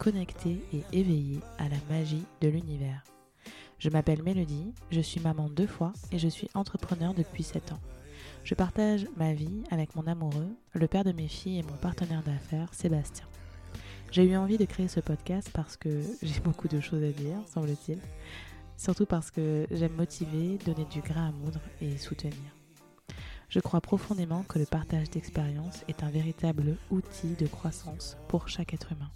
connecter 0.00 0.64
et 0.72 0.82
éveiller 0.98 1.40
à 1.58 1.68
la 1.68 1.76
magie 1.90 2.24
de 2.40 2.48
l'univers. 2.48 3.04
Je 3.78 3.90
m'appelle 3.90 4.22
Mélodie, 4.22 4.72
je 4.90 5.00
suis 5.00 5.20
maman 5.20 5.50
deux 5.50 5.66
fois 5.66 5.92
et 6.10 6.18
je 6.18 6.26
suis 6.26 6.48
entrepreneur 6.54 7.12
depuis 7.12 7.42
7 7.42 7.72
ans. 7.72 7.80
Je 8.42 8.54
partage 8.54 9.06
ma 9.18 9.34
vie 9.34 9.62
avec 9.70 9.94
mon 9.94 10.06
amoureux, 10.06 10.48
le 10.72 10.86
père 10.88 11.04
de 11.04 11.12
mes 11.12 11.28
filles 11.28 11.58
et 11.58 11.62
mon 11.62 11.76
partenaire 11.76 12.22
d'affaires, 12.22 12.72
Sébastien. 12.72 13.26
J'ai 14.10 14.24
eu 14.24 14.36
envie 14.36 14.56
de 14.56 14.64
créer 14.64 14.88
ce 14.88 15.00
podcast 15.00 15.50
parce 15.52 15.76
que 15.76 16.02
j'ai 16.22 16.40
beaucoup 16.44 16.68
de 16.68 16.80
choses 16.80 17.04
à 17.04 17.12
dire, 17.12 17.36
semble-t-il. 17.46 17.98
Surtout 18.78 19.06
parce 19.06 19.30
que 19.30 19.66
j'aime 19.70 19.96
motiver, 19.96 20.56
donner 20.64 20.86
du 20.86 21.02
grain 21.02 21.28
à 21.28 21.32
moudre 21.32 21.60
et 21.82 21.98
soutenir. 21.98 22.56
Je 23.50 23.60
crois 23.60 23.82
profondément 23.82 24.44
que 24.44 24.58
le 24.58 24.64
partage 24.64 25.10
d'expériences 25.10 25.84
est 25.88 26.02
un 26.02 26.10
véritable 26.10 26.78
outil 26.90 27.34
de 27.34 27.46
croissance 27.46 28.16
pour 28.28 28.48
chaque 28.48 28.72
être 28.72 28.92
humain. 28.92 29.10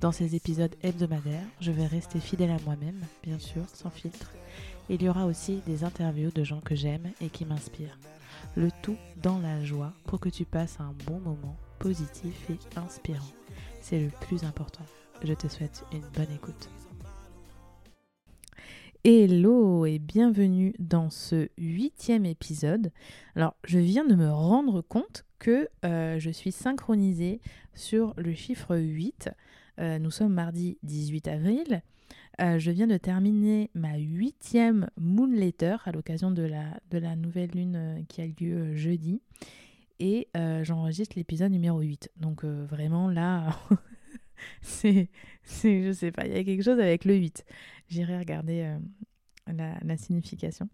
Dans 0.00 0.12
ces 0.12 0.36
épisodes 0.36 0.74
hebdomadaires, 0.82 1.46
je 1.60 1.72
vais 1.72 1.86
rester 1.86 2.20
fidèle 2.20 2.50
à 2.50 2.58
moi-même, 2.64 3.04
bien 3.24 3.38
sûr, 3.38 3.64
sans 3.74 3.90
filtre. 3.90 4.32
Il 4.88 5.02
y 5.02 5.08
aura 5.08 5.26
aussi 5.26 5.60
des 5.66 5.82
interviews 5.82 6.30
de 6.30 6.44
gens 6.44 6.60
que 6.60 6.76
j'aime 6.76 7.10
et 7.20 7.28
qui 7.28 7.44
m'inspirent. 7.44 7.98
Le 8.56 8.70
tout 8.82 8.96
dans 9.22 9.38
la 9.40 9.64
joie 9.64 9.92
pour 10.06 10.20
que 10.20 10.28
tu 10.28 10.44
passes 10.44 10.78
un 10.78 10.94
bon 11.06 11.18
moment 11.18 11.56
positif 11.80 12.48
et 12.48 12.78
inspirant. 12.78 13.26
C'est 13.80 14.00
le 14.00 14.10
plus 14.20 14.44
important. 14.44 14.84
Je 15.22 15.34
te 15.34 15.48
souhaite 15.48 15.84
une 15.92 16.06
bonne 16.14 16.32
écoute. 16.32 16.70
Hello 19.04 19.86
et 19.86 19.98
bienvenue 19.98 20.74
dans 20.78 21.08
ce 21.08 21.48
huitième 21.56 22.26
épisode. 22.26 22.92
Alors, 23.36 23.54
je 23.64 23.78
viens 23.78 24.04
de 24.04 24.14
me 24.14 24.30
rendre 24.30 24.82
compte 24.82 25.24
que 25.38 25.68
euh, 25.84 26.18
je 26.18 26.30
suis 26.30 26.52
synchronisée 26.52 27.40
sur 27.74 28.12
le 28.16 28.34
chiffre 28.34 28.76
8. 28.76 29.30
Euh, 29.78 29.98
nous 29.98 30.10
sommes 30.10 30.32
mardi 30.32 30.78
18 30.82 31.28
avril. 31.28 31.82
Euh, 32.40 32.58
je 32.58 32.70
viens 32.70 32.86
de 32.86 32.96
terminer 32.96 33.70
ma 33.74 33.96
huitième 33.96 34.88
Moonletter 34.96 35.76
à 35.84 35.92
l'occasion 35.92 36.30
de 36.30 36.42
la, 36.42 37.16
nouvelle 37.16 37.50
lune 37.50 38.04
qui 38.08 38.20
a 38.20 38.26
lieu 38.26 38.74
jeudi. 38.74 39.20
Et 40.00 40.28
j'enregistre 40.62 41.16
l'épisode 41.16 41.50
numéro 41.50 41.80
8. 41.80 42.10
Donc 42.16 42.44
vraiment 42.44 43.10
là, 43.10 43.58
c'est, 44.62 45.10
c'est, 45.42 45.82
je 45.82 45.92
sais 45.92 46.12
pas, 46.12 46.26
il 46.26 46.32
y 46.32 46.36
a 46.36 46.44
quelque 46.44 46.62
chose 46.62 46.78
avec 46.78 47.04
le 47.04 47.16
8. 47.16 47.44
J'irai 47.88 48.18
regarder 48.18 48.76
euh, 49.48 49.72
la, 49.82 49.96
signification. 49.96 50.68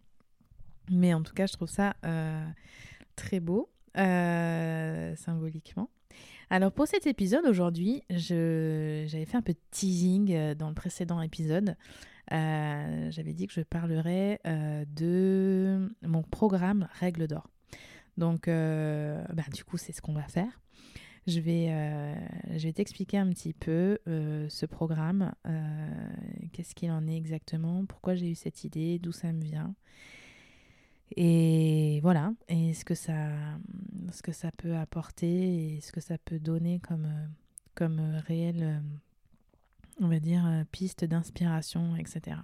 Mais 0.91 1.15
en 1.15 1.23
tout 1.23 1.33
cas, 1.33 1.47
je 1.47 1.55
trouve 1.55 1.69
ça 1.69 1.95
euh, 2.05 2.47
très 3.17 3.41
beau, 3.41 3.71
euh, 3.97 5.15
symboliquement. 5.17 5.91
Alors 6.51 6.73
pour 6.73 6.87
cet 6.87 7.07
épisode 7.07 7.47
aujourd'hui, 7.47 8.03
j'avais 8.11 9.25
fait 9.25 9.37
un 9.37 9.43
peu 9.43 9.53
de 9.53 9.59
teasing 9.71 10.55
dans 10.55 10.69
le 10.69 10.75
précédent 10.75 11.21
épisode. 11.21 11.77
j'avais 12.31 13.33
dit 13.33 13.47
que 13.47 13.53
je 13.53 13.63
parlerais 13.63 14.41
de 14.45 15.91
mon 16.03 16.23
programme 16.23 16.89
Règle 17.01 17.27
d'or. 17.27 17.49
Donc, 18.17 18.47
bah, 18.47 19.45
du 19.53 19.65
coup, 19.65 19.79
c'est 19.79 19.93
ce 19.93 20.03
qu'on 20.03 20.13
va 20.13 20.29
faire. 20.29 20.61
Je 21.27 21.41
vais, 21.41 21.69
euh, 21.71 22.15
je 22.55 22.65
vais 22.65 22.73
t'expliquer 22.73 23.17
un 23.17 23.31
petit 23.31 23.55
peu 23.55 23.99
euh, 24.09 24.47
ce 24.51 24.67
programme, 24.67 25.33
euh, 25.47 26.13
qu'est-ce 26.53 26.75
qu'il 26.75 26.91
en 26.91 27.07
est 27.07 27.17
exactement, 27.17 27.87
pourquoi 27.87 28.15
j'ai 28.15 28.31
eu 28.31 28.35
cette 28.35 28.65
idée, 28.65 28.99
d'où 28.99 29.11
ça 29.11 29.33
me 29.33 29.43
vient. 29.43 29.75
Et 31.17 32.01
voilà, 32.03 32.33
et 32.49 32.75
ce 32.75 32.85
que 32.85 32.95
ça, 32.95 33.29
ce 34.11 34.23
que 34.23 34.33
ça 34.33 34.51
peut 34.53 34.77
apporter 34.77 35.77
et 35.77 35.81
ce 35.81 35.93
que 35.93 36.01
ça 36.01 36.19
peut 36.19 36.39
donner 36.39 36.81
comme, 36.81 37.09
comme 37.75 38.01
réelle, 38.27 38.83
on 40.01 40.09
va 40.09 40.19
dire, 40.19 40.65
piste 40.73 41.05
d'inspiration, 41.05 41.95
etc. 41.97 42.37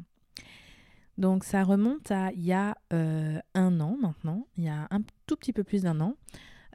Donc 1.19 1.44
ça 1.44 1.64
remonte 1.64 2.11
à 2.11 2.33
il 2.33 2.44
y 2.44 2.53
a 2.53 2.77
un 2.91 3.81
an 3.81 3.97
maintenant, 4.00 4.47
il 4.56 4.65
y 4.65 4.69
a 4.69 4.87
un 4.91 5.03
tout 5.27 5.37
petit 5.37 5.53
peu 5.53 5.65
plus 5.65 5.82
d'un 5.82 6.00
an. 6.00 6.16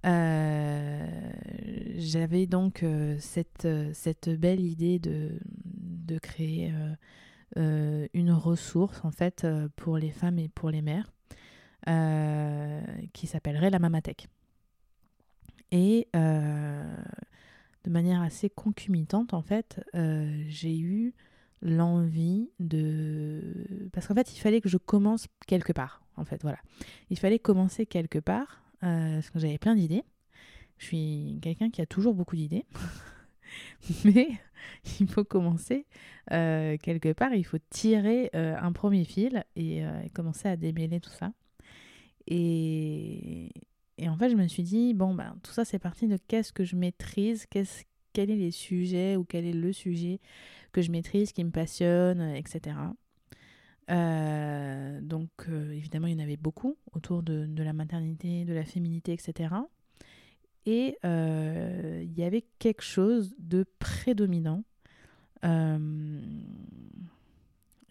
Euh, 0.06 1.31
j'avais 1.97 2.46
donc 2.46 2.84
euh, 2.84 3.16
cette, 3.19 3.66
euh, 3.66 3.90
cette 3.94 4.29
belle 4.29 4.62
idée 4.62 5.00
de, 5.00 5.40
de 5.66 6.19
créer 6.19 6.73
une 7.56 8.31
ressource 8.31 9.06
en 9.06 9.12
fait 9.12 9.47
pour 9.78 9.97
les 9.97 10.12
femmes 10.12 10.40
et 10.40 10.50
pour 10.50 10.69
les 10.69 10.81
mères 10.81 11.13
qui 13.13 13.28
s'appellerait 13.28 13.69
la 13.69 13.79
Mamatech. 13.79 14.28
Et 15.72 16.07
de 16.13 17.90
manière 17.90 18.22
assez 18.22 18.50
concomitante, 18.50 19.34
en 19.34 19.41
fait, 19.41 19.81
j'ai 20.47 20.78
eu 20.78 21.13
l'envie 21.62 22.50
de... 22.59 23.90
Parce 23.91 24.07
qu'en 24.07 24.16
fait, 24.16 24.35
il 24.35 24.40
fallait 24.40 24.62
que 24.62 24.69
je 24.69 24.78
commence 24.78 25.28
quelque 25.47 25.73
part, 25.73 26.01
en 26.18 26.25
fait, 26.25 26.41
voilà. 26.41 26.59
Il 27.09 27.19
fallait 27.19 27.40
commencer 27.40 27.85
quelque 27.85 28.19
part, 28.19 28.63
euh, 28.84 29.16
parce 29.16 29.29
que 29.29 29.40
j'avais 29.40 29.57
plein 29.57 29.75
d'idées. 29.75 30.03
Je 30.78 30.85
suis 30.85 31.40
quelqu'un 31.41 31.69
qui 31.69 31.81
a 31.81 31.85
toujours 31.85 32.13
beaucoup 32.13 32.35
d'idées. 32.35 32.66
Mais 34.06 34.29
il 35.00 35.07
faut 35.07 35.23
commencer 35.23 35.85
euh, 36.31 36.78
quelque 36.78 37.13
part, 37.13 37.34
il 37.34 37.46
faut 37.46 37.57
tirer 37.69 38.29
euh, 38.35 38.56
un 38.59 38.72
premier 38.72 39.06
fil 39.06 39.44
et, 39.56 39.84
commencer 40.13 40.47
à 40.47 40.56
démêler 40.56 41.00
tout 41.00 41.12
ça. 41.12 41.31
Et, 42.28 43.52
en 44.02 44.18
fait, 44.18 44.30
je 44.30 44.36
me 44.36 44.47
suis 44.47 44.63
dit, 44.63 44.94
bon, 44.94 45.13
ben, 45.13 45.38
tout 45.44 45.52
ça, 45.52 45.66
c'est 45.66 45.80
parti 45.80 46.08
de 46.08 46.18
qu'est-ce 46.28 46.53
que 46.53 46.63
je 46.63 46.75
maîtrise, 46.75 47.46
qu'est-ce, 47.47 47.84
quel 48.13 48.30
est 48.31 48.36
les 48.36 48.52
sujets 48.52 49.16
ou 49.16 49.24
quel 49.24 49.46
est 49.46 49.53
le 49.53 49.74
sujet 49.74 50.19
que 50.72 50.81
je 50.81 50.91
maîtrise, 50.91 51.31
qui 51.31 51.44
me 51.44 51.52
passionne, 51.52 52.22
etc. 52.22 52.75
Euh, 53.91 55.00
donc 55.02 55.30
euh, 55.47 55.72
évidemment, 55.72 56.08
il 56.08 56.14
y 56.14 56.16
en 56.16 56.24
avait 56.24 56.38
beaucoup 56.38 56.75
autour 56.94 57.22
de, 57.24 57.47
la 57.62 57.74
maternité, 57.74 58.46
de 58.46 58.53
la 58.53 58.66
féminité, 58.66 59.14
etc. 59.14 59.53
Et 60.66 60.97
euh, 61.06 62.02
il 62.03 62.18
y 62.18 62.24
avait 62.24 62.46
quelque 62.58 62.81
chose 62.81 63.35
de 63.38 63.66
prédominant. 63.80 64.64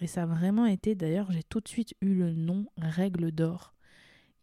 et 0.01 0.07
ça 0.07 0.25
a 0.25 0.27
vraiment 0.27 0.67
été, 0.67 0.95
d'ailleurs, 0.95 1.31
j'ai 1.31 1.45
tout 1.45 1.61
de 1.61 1.69
suite 1.69 1.95
eu 2.01 2.15
le 2.15 2.33
nom 2.33 2.67
Règle 2.77 3.31
d'or 3.31 3.75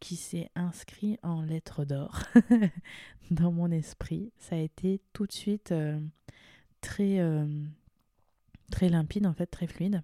qui 0.02 0.18
s'est 0.18 0.50
inscrit 0.56 1.18
en 1.24 1.42
lettres 1.42 1.86
d'or 1.86 2.20
dans 3.32 3.54
mon 3.54 3.72
esprit. 3.72 4.34
Ça 4.38 4.56
a 4.56 4.60
été 4.60 5.00
tout 5.14 5.26
de 5.26 5.32
suite 5.32 5.74
très, 6.82 7.48
très 8.70 8.90
limpide, 8.90 9.26
en 9.26 9.34
fait, 9.34 9.46
très 9.46 9.68
fluide. 9.68 10.04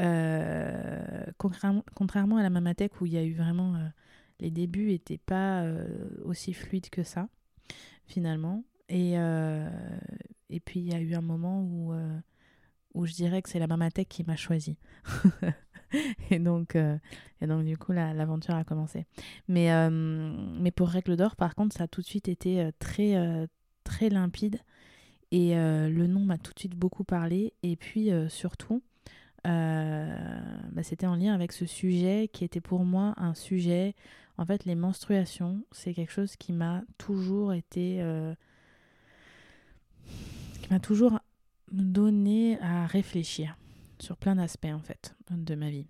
Euh, 0.00 1.26
contrairement, 1.36 2.36
à 2.36 2.42
la 2.42 2.50
Mamatech 2.50 3.00
où 3.00 3.06
il 3.06 3.12
y 3.12 3.18
a 3.18 3.24
eu 3.24 3.34
vraiment. 3.34 3.74
Euh, 3.74 3.88
les 4.38 4.50
débuts 4.50 4.86
n'étaient 4.86 5.18
pas 5.18 5.64
euh, 5.64 5.86
aussi 6.24 6.54
fluides 6.54 6.88
que 6.88 7.02
ça, 7.02 7.28
finalement. 8.06 8.64
Et, 8.88 9.12
et 9.12 10.60
puis 10.60 10.80
il 10.80 10.86
y 10.86 10.94
a 10.94 10.98
eu 10.98 11.14
un 11.14 11.20
moment 11.20 11.62
où, 11.62 11.92
où 12.94 13.06
je 13.06 13.12
dirais 13.12 13.40
que 13.40 13.48
c'est 13.48 13.60
la 13.60 13.68
Mamatech 13.68 14.08
qui 14.08 14.24
m'a 14.24 14.34
choisi. 14.34 14.78
et, 16.30 16.38
donc, 16.38 16.74
et 16.76 17.46
donc, 17.46 17.64
du 17.64 17.76
coup, 17.76 17.92
l'aventure 17.92 18.54
a 18.54 18.64
commencé. 18.64 19.06
Mais, 19.48 19.70
mais 19.90 20.70
pour 20.70 20.88
Règle 20.88 21.16
d'Or, 21.16 21.36
par 21.36 21.54
contre, 21.54 21.76
ça 21.76 21.84
a 21.84 21.88
tout 21.88 22.00
de 22.00 22.06
suite 22.06 22.28
été 22.28 22.70
très, 22.78 23.48
très 23.84 24.08
limpide. 24.08 24.58
Et 25.32 25.54
le 25.54 26.06
nom 26.06 26.20
m'a 26.20 26.38
tout 26.38 26.52
de 26.52 26.58
suite 26.58 26.76
beaucoup 26.76 27.04
parlé. 27.04 27.52
Et 27.62 27.76
puis, 27.76 28.10
surtout, 28.28 28.82
euh, 29.46 30.40
bah, 30.72 30.82
c'était 30.82 31.06
en 31.06 31.14
lien 31.14 31.34
avec 31.34 31.52
ce 31.52 31.64
sujet 31.66 32.28
qui 32.32 32.44
était 32.44 32.60
pour 32.60 32.84
moi 32.84 33.14
un 33.16 33.34
sujet. 33.34 33.94
En 34.38 34.44
fait, 34.44 34.64
les 34.64 34.74
menstruations, 34.74 35.64
c'est 35.72 35.94
quelque 35.94 36.12
chose 36.12 36.36
qui 36.36 36.52
m'a 36.52 36.82
toujours 36.98 37.52
été. 37.52 37.98
Euh, 38.00 38.34
qui 40.62 40.70
m'a 40.70 40.80
toujours 40.80 41.20
donné 41.72 42.58
à 42.60 42.86
réfléchir 42.86 43.56
sur 44.02 44.16
plein 44.16 44.36
d'aspects, 44.36 44.66
en 44.66 44.80
fait, 44.80 45.14
de 45.30 45.54
ma 45.54 45.70
vie. 45.70 45.86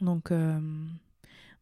Donc. 0.00 0.30
Euh, 0.30 0.60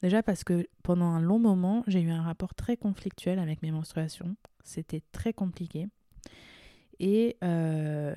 déjà 0.02 0.22
parce 0.22 0.44
que 0.44 0.68
pendant 0.82 1.06
un 1.06 1.20
long 1.20 1.38
moment, 1.38 1.82
j'ai 1.86 2.00
eu 2.00 2.10
un 2.10 2.22
rapport 2.22 2.54
très 2.54 2.76
conflictuel 2.76 3.38
avec 3.38 3.62
mes 3.62 3.70
menstruations. 3.70 4.36
C'était 4.62 5.02
très 5.12 5.32
compliqué. 5.32 5.88
Et 7.00 7.36
euh, 7.44 8.14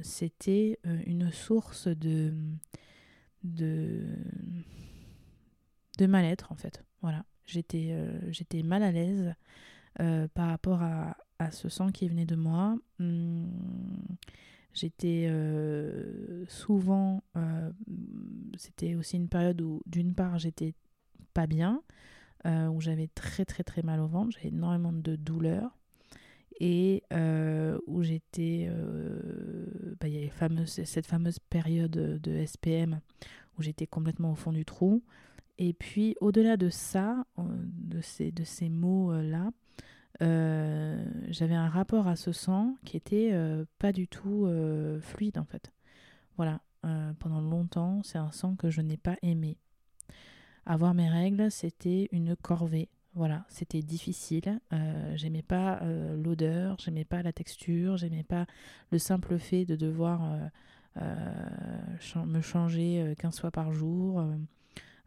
c'était 0.00 0.78
euh, 0.86 1.00
une 1.06 1.32
source 1.32 1.88
de, 1.88 2.32
de, 3.42 4.06
mal-être, 6.00 6.52
en 6.52 6.56
fait. 6.56 6.84
Voilà. 7.02 7.24
J'étais 7.46 7.96
j'étais 8.30 8.64
mal 8.64 8.82
à 8.82 8.90
l'aise 8.90 9.32
par 10.34 10.48
rapport 10.48 10.82
à, 10.82 11.16
à, 11.38 11.52
ce 11.52 11.68
sang 11.68 11.92
qui 11.92 12.08
venait 12.08 12.26
de 12.26 12.34
moi. 12.34 12.76
Hum, 12.98 13.48
j'étais 14.76 15.30
souvent. 16.48 17.22
c'était 18.56 18.94
aussi 18.94 19.16
une 19.16 19.28
période 19.28 19.60
où, 19.60 19.82
d'une 19.86 20.14
part, 20.14 20.38
j'étais 20.38 20.74
pas 21.34 21.46
bien, 21.46 21.82
où 22.44 22.80
j'avais 22.80 23.08
très, 23.08 23.44
très, 23.44 23.64
très 23.64 23.82
mal 23.82 24.00
au 24.00 24.06
ventre, 24.06 24.32
j'avais 24.32 24.48
énormément 24.48 24.92
de 24.92 25.16
douleurs. 25.16 25.76
et 26.60 27.02
où 27.86 28.02
j'étais, 28.02 28.70
bah, 30.00 30.08
il 30.08 30.14
y 30.14 30.18
avait 30.18 30.66
cette 30.66 31.06
fameuse 31.06 31.38
période 31.38 31.90
de 31.90 32.46
SPM 32.46 33.00
où 33.58 33.62
j'étais 33.62 33.86
complètement 33.86 34.32
au 34.32 34.34
fond 34.34 34.52
du 34.52 34.64
trou. 34.64 35.02
Et 35.58 35.72
puis 35.72 36.16
au-delà 36.20 36.56
de 36.56 36.68
ça, 36.68 37.24
de 37.38 38.00
ces, 38.00 38.30
de 38.30 38.44
ces 38.44 38.68
mots-là, 38.68 39.50
j'avais 40.20 41.54
un 41.54 41.68
rapport 41.68 42.08
à 42.08 42.16
ce 42.16 42.32
sang 42.32 42.76
qui 42.84 42.96
était 42.96 43.32
pas 43.78 43.92
du 43.92 44.08
tout 44.08 44.48
fluide 45.00 45.38
en 45.38 45.44
fait. 45.44 45.72
Voilà, 46.36 46.60
pendant 47.18 47.40
longtemps, 47.40 48.02
c'est 48.02 48.18
un 48.18 48.32
sang 48.32 48.56
que 48.56 48.70
je 48.70 48.80
n'ai 48.80 48.96
pas 48.96 49.16
aimé. 49.22 49.58
Avoir 50.66 50.94
mes 50.94 51.08
règles, 51.08 51.50
c'était 51.50 52.08
une 52.10 52.34
corvée. 52.34 52.88
Voilà, 53.14 53.46
c'était 53.48 53.80
difficile. 53.80 54.60
Euh, 54.74 55.16
j'aimais 55.16 55.42
pas 55.42 55.80
euh, 55.80 56.14
l'odeur, 56.22 56.76
j'aimais 56.78 57.06
pas 57.06 57.22
la 57.22 57.32
texture, 57.32 57.96
j'aimais 57.96 58.24
pas 58.24 58.46
le 58.90 58.98
simple 58.98 59.38
fait 59.38 59.64
de 59.64 59.74
devoir 59.74 60.38
euh, 61.00 62.26
me 62.26 62.40
changer 62.42 63.14
15 63.18 63.40
fois 63.40 63.50
par 63.50 63.72
jour, 63.72 64.22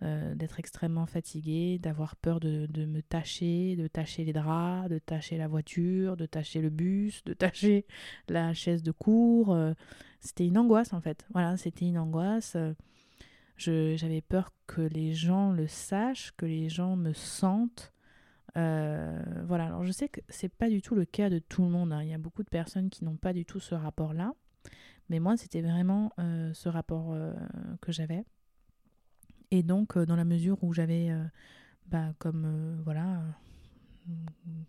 d'être 0.02 0.60
extrêmement 0.60 1.06
fatiguée, 1.06 1.78
d'avoir 1.78 2.16
peur 2.16 2.40
de, 2.40 2.68
de, 2.68 2.86
me 2.86 3.02
tâcher, 3.02 3.76
de 3.76 3.88
tâcher 3.88 4.24
les 4.24 4.32
draps, 4.32 4.90
de 4.90 4.98
tâcher 4.98 5.38
la 5.38 5.48
voiture, 5.48 6.16
de 6.16 6.26
tâcher 6.26 6.62
le 6.62 6.70
bus, 6.70 7.24
de 7.26 7.34
tâcher 7.46 7.86
la 8.30 8.54
chaise 8.54 8.82
de 8.82 8.92
cours. 8.92 9.58
c'était 10.22 10.48
une 10.48 10.58
angoisse 10.58 10.94
en 10.94 11.02
fait. 11.02 11.26
Voilà, 11.34 11.58
c'était 11.58 11.86
une 11.86 11.98
angoisse. 11.98 12.56
J'avais 13.60 14.22
peur 14.22 14.54
que 14.68 14.82
les 14.82 15.14
gens 15.14 15.52
le 15.52 15.68
sachent, 15.68 16.32
que 16.38 16.46
les 16.46 16.70
gens 16.70 16.96
me 16.96 17.12
sentent. 17.12 17.94
Euh, 18.58 19.22
voilà, 19.46 19.66
alors 19.66 19.84
je 19.84 19.92
sais 19.92 20.08
que 20.08 20.22
c'est 20.30 20.50
pas 20.50 20.70
du 20.70 20.82
tout 20.82 20.96
le 20.96 21.06
cas 21.06 21.30
de 21.30 21.40
tout 21.40 21.64
le 21.64 21.70
monde. 21.70 21.92
Hein. 21.92 22.04
Il 22.04 22.10
y 22.10 22.14
a 22.14 22.18
beaucoup 22.18 22.44
de 22.44 22.50
personnes 22.50 22.90
qui 22.90 23.04
n'ont 23.04 23.18
pas 23.18 23.34
du 23.34 23.46
tout 23.46 23.60
ce 23.60 23.76
rapport-là. 23.76 24.34
Mais 25.10 25.20
moi, 25.20 25.36
c'était 25.36 25.62
vraiment 25.62 26.14
euh, 26.20 26.54
ce 26.54 26.70
rapport 26.70 27.12
euh, 27.12 27.34
que 27.82 27.92
j'avais. 27.92 28.24
Et 29.52 29.64
donc, 29.64 29.98
dans 29.98 30.16
la 30.16 30.26
mesure 30.26 30.64
où 30.64 30.74
j'avais, 30.74 31.10
bah, 31.88 32.14
comme 32.20 32.82
voilà, 32.84 33.22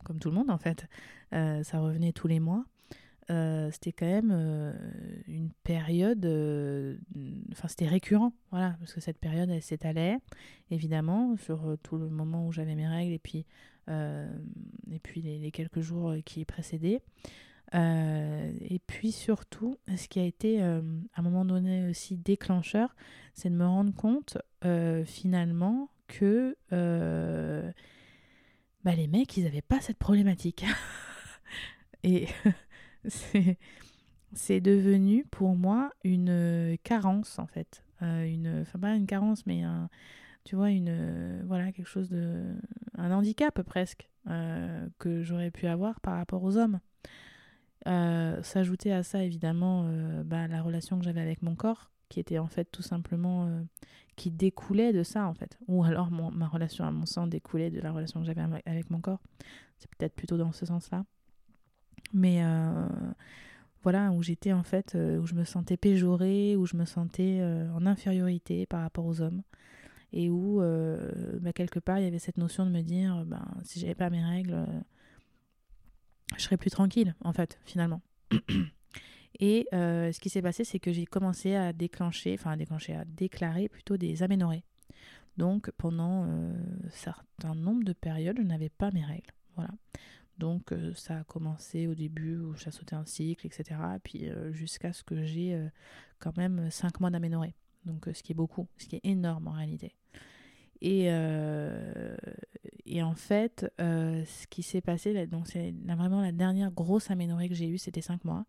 comme 0.04 0.18
tout 0.18 0.30
le 0.30 0.36
monde 0.36 0.50
en 0.50 0.58
fait, 0.58 0.86
ça 1.30 1.80
revenait 1.80 2.12
tous 2.12 2.28
les 2.28 2.40
mois. 2.40 2.64
Euh, 3.30 3.70
c'était 3.70 3.92
quand 3.92 4.06
même 4.06 4.30
euh, 4.32 4.72
une 5.28 5.50
période, 5.62 6.24
euh, 6.26 6.96
enfin 7.52 7.68
c'était 7.68 7.86
récurrent, 7.86 8.32
voilà, 8.50 8.74
parce 8.80 8.92
que 8.92 9.00
cette 9.00 9.18
période 9.18 9.48
elle 9.50 9.62
s'étalait 9.62 10.18
évidemment 10.72 11.36
sur 11.36 11.76
tout 11.84 11.96
le 11.96 12.08
moment 12.08 12.48
où 12.48 12.52
j'avais 12.52 12.74
mes 12.74 12.88
règles 12.88 13.12
et 13.12 13.20
puis, 13.20 13.46
et 13.88 14.98
puis 15.02 15.22
les, 15.22 15.50
quelques 15.52 15.80
jours 15.80 16.14
qui 16.24 16.44
précédaient. 16.44 17.02
Et 17.72 18.80
puis 18.86 19.12
surtout, 19.12 19.78
ce 19.96 20.08
qui 20.08 20.18
a 20.20 20.24
été 20.24 20.60
à 20.62 20.80
un 21.16 21.22
moment 21.22 21.44
donné 21.44 21.88
aussi 21.88 22.16
déclencheur, 22.16 22.94
c'est 23.34 23.50
de 23.50 23.54
me 23.54 23.66
rendre 23.66 23.94
compte 23.94 24.38
finalement 25.06 25.90
que 26.08 26.56
bah, 28.84 28.94
les 28.94 29.06
mecs, 29.06 29.36
ils 29.36 29.44
n'avaient 29.44 29.62
pas 29.62 29.80
cette 29.80 29.98
problématique. 29.98 30.64
et 32.02 32.26
c'est 34.32 34.60
devenu 34.60 35.24
pour 35.30 35.54
moi 35.56 35.92
une 36.04 36.76
carence 36.82 37.38
en 37.38 37.46
fait. 37.46 37.84
Euh, 38.02 38.24
une, 38.24 38.60
enfin 38.62 38.78
pas 38.78 38.94
une 38.94 39.06
carence, 39.06 39.46
mais 39.46 39.62
tu 40.44 40.56
vois, 40.56 40.70
une, 40.70 41.42
voilà, 41.46 41.72
quelque 41.72 41.88
chose 41.88 42.08
de, 42.08 42.54
un 42.96 43.12
handicap 43.12 43.60
presque 43.62 44.08
euh, 44.28 44.88
que 44.98 45.22
j'aurais 45.22 45.50
pu 45.50 45.66
avoir 45.66 46.00
par 46.00 46.16
rapport 46.16 46.42
aux 46.42 46.56
hommes. 46.56 46.80
Euh, 47.86 48.42
s'ajouter 48.42 48.92
à 48.92 49.02
ça 49.02 49.24
évidemment 49.24 49.90
bah, 50.24 50.46
la 50.48 50.60
relation 50.62 50.98
que 50.98 51.04
j'avais 51.04 51.20
avec 51.20 51.42
mon 51.42 51.54
corps, 51.54 51.90
qui 52.08 52.20
était 52.20 52.38
en 52.38 52.46
fait 52.46 52.66
tout 52.66 52.82
simplement 52.82 53.48
qui 54.16 54.30
découlait 54.30 54.92
de 54.92 55.02
ça 55.02 55.26
en 55.26 55.32
fait, 55.32 55.58
ou 55.66 55.82
alors 55.82 56.10
ma 56.10 56.46
relation 56.46 56.84
à 56.84 56.90
mon 56.90 57.06
sang 57.06 57.26
découlait 57.26 57.70
de 57.70 57.80
la 57.80 57.90
relation 57.90 58.20
que 58.20 58.26
j'avais 58.26 58.42
avec 58.66 58.90
mon 58.90 59.00
corps. 59.00 59.22
C'est 59.78 59.88
peut-être 59.96 60.14
plutôt 60.14 60.36
dans 60.36 60.52
ce 60.52 60.66
sens-là. 60.66 61.04
Mais 62.12 62.44
euh, 62.44 62.86
voilà, 63.82 64.12
où 64.12 64.22
j'étais 64.22 64.52
en 64.52 64.62
fait, 64.62 64.94
euh, 64.94 65.18
où 65.18 65.26
je 65.26 65.34
me 65.34 65.44
sentais 65.44 65.76
péjorée, 65.76 66.56
où 66.56 66.66
je 66.66 66.76
me 66.76 66.84
sentais 66.84 67.38
euh, 67.40 67.72
en 67.72 67.86
infériorité 67.86 68.66
par 68.66 68.82
rapport 68.82 69.06
aux 69.06 69.20
hommes. 69.20 69.42
Et 70.12 70.28
où, 70.28 70.60
bah, 71.40 71.52
quelque 71.52 71.78
part, 71.78 72.00
il 72.00 72.04
y 72.04 72.08
avait 72.08 72.18
cette 72.18 72.36
notion 72.36 72.66
de 72.66 72.70
me 72.72 72.82
dire, 72.82 73.24
ben, 73.26 73.46
si 73.62 73.78
j'avais 73.78 73.94
pas 73.94 74.10
mes 74.10 74.24
règles, 74.24 74.66
je 76.36 76.42
serais 76.42 76.56
plus 76.56 76.70
tranquille, 76.70 77.14
en 77.24 77.32
fait, 77.32 77.58
finalement. 77.64 78.02
Et 79.40 79.66
ce 79.72 80.20
qui 80.20 80.28
s'est 80.28 80.42
passé, 80.42 80.64
c'est 80.64 80.80
que 80.80 80.92
j'ai 80.92 81.06
commencé 81.06 81.54
à 81.54 81.72
déclencher, 81.72 82.36
enfin 82.38 82.50
à 82.50 82.56
déclencher, 82.56 82.94
à 82.94 83.04
déclarer 83.06 83.68
plutôt 83.68 83.96
des 83.96 84.22
aménorrhées. 84.22 84.64
Donc 85.38 85.70
pendant 85.78 86.24
un 86.24 86.52
certain 86.90 87.54
nombre 87.54 87.84
de 87.84 87.94
périodes, 87.94 88.36
je 88.36 88.42
n'avais 88.42 88.68
pas 88.68 88.90
mes 88.90 89.04
règles. 89.04 89.32
Voilà. 89.56 89.70
Donc 90.40 90.72
euh, 90.72 90.92
ça 90.94 91.18
a 91.18 91.24
commencé 91.24 91.86
au 91.86 91.94
début 91.94 92.38
où 92.38 92.54
j'ai 92.56 92.70
sauté 92.70 92.96
un 92.96 93.04
cycle, 93.04 93.46
etc. 93.46 93.78
Puis 94.02 94.28
euh, 94.28 94.52
jusqu'à 94.52 94.92
ce 94.92 95.04
que 95.04 95.22
j'ai 95.22 95.54
euh, 95.54 95.68
quand 96.18 96.36
même 96.36 96.70
5 96.70 96.98
mois 97.00 97.10
d'aménorrhée. 97.10 97.54
Donc 97.84 98.08
ce 98.12 98.22
qui 98.22 98.32
est 98.32 98.34
beaucoup, 98.34 98.68
ce 98.78 98.86
qui 98.86 98.96
est 98.96 99.04
énorme 99.04 99.48
en 99.48 99.52
réalité. 99.52 99.94
Et, 100.82 101.10
et 102.96 103.02
en 103.02 103.14
fait, 103.14 103.66
ce 103.78 104.46
qui 104.48 104.62
s'est 104.62 104.80
passé, 104.80 105.26
donc 105.26 105.46
c'est 105.46 105.74
vraiment 105.86 106.20
la 106.20 106.32
dernière 106.32 106.70
grosse 106.70 107.10
aménorrhée 107.10 107.48
que 107.48 107.54
j'ai 107.54 107.68
eue, 107.68 107.78
c'était 107.78 108.02
5 108.02 108.24
mois. 108.24 108.44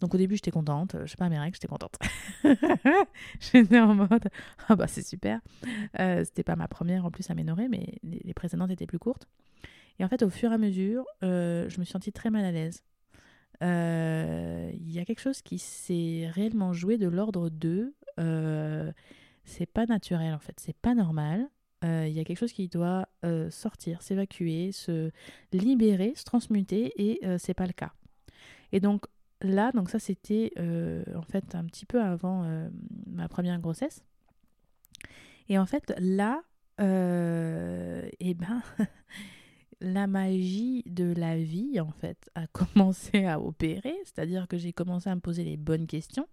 Donc 0.00 0.14
au 0.14 0.16
début, 0.16 0.36
j'étais 0.36 0.52
contente. 0.52 0.94
Je 1.04 1.10
sais 1.10 1.16
pas 1.16 1.28
mes 1.28 1.38
règles, 1.38 1.56
j'étais 1.56 1.66
contente. 1.66 1.98
j'étais 3.40 3.80
en 3.80 3.94
mode 3.94 4.28
ah 4.68 4.76
bah 4.76 4.86
c'est 4.86 5.04
super. 5.04 5.40
c'était 5.94 6.44
pas 6.44 6.56
ma 6.56 6.68
première 6.68 7.04
en 7.04 7.10
plus 7.10 7.28
aménorrhée, 7.30 7.68
mais 7.68 7.98
les 8.02 8.34
précédentes 8.34 8.70
étaient 8.70 8.86
plus 8.86 8.98
courtes. 8.98 9.26
Et 9.98 10.04
en 10.04 10.08
fait, 10.08 10.22
au 10.22 10.30
fur 10.30 10.50
et 10.50 10.54
à 10.54 10.58
mesure, 10.58 11.04
euh, 11.22 11.68
je 11.68 11.78
me 11.78 11.84
suis 11.84 11.92
sentie 11.92 12.12
très 12.12 12.30
mal 12.30 12.44
à 12.44 12.52
l'aise. 12.52 12.84
Euh, 13.62 14.70
il 14.74 14.92
y 14.92 15.00
a 15.00 15.04
quelque 15.04 15.20
chose 15.20 15.42
qui 15.42 15.58
s'est 15.58 16.30
réellement 16.32 16.72
joué 16.72 16.96
de 16.96 17.08
l'ordre 17.08 17.50
de 17.50 17.92
euh, 18.20 18.92
c'est 19.44 19.66
pas 19.66 19.86
naturel 19.86 20.32
en 20.32 20.38
fait, 20.38 20.54
c'est 20.60 20.76
pas 20.76 20.94
normal. 20.94 21.48
Il 21.82 22.10
y 22.10 22.18
a 22.18 22.24
quelque 22.24 22.38
chose 22.38 22.52
qui 22.52 22.68
doit 22.68 23.08
sortir, 23.50 24.02
s'évacuer, 24.02 24.72
se 24.72 25.10
libérer, 25.52 26.12
se 26.16 26.24
transmuter 26.24 26.92
et 26.96 27.20
c'est 27.38 27.54
pas 27.54 27.66
le 27.66 27.72
cas. 27.72 27.92
Et 28.72 28.80
donc 28.80 29.06
là, 29.42 29.70
donc 29.72 29.88
ça 29.88 29.98
c'était 29.98 30.52
en 31.14 31.22
fait 31.22 31.54
un 31.54 31.64
petit 31.64 31.86
peu 31.86 32.02
avant 32.02 32.44
ma 33.06 33.28
première 33.28 33.60
grossesse. 33.60 34.02
Et 35.48 35.58
en 35.58 35.66
fait 35.66 35.94
là, 35.98 36.42
eh 36.80 38.34
ben 38.34 38.62
la 39.80 40.06
magie 40.06 40.82
de 40.86 41.12
la 41.16 41.36
vie, 41.36 41.80
en 41.80 41.90
fait, 41.90 42.30
a 42.34 42.46
commencé 42.52 43.24
à 43.24 43.40
opérer, 43.40 43.94
c'est-à-dire 44.04 44.48
que 44.48 44.56
j'ai 44.56 44.72
commencé 44.72 45.08
à 45.08 45.14
me 45.14 45.20
poser 45.20 45.44
les 45.44 45.56
bonnes 45.56 45.86
questions. 45.86 46.26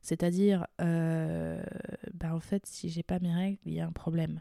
C'est-à-dire, 0.00 0.66
euh, 0.80 1.62
bah, 2.14 2.34
en 2.34 2.40
fait, 2.40 2.66
si 2.66 2.88
j'ai 2.88 3.04
pas 3.04 3.20
mes 3.20 3.32
règles, 3.32 3.58
il 3.66 3.74
y 3.74 3.80
a 3.80 3.86
un 3.86 3.92
problème. 3.92 4.40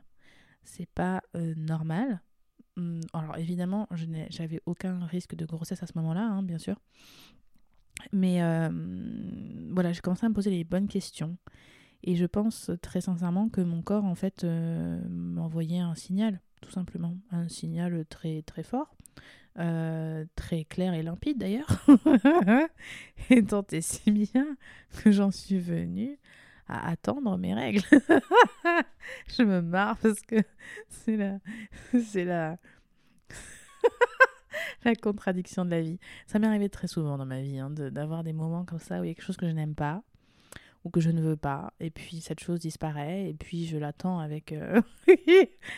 C'est 0.64 0.90
pas 0.90 1.22
euh, 1.36 1.54
normal. 1.56 2.22
Hum, 2.78 3.02
alors 3.14 3.38
évidemment, 3.38 3.88
j'avais 4.30 4.62
aucun 4.66 5.06
risque 5.06 5.36
de 5.36 5.46
grossesse 5.46 5.84
à 5.84 5.88
ce 5.88 5.94
moment-là, 5.96 6.22
hein, 6.22 6.44
bien 6.44 6.58
sûr. 6.58 6.80
Mais 8.12 8.42
euh, 8.42 8.70
voilà, 9.72 9.92
j'ai 9.94 10.02
commencé 10.02 10.26
à 10.26 10.30
me 10.30 10.34
poser 10.34 10.50
les 10.50 10.64
bonnes 10.64 10.88
questions. 10.88 11.38
Et 12.04 12.16
je 12.16 12.26
pense 12.26 12.72
très 12.82 13.02
sincèrement 13.02 13.50
que 13.50 13.62
mon 13.62 13.84
corps, 13.84 14.06
en 14.06 14.16
fait, 14.16 14.44
m'envoyait 14.44 15.80
un 15.80 15.94
signal 15.94 16.40
tout 16.62 16.72
simplement. 16.72 17.18
Un 17.32 17.50
signal 17.50 18.06
très 18.08 18.44
très 18.44 18.64
fort, 18.64 18.96
euh, 19.60 20.26
très 20.36 20.64
clair 20.64 20.94
et 20.94 21.04
limpide 21.04 21.38
d'ailleurs. 21.38 21.86
et 23.30 23.44
tant 23.44 23.66
et 23.72 23.82
si 23.82 24.12
bien 24.12 24.56
que 25.04 25.12
j'en 25.12 25.32
suis 25.32 25.60
venue 25.60 26.20
à 26.72 26.90
attendre 26.90 27.38
mes 27.38 27.54
règles. 27.54 27.84
je 29.28 29.44
me 29.44 29.62
marre 29.62 29.98
parce 29.98 30.22
que 30.22 30.38
c'est 30.90 31.18
la... 31.18 31.40
C'est 32.04 32.26
la... 32.26 32.58
la 34.86 34.96
contradiction 34.96 35.66
de 35.66 35.72
la 35.72 35.82
vie. 35.82 36.00
Ça 36.28 36.40
m'est 36.40 36.48
arrivé 36.48 36.70
très 36.70 36.88
souvent 36.88 37.18
dans 37.18 37.26
ma 37.26 37.42
vie, 37.42 37.60
hein, 37.60 37.70
d'avoir 37.70 38.24
des 38.24 38.34
moments 38.34 38.64
comme 38.66 38.80
ça 38.80 39.02
où 39.02 39.04
il 39.04 39.08
y 39.08 39.12
a 39.12 39.14
quelque 39.14 39.26
chose 39.26 39.38
que 39.38 39.48
je 39.48 39.52
n'aime 39.52 39.76
pas 39.76 40.04
ou 40.84 40.90
que 40.90 41.00
je 41.00 41.12
ne 41.12 41.22
veux 41.22 41.36
pas. 41.36 41.74
Et 41.80 41.92
puis 41.92 42.22
cette 42.22 42.40
chose 42.40 42.60
disparaît 42.60 43.30
et 43.30 43.34
puis 43.34 43.66
je 43.66 43.78
l'attends 43.78 44.20
avec... 44.20 44.52
Euh, 44.52 44.82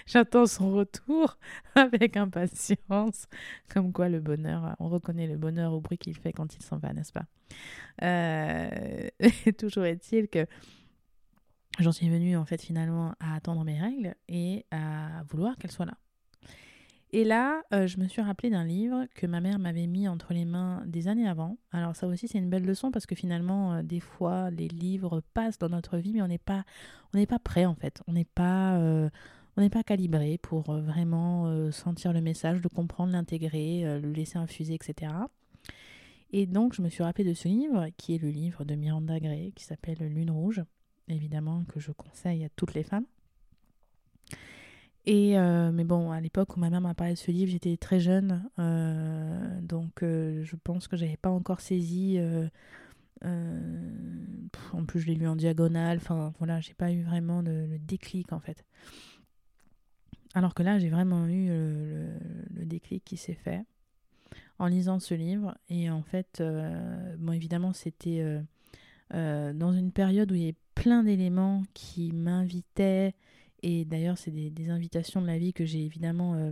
j'attends 0.05 0.45
son 0.45 0.71
retour 0.71 1.38
avec 1.75 2.15
impatience. 2.17 3.27
Comme 3.73 3.91
quoi 3.91 4.09
le 4.09 4.19
bonheur, 4.19 4.75
on 4.79 4.89
reconnaît 4.89 5.27
le 5.27 5.38
bonheur 5.38 5.73
au 5.73 5.81
bruit 5.81 5.97
qu'il 5.97 6.15
fait 6.15 6.33
quand 6.33 6.55
il 6.55 6.62
s'en 6.62 6.77
va, 6.77 6.93
n'est-ce 6.93 7.12
pas? 7.12 7.25
Euh... 8.01 9.09
Toujours 9.57 9.85
est-il 9.85 10.27
que 10.27 10.45
j'en 11.79 11.91
suis 11.91 12.09
venue 12.09 12.37
en 12.37 12.45
fait 12.45 12.61
finalement 12.61 13.13
à 13.19 13.35
attendre 13.35 13.63
mes 13.63 13.79
règles 13.79 14.15
et 14.27 14.65
à 14.71 15.23
vouloir 15.29 15.57
qu'elles 15.57 15.71
soient 15.71 15.85
là. 15.85 15.97
Et 17.15 17.23
là, 17.23 17.61
euh, 17.71 17.85
je 17.85 17.99
me 17.99 18.07
suis 18.07 18.23
rappelé 18.23 18.49
d'un 18.49 18.65
livre 18.65 19.05
que 19.13 19.27
ma 19.27 19.39
mère 19.39 19.59
m'avait 19.59 19.85
mis 19.85 20.07
entre 20.07 20.33
les 20.33 20.45
mains 20.45 20.83
des 20.87 21.07
années 21.07 21.27
avant. 21.27 21.59
Alors 21.71 21.95
ça 21.95 22.07
aussi, 22.07 22.27
c'est 22.27 22.39
une 22.39 22.49
belle 22.49 22.65
leçon 22.65 22.89
parce 22.89 23.05
que 23.05 23.13
finalement, 23.13 23.73
euh, 23.73 23.83
des 23.83 23.99
fois, 23.99 24.49
les 24.49 24.67
livres 24.67 25.21
passent 25.35 25.59
dans 25.59 25.69
notre 25.69 25.97
vie, 25.97 26.11
mais 26.11 26.23
on 26.23 26.27
n'est 26.27 26.39
pas, 26.39 26.63
on 27.13 27.19
n'est 27.19 27.27
pas 27.27 27.37
prêt 27.37 27.65
en 27.65 27.75
fait. 27.75 28.01
On 28.07 28.13
n'est 28.13 28.25
pas, 28.25 28.77
euh, 28.77 29.11
on 29.57 29.61
n'est 29.61 29.69
pas 29.69 29.83
calibré 29.83 30.39
pour 30.39 30.71
vraiment 30.71 31.71
sentir 31.71 32.13
le 32.13 32.21
message, 32.21 32.63
le 32.63 32.69
comprendre, 32.69 33.11
l'intégrer, 33.11 33.83
le 34.01 34.11
laisser 34.11 34.39
infuser, 34.39 34.73
etc. 34.73 35.13
Et 36.31 36.47
donc, 36.47 36.73
je 36.73 36.81
me 36.81 36.89
suis 36.89 37.03
rappelé 37.03 37.29
de 37.29 37.35
ce 37.35 37.47
livre, 37.47 37.89
qui 37.95 38.15
est 38.15 38.17
le 38.17 38.29
livre 38.29 38.65
de 38.65 38.73
Miranda 38.73 39.19
Gray, 39.19 39.51
qui 39.51 39.63
s'appelle 39.63 39.99
Lune 39.99 40.31
rouge, 40.31 40.63
évidemment 41.07 41.63
que 41.65 41.79
je 41.79 41.91
conseille 41.91 42.43
à 42.43 42.50
toutes 42.50 42.74
les 42.74 42.83
femmes. 42.83 43.05
Et 45.05 45.38
euh, 45.38 45.72
mais 45.72 45.83
bon, 45.83 46.12
à 46.12 46.22
l'époque 46.22 46.55
où 46.55 46.60
ma 46.60 46.69
mère 46.69 46.79
m'a 46.79 46.93
parlé 46.93 47.13
de 47.13 47.17
ce 47.17 47.29
livre, 47.29 47.51
j'étais 47.51 47.75
très 47.75 48.00
jeune, 48.00 48.50
euh, 48.57 49.60
donc 49.62 50.01
euh, 50.01 50.43
je 50.45 50.55
pense 50.55 50.88
que 50.88 50.95
j'avais 50.95 51.17
pas 51.17 51.29
encore 51.29 51.60
saisi. 51.60 52.17
en 53.24 54.86
plus, 54.86 55.01
je 55.01 55.07
l'ai 55.07 55.15
lu 55.15 55.27
en 55.27 55.36
diagonale. 55.36 55.98
Enfin, 55.98 56.33
voilà, 56.38 56.62
j'ai 56.62 56.74
pas 56.74 56.91
eu 56.91 57.03
vraiment 57.03 57.41
le, 57.41 57.77
déclic 57.79 58.31
en 58.31 58.39
fait. 58.39 58.63
Alors 60.36 60.53
que 60.53 60.63
là, 60.63 60.79
j'ai 60.79 60.89
vraiment 60.89 61.27
eu 61.27 61.48
le, 61.50 62.65
déclic 62.65 63.03
qui 63.03 63.17
s'est 63.17 63.36
fait 63.36 63.65
en 64.57 64.67
lisant 64.67 65.00
ce 65.00 65.13
livre. 65.15 65.57
Et 65.69 65.89
en 65.89 66.01
fait, 66.01 66.41
bon, 67.19 67.33
évidemment, 67.33 67.74
c'était 67.74 68.41
dans 69.12 69.74
une 69.74 69.91
période 69.91 70.31
où 70.31 70.36
il 70.36 70.41
y 70.41 70.45
avait 70.45 70.55
plein 70.75 71.03
d'éléments 71.03 71.63
qui 71.74 72.12
m'invitaient 72.12 73.13
et 73.63 73.86
d'ailleurs, 73.86 74.17
c'est 74.17 74.29
des, 74.29 74.69
invitations 74.69 75.22
de 75.22 75.25
la 75.27 75.38
vie 75.38 75.53
que 75.53 75.65
j'ai 75.65 75.86
évidemment 75.86 76.36
euh, 76.36 76.51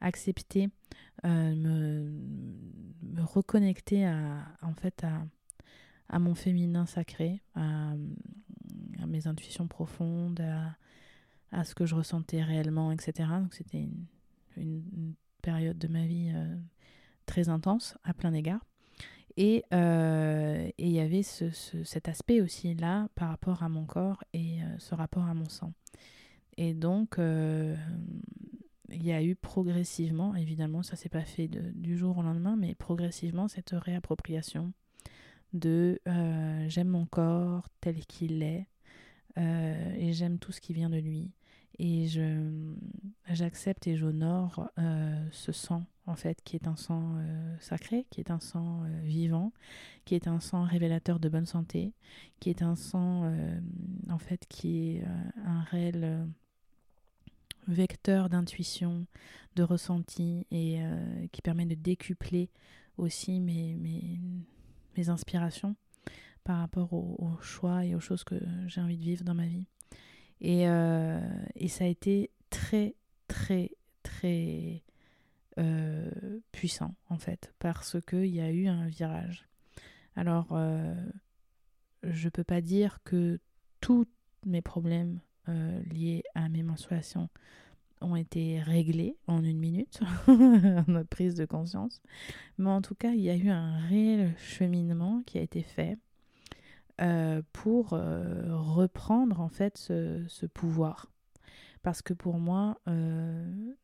acceptées, 0.00 0.70
euh, 1.26 1.54
me, 1.54 3.22
reconnecter 3.22 4.06
à, 4.06 4.42
en 4.62 4.72
fait 4.72 5.04
à, 6.08 6.18
mon 6.18 6.34
féminin 6.34 6.86
sacré, 6.86 7.42
à, 7.54 7.92
mes 9.06 9.26
intuitions 9.26 9.68
profondes, 9.68 10.42
à, 11.52 11.64
ce 11.64 11.74
que 11.74 11.84
je 11.84 11.94
ressentais 11.94 12.42
réellement, 12.42 12.90
etc. 12.90 13.28
Donc 13.38 13.52
c'était 13.52 13.86
une, 14.56 15.14
période 15.42 15.78
de 15.78 15.86
ma 15.86 16.04
vie 16.06 16.32
euh, 16.34 16.56
très 17.24 17.48
intense 17.50 17.96
à 18.02 18.12
plein 18.14 18.32
égard. 18.32 18.66
Et 19.36 19.64
il 19.70 20.88
y 20.88 21.00
avait 21.00 21.22
cet 21.22 22.08
aspect 22.08 22.40
aussi 22.40 22.74
là 22.74 23.08
par 23.14 23.28
rapport 23.28 23.62
à 23.62 23.68
mon 23.68 23.84
corps 23.84 24.24
et 24.32 24.58
ce 24.78 24.94
rapport 24.94 25.24
à 25.24 25.34
mon 25.34 25.48
sang. 25.48 25.72
Et 26.56 26.74
donc, 26.74 27.18
euh, 27.18 27.76
il 28.90 29.04
y 29.04 29.12
a 29.12 29.22
eu 29.22 29.34
progressivement, 29.34 30.34
évidemment, 30.34 30.82
ça 30.82 30.96
s'est 30.96 31.08
pas 31.08 31.24
fait 31.24 31.48
du 31.48 31.96
jour 31.96 32.18
au 32.18 32.22
lendemain, 32.22 32.56
mais 32.56 32.74
progressivement 32.74 33.48
cette 33.48 33.70
réappropriation 33.70 34.72
de 35.52 36.00
euh, 36.08 36.66
j'aime 36.68 36.88
mon 36.88 37.06
corps 37.06 37.68
tel 37.80 38.04
qu'il 38.06 38.42
est 38.42 38.66
euh, 39.38 39.94
et 39.96 40.12
j'aime 40.12 40.38
tout 40.38 40.52
ce 40.52 40.60
qui 40.60 40.72
vient 40.72 40.90
de 40.90 40.98
lui 40.98 41.30
et 41.78 42.06
j'accepte 43.30 43.86
et 43.86 43.96
j'honore 43.96 44.70
ce 45.30 45.52
sang 45.52 45.84
en 46.06 46.14
fait 46.14 46.40
qui 46.44 46.56
est 46.56 46.66
un 46.68 46.76
sang 46.76 47.16
sacré 47.60 48.06
qui 48.10 48.20
est 48.20 48.30
un 48.30 48.40
sang 48.40 48.82
vivant 49.02 49.52
qui 50.04 50.14
est 50.14 50.28
un 50.28 50.40
sang 50.40 50.62
révélateur 50.62 51.18
de 51.18 51.28
bonne 51.28 51.46
santé 51.46 51.92
qui 52.40 52.50
est 52.50 52.62
un 52.62 52.76
sang 52.76 53.32
en 54.08 54.18
fait 54.18 54.46
qui 54.48 54.96
est 54.96 55.04
un 55.44 55.62
réel 55.62 56.26
vecteur 57.68 58.28
d'intuition, 58.28 59.06
de 59.56 59.62
ressenti 59.62 60.46
et 60.50 60.78
euh, 60.80 61.26
qui 61.32 61.42
permet 61.42 61.66
de 61.66 61.74
décupler 61.74 62.50
aussi 62.96 63.40
mes, 63.40 63.74
mes, 63.76 64.20
mes 64.96 65.08
inspirations 65.08 65.76
par 66.44 66.58
rapport 66.58 66.92
aux, 66.92 67.36
choix 67.42 67.84
et 67.84 67.94
aux 67.94 68.00
choses 68.00 68.22
que 68.22 68.36
j'ai 68.68 68.80
envie 68.80 68.96
de 68.96 69.02
vivre 69.02 69.24
dans 69.24 69.34
ma 69.34 69.46
vie. 69.46 69.66
Et, 70.40 70.68
euh, 70.68 71.20
et 71.56 71.66
ça 71.66 71.84
a 71.84 71.88
été 71.88 72.30
très, 72.50 72.94
très, 73.26 73.72
très 74.04 74.82
euh, 75.58 76.10
puissant 76.52 76.94
en 77.08 77.18
fait, 77.18 77.52
parce 77.58 77.96
qu'il 78.06 78.26
y 78.26 78.40
a 78.40 78.50
eu 78.50 78.66
un 78.66 78.86
virage. 78.86 79.46
Alors, 80.16 80.56
je 82.02 82.28
peux 82.30 82.44
pas 82.44 82.62
dire 82.62 83.00
que 83.04 83.38
tous 83.80 84.06
mes 84.46 84.62
problèmes 84.62 85.20
euh, 85.48 85.80
liés 85.92 86.24
à 86.34 86.48
mes 86.48 86.62
menstruations 86.62 87.28
ont 88.00 88.16
été 88.16 88.60
réglés 88.60 89.16
en 89.26 89.42
une 89.44 89.58
minute, 89.58 90.00
notre 90.88 91.08
prise 91.08 91.34
de 91.34 91.44
conscience. 91.44 92.02
Mais 92.58 92.70
en 92.70 92.82
tout 92.82 92.94
cas, 92.94 93.10
il 93.10 93.20
y 93.20 93.30
a 93.30 93.36
eu 93.36 93.48
un 93.48 93.78
réel 93.86 94.34
cheminement 94.38 95.22
qui 95.24 95.38
a 95.38 95.42
été 95.42 95.62
fait 95.62 95.98
euh, 97.00 97.42
pour 97.52 97.92
euh, 97.92 98.44
reprendre 98.48 99.40
en 99.40 99.48
fait 99.48 99.78
ce, 99.78 100.46
pouvoir. 100.46 101.10
Parce 101.82 102.02
que 102.02 102.12
pour 102.12 102.38
moi, 102.38 102.80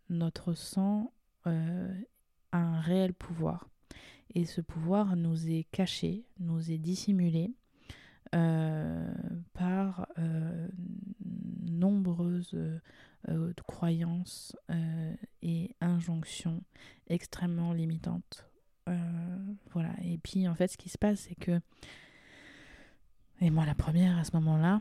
notre 0.09 0.55
sang 0.55 1.13
a 1.45 2.59
un 2.59 2.81
réel 2.81 3.15
pouvoir. 3.15 3.69
Et 4.35 4.45
ce 4.45 4.61
pouvoir 4.61 5.17
nous 5.17 5.49
est 5.49 5.67
caché, 5.71 6.25
nous 6.39 6.71
est 6.71 6.79
dissimulé 6.79 7.53
par 9.53 10.07
nombreuses 11.83 12.57
euh, 13.29 13.53
croyances 13.69 14.57
euh, 14.71 15.15
et 15.43 15.77
injonctions 15.81 16.61
extrêmement 17.07 17.73
limitantes. 17.73 18.49
Euh, 18.89 19.39
voilà. 19.71 19.93
Et 20.03 20.19
puis 20.19 20.49
en 20.49 20.57
fait, 20.57 20.67
ce 20.67 20.77
qui 20.77 20.89
se 20.89 20.99
passe, 20.99 21.21
c'est 21.29 21.37
que, 21.37 21.61
et 23.41 23.51
moi 23.51 23.65
la 23.65 23.77
première 23.77 24.19
à 24.19 24.25
ce 24.25 24.33
moment-là, 24.39 24.81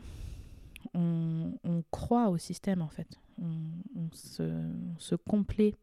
on, 0.94 1.52
croit 1.92 2.30
au 2.30 2.38
système 2.38 2.82
en 2.82 2.88
fait. 2.88 3.20
On, 3.40 4.10
se, 4.12 4.42
on, 4.42 4.98
se, 4.98 5.14
complaît 5.14 5.74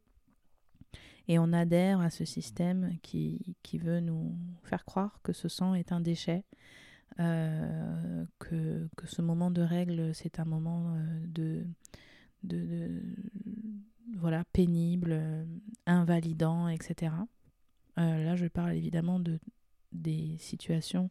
et 1.27 1.37
on 1.37 1.53
adhère 1.53 1.99
à 2.01 2.09
ce 2.09 2.25
système 2.25 2.97
qui, 3.03 3.55
qui, 3.61 3.77
veut 3.77 3.99
nous 3.99 4.35
faire 4.63 4.83
croire 4.83 5.19
que 5.21 5.31
ce 5.31 5.47
sang 5.47 5.75
est 5.75 5.91
un 5.91 6.01
déchet, 6.01 6.43
euh, 7.19 8.25
que, 8.39 8.89
que, 8.97 9.07
ce 9.07 9.21
moment 9.21 9.51
de 9.51 9.61
règle, 9.61 10.15
c'est 10.15 10.39
un 10.39 10.45
moment 10.45 10.95
euh, 10.95 11.25
de, 11.27 11.65
de, 12.43 13.01
voilà, 14.17 14.43
pénible, 14.53 15.11
euh, 15.11 15.45
invalidant, 15.85 16.67
etc. 16.67 17.13
là, 17.97 18.35
je 18.35 18.47
parle 18.47 18.73
évidemment 18.73 19.19
de, 19.19 19.39
des 19.91 20.37
situations 20.39 21.09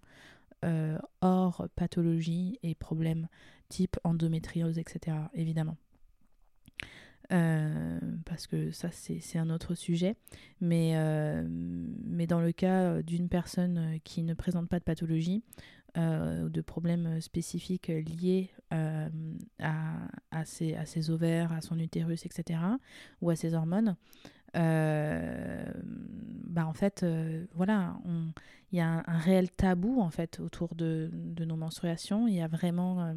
hors 1.21 1.69
pathologie 1.77 2.59
et 2.65 2.75
problèmes 2.75 3.29
type 3.69 3.97
endométriose, 4.03 4.79
etc. 4.79 5.17
Évidemment. 5.35 5.77
Parce 7.29 8.47
que 8.47 8.71
ça 8.71 8.89
c'est 8.91 9.39
un 9.39 9.51
autre 9.51 9.75
sujet. 9.75 10.17
Mais, 10.61 10.95
mais 12.05 12.27
dans 12.27 12.41
le 12.41 12.53
cas 12.53 13.03
d'une 13.03 13.29
personne 13.29 13.99
qui 14.05 14.23
ne 14.23 14.35
présente 14.35 14.69
pas 14.69 14.79
de 14.79 14.85
pathologie, 14.85 15.43
euh, 15.97 16.51
de 16.51 16.61
problèmes 16.61 17.21
spécifiques 17.21 17.89
liés 17.89 18.51
euh, 18.75 19.09
à, 19.59 19.95
à, 20.31 20.45
ses, 20.45 20.75
à, 20.77 20.85
ses, 20.85 21.11
ovaires, 21.11 21.51
à 21.51 21.63
son 21.63 21.79
utérus, 21.79 22.27
etc., 22.27 22.61
ou 23.23 23.31
à 23.31 23.37
ses 23.37 23.55
hormones, 23.55 23.97
euh, 24.55 25.65
bah 26.45 26.67
en 26.67 26.75
fait, 26.75 27.05
voilà, 27.55 27.97
il 28.71 28.79
y 28.79 28.81
a 28.81 29.03
un, 29.07 29.19
réel 29.19 29.51
tabou 29.51 30.01
en 30.01 30.11
fait 30.11 30.41
autour 30.41 30.75
de, 30.75 31.11
de 31.13 31.45
nos 31.47 31.57
menstruations. 31.57 32.29
Il 32.29 32.35
y 32.35 32.43
a 32.43 32.49
vraiment 32.49 33.15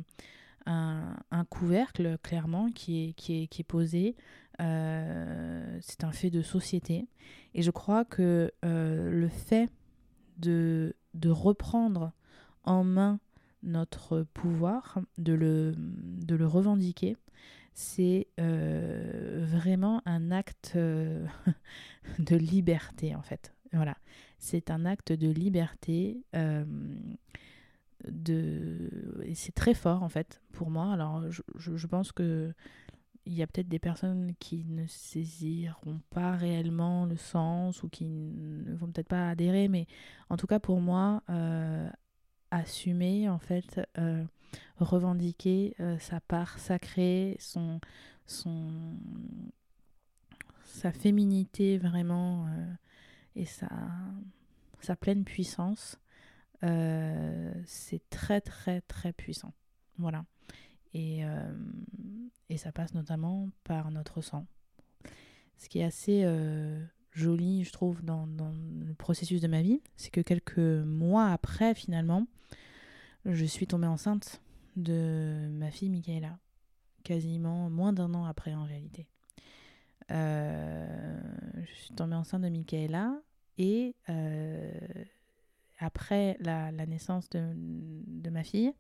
un, 0.66 1.46
couvercle 1.50 2.18
clairement 2.24 2.72
qui 2.72 3.10
est, 3.10 3.14
qui 3.14 3.44
est, 3.44 3.48
qui 3.48 3.62
est 3.62 3.66
posé. 3.66 4.16
c'est 4.60 6.04
un 6.04 6.12
fait 6.12 6.30
de 6.30 6.42
société. 6.42 7.08
Et 7.54 7.62
je 7.62 7.72
crois 7.72 8.06
que 8.06 8.52
le 8.64 9.28
fait 9.28 9.70
de, 10.38 10.96
de 11.14 11.30
reprendre 11.30 12.12
en 12.64 12.84
main 12.84 13.20
notre 13.64 14.24
pouvoir, 14.34 15.00
de 15.18 15.34
le, 15.34 15.74
de 15.78 16.36
le 16.36 16.48
revendiquer, 16.48 17.18
c'est 17.74 18.28
euh, 18.40 19.46
vraiment 19.48 20.02
un 20.06 20.32
acte 20.32 20.74
euh, 20.76 21.26
de 22.20 22.36
liberté 22.36 23.16
en 23.16 23.22
fait. 23.22 23.54
Voilà, 23.74 23.98
c'est 24.38 24.70
un 24.70 24.86
acte 24.86 25.14
de 25.14 25.30
liberté. 25.30 26.22
Euh, 28.06 28.10
de... 28.12 29.24
Et 29.26 29.36
c'est 29.36 29.54
très 29.54 29.74
fort 29.74 30.04
en 30.04 30.10
fait 30.10 30.42
pour 30.52 30.70
moi. 30.70 30.92
Alors 30.94 31.30
je, 31.30 31.42
je, 31.56 31.88
pense 31.88 32.12
que 32.12 32.54
il 33.26 33.34
y 33.34 33.44
a 33.44 33.48
peut-être 33.48 33.70
des 33.70 33.80
personnes 33.80 34.34
qui 34.40 34.66
ne 34.66 34.86
saisiront 34.88 36.02
pas 36.10 36.36
réellement 36.36 37.06
le 37.06 37.18
sens 37.18 37.84
ou 37.84 37.90
qui 37.90 38.06
ne 38.06 38.76
vont 38.76 38.88
peut-être 38.88 39.10
pas 39.10 39.30
adhérer, 39.30 39.68
mais 39.68 39.88
en 40.30 40.38
tout 40.38 40.48
cas 40.48 40.60
pour 40.60 40.82
moi, 40.82 41.22
assumer, 42.52 43.30
en 43.30 43.40
fait, 43.40 43.80
euh, 43.98 44.24
revendiquer 44.78 45.76
euh, 45.80 45.98
sa 46.00 46.20
part 46.20 46.60
sacrée, 46.60 47.38
son, 47.40 47.80
son, 48.26 48.98
sa 50.66 50.92
féminité 50.92 51.78
vraiment 51.78 52.48
et 53.36 53.46
sa, 53.46 53.70
sa 54.82 54.96
pleine 54.96 55.24
puissance, 55.24 56.00
c'est 56.62 58.02
très 58.10 58.42
très 58.42 58.82
très 58.82 59.14
puissant. 59.14 59.54
Voilà. 59.98 60.26
Et, 60.94 61.22
et 62.50 62.58
ça 62.58 62.72
passe 62.72 62.94
notamment 62.94 63.50
par 63.64 63.92
notre 63.92 64.22
sang. 64.22 64.46
Ce 65.58 65.70
qui 65.70 65.80
est 65.80 65.84
assez 65.84 66.26
joli, 67.12 67.64
je 67.64 67.72
trouve, 67.72 68.04
dans, 68.04 68.28
dans, 68.28 68.54
le 68.80 68.94
processus 68.94 69.42
de 69.42 69.48
ma 69.48 69.62
vie, 69.62 69.82
c'est 69.96 70.12
que 70.12 70.22
quelques 70.22 70.58
mois 70.60 71.28
après, 71.28 71.74
finalement, 71.74 72.28
je 73.26 73.46
suis 73.46 73.68
tombée 73.68 73.88
enceinte 73.88 74.42
de 74.76 75.48
ma 75.52 75.72
fille 75.72 75.90
Michaela. 75.90 76.38
Quasiment 77.04 77.70
moins 77.70 77.94
d'un 77.94 78.14
an 78.14 78.26
après, 78.26 78.54
en 78.54 78.64
réalité. 78.64 79.08
Euh, 80.12 81.20
je 81.66 81.74
suis 81.74 81.94
tombée 81.94 82.16
enceinte 82.16 82.42
de 82.42 82.50
Michaela 82.50 83.22
et 83.58 83.96
euh, 84.10 84.72
après 85.82 86.38
la, 86.40 86.72
naissance 86.72 87.30
de, 87.30 88.30
ma 88.30 88.44
fille 88.44 88.72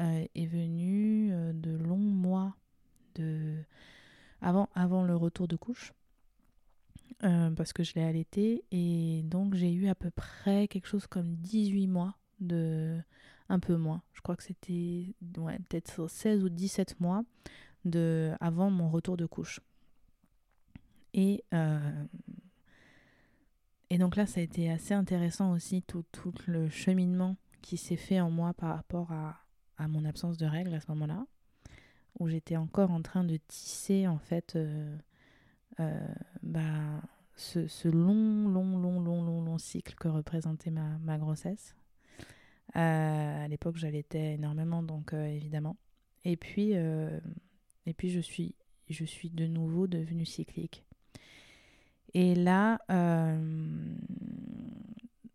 euh, 0.00 0.26
est 0.34 0.46
venu 0.46 1.32
de 1.54 1.76
longs 1.76 1.96
mois 1.96 2.54
de 3.14 3.62
avant, 4.40 4.68
avant 4.74 5.04
le 5.04 5.16
retour 5.16 5.48
de 5.48 5.56
couche 5.56 5.92
euh, 7.24 7.50
parce 7.50 7.72
que 7.72 7.84
je 7.84 7.94
l'ai 7.94 8.02
allaité 8.02 8.64
et 8.72 9.22
donc 9.24 9.54
j'ai 9.54 9.72
eu 9.72 9.86
à 9.86 9.94
peu 9.94 10.10
près 10.10 10.66
quelque 10.66 10.88
chose 10.88 11.06
comme 11.06 11.36
18 11.36 11.86
mois 11.86 12.16
de 12.40 12.98
un 13.48 13.60
peu 13.60 13.76
moins. 13.76 14.02
Je 14.12 14.20
crois 14.22 14.34
que 14.34 14.42
c'était 14.42 15.14
ouais, 15.36 15.58
peut-être 15.68 16.08
16 16.08 16.42
ou 16.42 16.48
17 16.48 16.98
mois 17.00 17.22
de 17.84 18.32
avant 18.40 18.70
mon 18.70 18.88
retour 18.88 19.16
de 19.16 19.26
couche. 19.26 19.60
Et 21.14 21.44
euh, 21.54 22.04
et 23.92 23.98
donc 23.98 24.16
là 24.16 24.26
ça 24.26 24.40
a 24.40 24.42
été 24.42 24.70
assez 24.70 24.94
intéressant 24.94 25.52
aussi 25.52 25.82
tout, 25.82 26.04
tout 26.12 26.34
le 26.46 26.68
cheminement 26.68 27.36
qui 27.60 27.76
s'est 27.76 27.96
fait 27.96 28.20
en 28.20 28.30
moi 28.30 28.54
par 28.54 28.74
rapport 28.74 29.12
à, 29.12 29.36
à 29.78 29.86
mon 29.88 30.04
absence 30.04 30.36
de 30.36 30.46
règles 30.46 30.74
à 30.74 30.80
ce 30.80 30.90
moment-là 30.92 31.26
où 32.18 32.28
j'étais 32.28 32.56
encore 32.56 32.90
en 32.90 33.02
train 33.02 33.24
de 33.24 33.36
tisser 33.48 34.06
en 34.06 34.18
fait 34.18 34.56
euh, 34.56 34.96
euh, 35.80 36.14
bah, 36.42 37.02
ce, 37.36 37.66
ce, 37.66 37.88
long, 37.88 38.48
long, 38.48 38.78
long, 38.78 39.00
long, 39.00 39.22
long, 39.22 39.42
long 39.42 39.58
cycle 39.58 39.94
que 39.94 40.08
représentait 40.08 40.70
ma, 40.70 40.98
ma 40.98 41.18
grossesse. 41.18 41.74
Euh, 42.76 43.44
à 43.44 43.48
l'époque, 43.48 43.76
j'allaitais 43.76 44.34
énormément, 44.34 44.82
donc 44.82 45.12
euh, 45.12 45.24
évidemment. 45.26 45.76
Et 46.24 46.36
puis, 46.36 46.72
et 46.72 47.94
puis 47.96 48.10
je, 48.10 48.20
suis, 48.20 48.54
je 48.88 49.04
suis 49.04 49.28
de 49.30 49.46
nouveau 49.46 49.88
devenue 49.88 50.24
cyclique. 50.24 50.84
Et 52.14 52.34
là, 52.34 52.78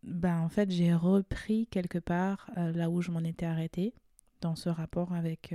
bah, 0.03 0.39
en 0.39 0.49
fait, 0.49 0.69
j'ai 0.71 0.93
repris 0.93 1.67
quelque 1.67 1.99
part 1.99 2.49
là 2.55 2.89
où 2.89 3.01
je 3.01 3.11
m'en 3.11 3.23
étais 3.23 3.45
arrêtée, 3.45 3.93
dans 4.41 4.55
ce 4.55 4.69
rapport 4.69 5.13
avec, 5.13 5.53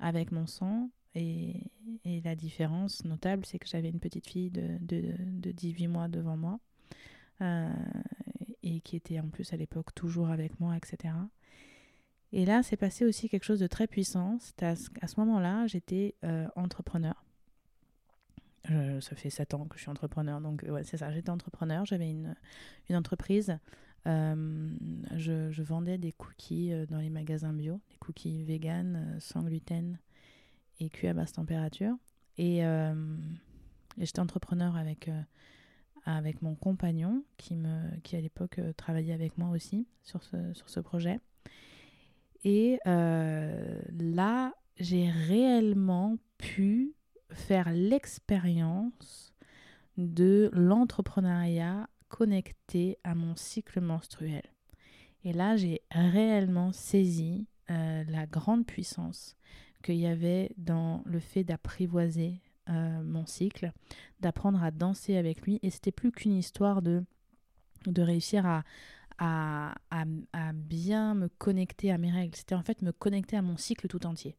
avec 0.00 0.32
mon 0.32 0.46
sang. 0.46 0.90
Et, 1.14 1.54
la 2.24 2.34
différence 2.34 3.04
notable, 3.04 3.44
c'est 3.46 3.58
que 3.58 3.66
j'avais 3.66 3.88
une 3.88 4.00
petite 4.00 4.26
fille 4.26 4.50
de, 4.50 4.78
de, 4.80 5.14
de, 5.18 5.50
18 5.50 5.88
mois 5.88 6.08
devant 6.08 6.36
moi, 6.36 6.58
euh, 7.40 7.68
et 8.62 8.80
qui 8.80 8.96
était 8.96 9.18
en 9.20 9.28
plus 9.28 9.52
à 9.52 9.56
l'époque 9.56 9.94
toujours 9.94 10.28
avec 10.28 10.58
moi, 10.60 10.76
etc. 10.76 11.14
Et 12.32 12.44
là, 12.44 12.62
c'est 12.62 12.76
passé 12.76 13.04
aussi 13.04 13.28
quelque 13.28 13.44
chose 13.44 13.60
de 13.60 13.66
très 13.66 13.86
puissant. 13.86 14.38
À, 14.60 14.70
à, 14.70 15.06
ce 15.06 15.20
moment-là, 15.20 15.66
j'étais 15.66 16.14
euh, 18.70 19.00
ça 19.00 19.16
fait 19.16 19.30
7 19.30 19.54
ans 19.54 19.66
que 19.66 19.76
je 19.76 19.82
suis 19.82 19.90
entrepreneur, 19.90 20.40
donc 20.40 20.64
ouais, 20.68 20.84
c'est 20.84 20.96
ça, 20.96 21.10
j'étais 21.12 21.30
entrepreneur, 21.30 21.84
j'avais 21.84 22.10
une, 22.10 22.34
une 22.88 22.96
entreprise. 22.96 23.58
Euh, 24.06 24.70
je, 25.16 25.62
vendais 25.62 25.98
des 25.98 26.12
cookies 26.12 26.72
dans 26.88 26.98
les 26.98 27.10
magasins 27.10 27.52
bio, 27.52 27.80
des 27.90 27.96
cookies 27.98 28.44
vegan, 28.44 29.16
sans 29.20 29.42
gluten, 29.42 29.98
et 30.80 30.88
cuit 30.88 31.08
à 31.08 31.14
basse 31.14 31.32
température. 31.32 31.96
Et, 32.36 32.64
euh, 32.64 32.94
j'étais 33.98 34.20
entrepreneur 34.20 34.76
avec, 34.76 35.08
euh, 35.08 35.20
avec 36.04 36.40
mon 36.42 36.54
compagnon 36.54 37.24
qui, 37.36 37.56
me, 37.56 37.96
qui 38.02 38.16
à 38.16 38.20
l'époque 38.20 38.58
euh, 38.58 38.72
travaillait 38.72 39.12
avec 39.12 39.36
moi 39.38 39.50
aussi 39.50 39.86
sur 40.02 40.22
ce, 40.22 40.36
sur 40.54 40.70
ce 40.70 40.80
projet. 40.80 41.20
Et 42.44 42.78
là, 42.84 44.54
j'ai 44.78 45.10
réellement 45.10 46.18
pu 46.38 46.94
faire 47.30 47.70
l'expérience 47.72 49.32
de 49.96 50.50
l'entrepreneuriat 50.52 51.88
connecté 52.08 52.98
à 53.04 53.14
mon 53.14 53.36
cycle 53.36 53.80
menstruel. 53.80 54.42
Et 55.24 55.32
là, 55.32 55.56
j'ai 55.56 55.82
réellement 55.90 56.72
saisi 56.72 57.46
la 57.68 58.24
grande 58.26 58.64
puissance 58.64 59.36
qu'il 59.82 59.96
y 59.96 60.06
avait 60.06 60.52
dans 60.56 61.02
le 61.04 61.20
fait 61.20 61.44
d'apprivoiser 61.44 62.40
euh, 62.68 63.02
mon 63.02 63.24
cycle, 63.24 63.72
d'apprendre 64.20 64.62
à 64.62 64.70
danser 64.70 65.16
avec 65.16 65.42
lui. 65.42 65.58
Et 65.62 65.70
c'était 65.70 65.92
plus 65.92 66.12
qu'une 66.12 66.34
histoire 66.34 66.82
de, 66.82 67.04
de 67.86 68.02
réussir 68.02 68.44
à, 68.46 68.64
à, 69.18 69.74
à, 69.90 70.52
bien 70.52 71.14
me 71.14 71.28
connecter 71.28 71.90
à 71.90 71.98
mes 71.98 72.10
règles. 72.10 72.36
C'était 72.36 72.54
en 72.54 72.62
fait 72.62 72.82
me 72.82 72.92
connecter 72.92 73.36
à 73.36 73.42
mon 73.42 73.56
cycle 73.56 73.88
tout 73.88 74.04
entier. 74.06 74.36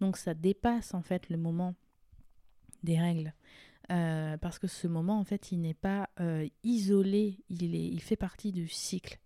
Donc 0.00 0.16
ça 0.16 0.34
dépasse 0.34 0.92
en 0.94 1.02
fait 1.02 1.30
le 1.30 1.38
moment 1.38 1.74
des 2.84 3.00
règles. 3.00 3.32
Euh, 3.90 4.38
parce 4.38 4.58
que 4.58 4.66
ce 4.66 4.86
moment, 4.86 5.18
en 5.18 5.24
fait, 5.24 5.52
il 5.52 5.60
n'est 5.60 5.74
pas 5.74 6.08
euh, 6.20 6.48
isolé, 6.62 7.38
il, 7.50 7.74
est, 7.74 7.86
il 7.88 8.00
fait 8.00 8.16
partie 8.16 8.52
du 8.52 8.68
cycle. 8.68 9.18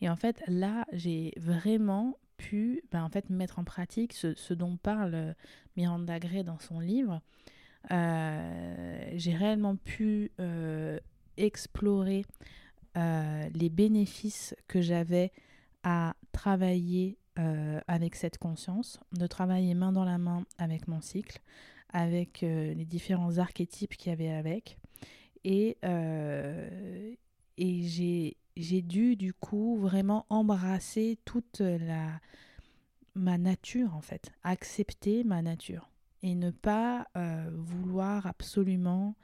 Et 0.00 0.10
en 0.10 0.16
fait, 0.16 0.42
là, 0.46 0.84
j'ai 0.92 1.32
vraiment 1.36 2.18
pu 2.36 2.82
ben, 2.90 3.02
en 3.02 3.08
fait, 3.08 3.30
mettre 3.30 3.58
en 3.58 3.64
pratique 3.64 4.12
ce, 4.12 4.54
dont 4.54 4.76
parle 4.76 5.14
euh, 5.14 5.32
Miranda 5.76 6.18
Gray 6.18 6.44
dans 6.44 6.58
son 6.58 6.80
livre. 6.80 7.20
J'ai 7.90 9.34
réellement 9.34 9.76
pu 9.76 10.32
explorer 11.36 12.24
les 12.96 13.68
bénéfices 13.68 14.56
que 14.68 14.80
j'avais 14.80 15.32
à 15.82 16.14
travailler 16.32 17.18
avec 17.36 18.14
cette 18.14 18.38
conscience, 18.38 18.98
de 19.12 19.26
travailler 19.26 19.74
main 19.74 19.92
dans 19.92 20.06
la 20.06 20.16
main 20.16 20.46
avec 20.56 20.88
mon 20.88 21.02
cycle, 21.02 21.42
avec 21.94 22.42
les 22.42 22.84
différents 22.84 23.38
archétypes 23.38 23.96
qu'il 23.96 24.10
y 24.10 24.12
avait 24.12 24.30
avec. 24.30 24.76
Et, 25.44 25.78
et 27.56 28.36
j'ai 28.56 28.82
dû 28.82 29.16
du 29.16 29.32
coup 29.32 29.78
vraiment 29.78 30.26
embrasser 30.28 31.18
toute 31.24 31.60
la 31.60 32.20
ma 33.14 33.38
nature 33.38 33.94
en 33.94 34.00
fait, 34.00 34.32
accepter 34.42 35.24
ma 35.24 35.40
nature 35.42 35.90
et 36.22 36.34
ne 36.34 36.50
pas 36.50 37.06
euh, 37.16 37.50
vouloir 37.52 38.26
absolument, 38.26 39.14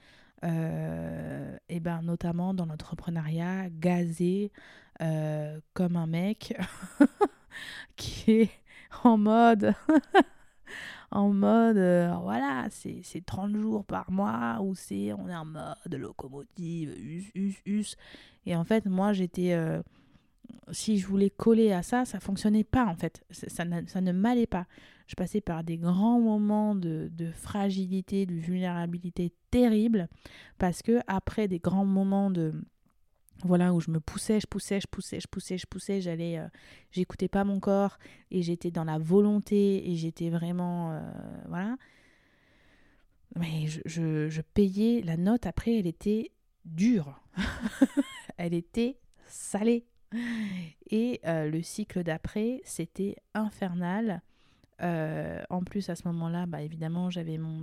euh, 0.44 1.56
et 1.68 1.80
ben 1.80 2.02
notamment 2.02 2.54
dans 2.54 2.66
l'entrepreneuriat, 2.66 3.70
gazer 3.70 4.52
euh, 5.00 5.58
comme 5.72 5.96
un 5.96 6.06
mec 6.06 6.54
qui 7.96 8.30
est 8.32 8.50
en 9.02 9.16
mode 9.16 9.74
en 11.10 11.30
mode 11.30 11.76
voilà 12.22 12.68
c'est 12.70 13.24
30 13.24 13.56
jours 13.56 13.84
par 13.84 14.10
mois 14.10 14.58
ou 14.62 14.74
c'est 14.74 15.12
on 15.12 15.28
est 15.28 15.34
en 15.34 15.44
mode 15.44 15.94
locomotive 15.94 16.90
us 16.96 17.30
us 17.34 17.56
us 17.66 17.96
et 18.46 18.56
en 18.56 18.64
fait, 18.64 18.86
moi, 18.86 19.12
j'étais. 19.12 19.52
Euh, 19.52 19.82
si 20.72 20.98
je 20.98 21.06
voulais 21.06 21.30
coller 21.30 21.72
à 21.72 21.82
ça, 21.82 22.04
ça 22.04 22.18
fonctionnait 22.18 22.64
pas 22.64 22.84
en 22.84 22.96
fait. 22.96 23.24
Ça, 23.30 23.64
ça 23.86 24.00
ne 24.00 24.12
m'allait 24.12 24.46
pas. 24.46 24.66
Je 25.06 25.14
passais 25.14 25.40
par 25.40 25.64
des 25.64 25.78
grands 25.78 26.20
moments 26.20 26.74
de, 26.74 27.08
de, 27.12 27.30
fragilité, 27.30 28.26
de 28.26 28.34
vulnérabilité 28.34 29.32
terrible, 29.50 30.08
parce 30.58 30.82
que 30.82 31.00
après 31.06 31.48
des 31.48 31.58
grands 31.58 31.84
moments 31.84 32.30
de 32.30 32.52
voilà 33.44 33.72
où 33.72 33.80
je 33.80 33.90
me 33.90 34.00
poussais, 34.00 34.40
je 34.40 34.46
poussais, 34.46 34.80
je 34.80 34.86
poussais, 34.86 35.20
je 35.20 35.26
poussais, 35.26 35.58
je 35.58 35.66
poussais, 35.66 36.00
j'allais, 36.00 36.38
euh, 36.38 36.48
j'écoutais 36.90 37.28
pas 37.28 37.44
mon 37.44 37.60
corps 37.60 37.98
et 38.30 38.42
j'étais 38.42 38.70
dans 38.70 38.84
la 38.84 38.98
volonté 38.98 39.90
et 39.90 39.96
j'étais 39.96 40.30
vraiment 40.30 40.92
euh, 40.92 41.00
voilà. 41.48 41.76
Mais 43.36 43.68
je, 43.68 44.28
je, 44.28 44.40
payais 44.42 45.02
la 45.02 45.16
note 45.16 45.46
après, 45.46 45.78
elle 45.78 45.86
était 45.86 46.32
dure. 46.64 47.20
elle 48.36 48.54
était 48.54 48.98
salée. 49.26 49.86
Et 50.90 51.20
euh, 51.24 51.48
le 51.48 51.62
cycle 51.62 52.02
d'après, 52.02 52.60
c'était 52.64 53.16
infernal. 53.34 54.22
En 54.82 55.62
plus, 55.62 55.90
à 55.90 55.94
ce 55.94 56.08
moment-là, 56.08 56.46
bah, 56.46 56.62
évidemment, 56.62 57.10
j'avais 57.10 57.36
mon 57.36 57.60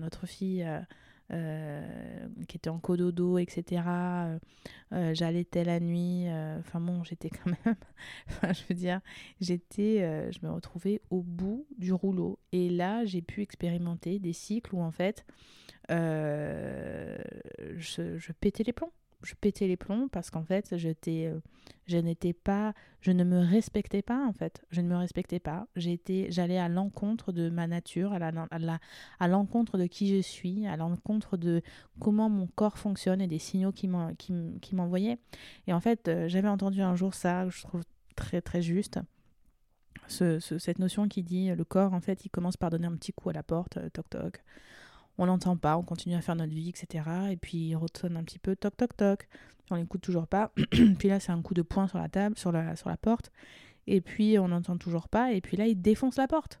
notre 0.00 0.26
fille 0.26 0.66
qui 1.30 2.56
était 2.56 2.70
en 2.70 2.78
cododo, 2.78 3.38
etc. 3.38 3.82
J'allaitais 5.12 5.64
la 5.64 5.80
nuit. 5.80 6.26
Enfin 6.58 6.80
bon, 6.80 7.02
j'étais 7.04 7.30
quand 7.30 7.46
même. 7.46 7.76
enfin, 8.28 8.52
je 8.52 8.62
veux 8.68 8.74
dire, 8.74 9.00
j'étais. 9.40 10.30
je 10.32 10.38
me 10.46 10.52
retrouvais 10.52 11.00
au 11.10 11.22
bout 11.22 11.66
du 11.78 11.92
rouleau. 11.92 12.38
Et 12.52 12.70
là, 12.70 13.04
j'ai 13.04 13.22
pu 13.22 13.42
expérimenter 13.42 14.18
des 14.18 14.32
cycles 14.32 14.74
où 14.74 14.82
en 14.82 14.92
fait, 14.92 15.24
je, 15.88 17.16
je 17.78 18.32
pétais 18.32 18.64
les 18.64 18.72
plombs 18.72 18.92
je 19.24 19.34
pétais 19.34 19.66
les 19.66 19.76
plombs 19.76 20.08
parce 20.08 20.30
qu'en 20.30 20.44
fait, 20.44 20.76
j'étais, 20.76 21.26
euh, 21.26 21.40
je 21.86 21.96
n'étais 21.98 22.32
pas, 22.32 22.74
je 23.00 23.10
ne 23.10 23.24
me 23.24 23.38
respectais 23.38 24.02
pas 24.02 24.24
en 24.26 24.32
fait. 24.32 24.64
Je 24.70 24.80
ne 24.80 24.88
me 24.88 24.96
respectais 24.96 25.40
pas. 25.40 25.66
J'étais, 25.76 26.26
j'allais 26.30 26.58
à 26.58 26.68
l'encontre 26.68 27.32
de 27.32 27.48
ma 27.50 27.66
nature, 27.66 28.12
à, 28.12 29.28
l'encontre 29.28 29.78
de 29.78 29.86
qui 29.86 30.14
je 30.14 30.20
suis, 30.20 30.66
à 30.66 30.76
l'encontre 30.76 31.36
de 31.36 31.62
comment 32.00 32.28
mon 32.28 32.46
corps 32.46 32.78
fonctionne 32.78 33.20
et 33.20 33.26
des 33.26 33.38
signaux 33.38 33.72
qui, 33.72 33.88
m'envoyaient. 33.88 35.18
Et 35.66 35.72
en 35.72 35.80
fait, 35.80 36.08
euh, 36.08 36.28
j'avais 36.28 36.48
entendu 36.48 36.82
un 36.82 36.96
jour 36.96 37.14
ça, 37.14 37.48
je 37.48 37.62
trouve 37.62 37.82
très 38.16 38.40
très 38.40 38.62
juste. 38.62 39.00
Ce, 40.06 40.38
cette 40.38 40.78
notion 40.80 41.08
qui 41.08 41.22
dit 41.22 41.48
le 41.48 41.64
corps 41.64 41.94
en 41.94 42.00
fait 42.00 42.26
il 42.26 42.28
commence 42.28 42.58
par 42.58 42.68
donner 42.68 42.86
un 42.86 42.94
petit 42.94 43.14
coup 43.14 43.30
à 43.30 43.32
la 43.32 43.42
porte, 43.42 43.78
euh, 43.78 43.88
toc 43.88 44.10
toc 44.10 44.42
on 45.18 45.26
n'entend 45.26 45.56
pas, 45.56 45.76
on 45.76 45.82
continue 45.82 46.14
à 46.14 46.20
faire 46.20 46.36
notre 46.36 46.52
vie, 46.52 46.68
etc. 46.68 47.08
Et 47.30 47.36
puis 47.36 47.58
il 47.58 47.76
retourne 47.76 48.16
un 48.16 48.24
petit 48.24 48.38
peu, 48.38 48.56
toc 48.56 48.76
toc 48.76 48.96
toc, 48.96 49.28
on 49.70 49.76
n'écoute 49.76 50.00
toujours 50.00 50.26
pas. 50.26 50.52
puis 50.98 51.08
là 51.08 51.20
c'est 51.20 51.32
un 51.32 51.42
coup 51.42 51.54
de 51.54 51.62
poing 51.62 51.88
sur 51.88 51.98
la 51.98 52.08
table, 52.08 52.38
sur 52.38 52.52
la, 52.52 52.76
sur 52.76 52.88
la 52.88 52.96
porte, 52.96 53.30
et 53.86 54.00
puis 54.00 54.38
on 54.38 54.48
n'entend 54.48 54.76
toujours 54.76 55.08
pas, 55.08 55.32
et 55.32 55.40
puis 55.40 55.56
là 55.56 55.66
il 55.66 55.80
défonce 55.80 56.16
la 56.16 56.28
porte. 56.28 56.60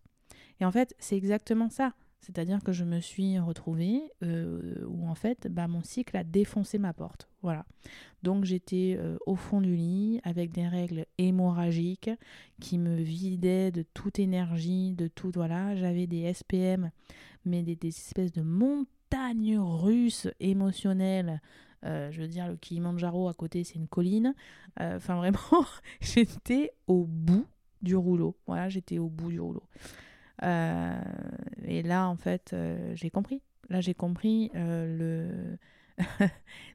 Et 0.60 0.64
en 0.64 0.72
fait 0.72 0.94
c'est 0.98 1.16
exactement 1.16 1.70
ça. 1.70 1.92
C'est-à-dire 2.24 2.62
que 2.62 2.72
je 2.72 2.84
me 2.84 3.00
suis 3.00 3.38
retrouvée 3.38 4.00
euh, 4.22 4.82
où 4.86 5.06
en 5.06 5.14
fait 5.14 5.46
bah, 5.50 5.68
mon 5.68 5.82
cycle 5.82 6.16
a 6.16 6.24
défoncé 6.24 6.78
ma 6.78 6.94
porte. 6.94 7.28
Voilà. 7.42 7.66
Donc 8.22 8.46
j'étais 8.46 8.96
euh, 8.98 9.18
au 9.26 9.36
fond 9.36 9.60
du 9.60 9.76
lit 9.76 10.20
avec 10.24 10.50
des 10.50 10.66
règles 10.66 11.04
hémorragiques 11.18 12.10
qui 12.60 12.78
me 12.78 12.96
vidaient 12.96 13.70
de 13.70 13.84
toute 13.92 14.18
énergie, 14.18 14.94
de 14.94 15.06
tout. 15.06 15.32
Voilà. 15.34 15.76
J'avais 15.76 16.06
des 16.06 16.32
SPM 16.32 16.90
mais 17.44 17.62
des, 17.62 17.76
espèces 17.86 18.32
de 18.32 18.40
montagnes 18.40 19.58
russes 19.58 20.28
émotionnelles. 20.40 21.42
Euh, 21.84 22.10
je 22.10 22.22
veux 22.22 22.28
dire, 22.28 22.48
le 22.48 22.56
Kilimanjaro 22.56 23.28
à 23.28 23.34
côté, 23.34 23.64
c'est 23.64 23.74
une 23.74 23.88
colline. 23.88 24.34
Enfin, 24.80 25.16
vraiment, 25.16 25.66
j'étais 26.00 26.72
au 26.86 27.04
bout 27.04 27.46
du 27.82 27.94
rouleau. 27.94 28.34
Voilà, 28.46 28.70
j'étais 28.70 28.98
au 28.98 29.10
bout 29.10 29.30
du 29.30 29.40
rouleau. 29.40 29.64
Euh, 30.42 31.00
et 31.64 31.82
là, 31.82 32.08
en 32.08 32.16
fait, 32.16 32.54
j'ai 32.94 33.10
compris. 33.10 33.42
Là, 33.70 33.80
j'ai 33.80 33.94
compris 33.94 34.50
le 34.54 35.56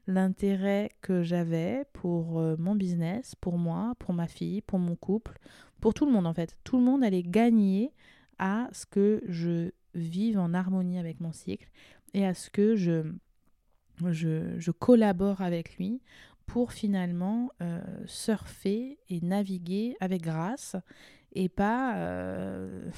l'intérêt 0.06 0.90
que 1.02 1.22
j'avais 1.22 1.84
pour 1.92 2.40
mon 2.58 2.74
business, 2.74 3.34
pour 3.34 3.58
moi, 3.58 3.94
pour 3.98 4.14
ma 4.14 4.26
fille, 4.26 4.62
pour 4.62 4.78
mon 4.78 4.96
couple, 4.96 5.38
pour 5.80 5.94
tout 5.94 6.06
le 6.06 6.12
monde 6.12 6.26
en 6.26 6.34
fait. 6.34 6.56
Tout 6.64 6.78
le 6.78 6.84
monde 6.84 7.02
allait 7.02 7.22
gagner 7.22 7.92
à 8.38 8.68
ce 8.72 8.86
que 8.86 9.22
je 9.26 9.70
vive 9.94 10.38
en 10.38 10.54
harmonie 10.54 10.98
avec 10.98 11.20
mon 11.20 11.32
cycle 11.32 11.68
et 12.14 12.24
à 12.26 12.34
ce 12.34 12.50
que 12.50 12.76
je, 12.76 13.02
je, 14.10 14.70
collabore 14.70 15.40
avec 15.40 15.76
lui 15.76 16.00
pour 16.46 16.72
finalement 16.72 17.50
euh, 17.62 17.80
surfer 18.06 18.98
et 19.08 19.20
naviguer 19.20 19.96
avec 20.00 20.22
grâce 20.22 20.76
et 21.32 21.48
pas, 21.48 21.96
euh, 21.96 22.90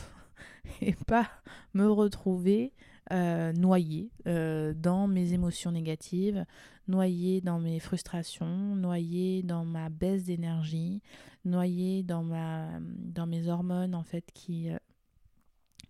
et 0.80 0.94
pas 1.06 1.28
me 1.74 1.90
retrouver 1.90 2.72
euh, 3.12 3.52
noyé 3.52 4.10
dans 4.24 5.06
mes 5.06 5.32
émotions 5.32 5.72
négatives, 5.72 6.44
noyé 6.88 7.40
dans 7.40 7.58
mes 7.58 7.78
frustrations, 7.80 8.76
noyé 8.76 9.42
dans 9.42 9.64
ma 9.64 9.88
baisse 9.88 10.24
d'énergie, 10.24 11.02
noyé 11.44 12.02
dans, 12.02 12.22
ma, 12.22 12.68
dans 12.80 13.26
mes 13.26 13.48
hormones 13.48 13.94
en 13.94 14.04
fait 14.04 14.30
qui 14.32 14.70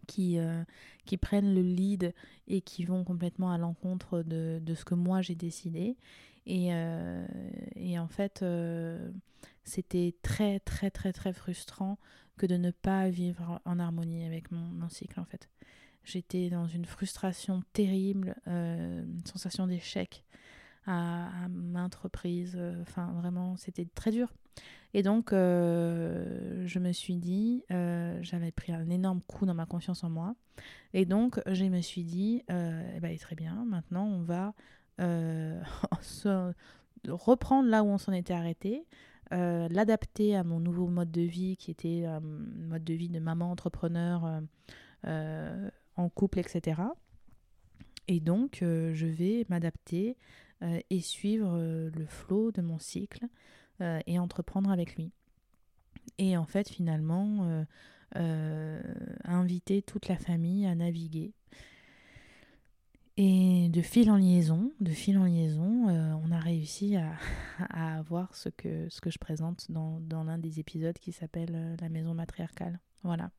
qui, 0.06 0.38
euh, 0.38 0.62
qui 1.04 1.16
prennent 1.16 1.54
le 1.54 1.62
lead 1.62 2.14
et 2.48 2.60
qui 2.60 2.84
vont 2.84 3.04
complètement 3.04 3.52
à 3.52 3.58
l'encontre 3.58 4.22
de, 4.22 4.60
de, 4.62 4.74
ce 4.74 4.84
que 4.84 4.94
moi 4.94 5.22
j'ai 5.22 5.34
décidé. 5.34 5.96
Et, 6.46 6.74
euh, 6.74 7.26
et, 7.76 7.98
en 7.98 8.08
fait, 8.08 8.42
euh, 8.42 9.10
c'était 9.64 10.14
très, 10.22 10.60
très, 10.60 10.90
très, 10.90 11.12
très 11.12 11.32
frustrant 11.32 11.98
que 12.36 12.46
de 12.46 12.56
ne 12.56 12.70
pas 12.70 13.08
vivre 13.08 13.60
en 13.64 13.78
harmonie 13.78 14.24
avec 14.24 14.50
mon, 14.50 14.88
cycle, 14.88 15.20
en 15.20 15.24
fait. 15.24 15.48
J'étais 16.04 16.50
dans 16.50 16.66
une 16.66 16.84
frustration 16.84 17.62
terrible, 17.72 18.34
une 18.46 19.22
sensation 19.24 19.66
d'échec 19.68 20.24
à, 20.86 21.44
à 21.44 21.48
maintes 21.48 21.94
reprises. 21.94 22.58
Enfin, 22.80 23.12
vraiment, 23.12 23.56
c'était 23.56 23.86
très 23.94 24.10
dur. 24.10 24.32
Et 24.94 25.02
donc, 25.02 25.32
euh, 25.32 26.66
je 26.66 26.78
me 26.78 26.92
suis 26.92 27.16
dit, 27.16 27.64
euh, 27.70 28.18
j'avais 28.20 28.52
pris 28.52 28.72
un 28.72 28.90
énorme 28.90 29.22
coup 29.22 29.46
dans 29.46 29.54
ma 29.54 29.64
confiance 29.64 30.04
en 30.04 30.10
moi. 30.10 30.34
Et 30.92 31.06
donc, 31.06 31.40
je 31.46 31.64
me 31.64 31.80
suis 31.80 32.04
dit, 32.04 32.42
euh, 32.50 32.82
eh 32.96 33.00
ben, 33.00 33.16
très 33.16 33.34
bien, 33.34 33.64
maintenant, 33.64 34.06
on 34.06 34.22
va 34.22 34.54
se 36.00 36.52
reprendre 37.08 37.68
là 37.68 37.82
où 37.82 37.88
on 37.88 37.98
s'en 37.98 38.12
était 38.12 38.34
arrêté, 38.34 38.86
l'adapter 39.32 40.36
à 40.36 40.44
mon 40.44 40.60
nouveau 40.60 40.86
mode 40.86 41.10
de 41.10 41.22
vie 41.22 41.56
qui 41.56 41.70
était 41.70 42.04
un 42.04 42.20
mode 42.20 42.84
de 42.84 42.94
vie 42.94 43.08
de 43.08 43.18
maman 43.18 43.50
entrepreneur 43.50 44.42
en 45.04 46.08
couple, 46.10 46.38
etc. 46.38 46.82
Et 48.08 48.20
donc, 48.20 48.58
je 48.60 49.06
vais 49.06 49.46
m'adapter 49.48 50.16
et 50.90 51.00
suivre 51.00 51.58
le 51.58 52.06
flot 52.06 52.52
de 52.52 52.60
mon 52.60 52.78
cycle 52.78 53.26
euh, 53.82 54.00
et 54.06 54.18
entreprendre 54.18 54.70
avec 54.70 54.94
lui. 54.96 55.10
Et 56.18 56.36
en 56.36 56.44
fait, 56.44 56.68
finalement, 56.68 57.38
euh, 57.42 57.64
euh, 58.16 58.80
inviter 59.24 59.82
toute 59.82 60.08
la 60.08 60.16
famille 60.16 60.66
à 60.66 60.74
naviguer. 60.74 61.32
Et 63.16 63.68
de 63.68 63.82
fil 63.82 64.10
en 64.10 64.16
liaison, 64.16 64.72
de 64.80 64.90
fil 64.90 65.18
en 65.18 65.24
liaison, 65.24 65.88
on 66.24 66.30
a 66.30 66.38
réussi 66.38 66.96
à, 66.96 67.12
à, 67.58 67.98
avoir 67.98 68.34
ce 68.34 68.48
que, 68.48 68.88
ce 68.88 69.00
que 69.00 69.10
je 69.10 69.18
présente 69.18 69.70
dans, 69.70 70.00
dans 70.00 70.24
l'un 70.24 70.38
des 70.38 70.60
épisodes 70.60 70.98
qui 70.98 71.12
s'appelle 71.12 71.76
La 71.80 71.88
maison 71.88 72.14
matriarcale. 72.14 72.80
Voilà. 73.02 73.30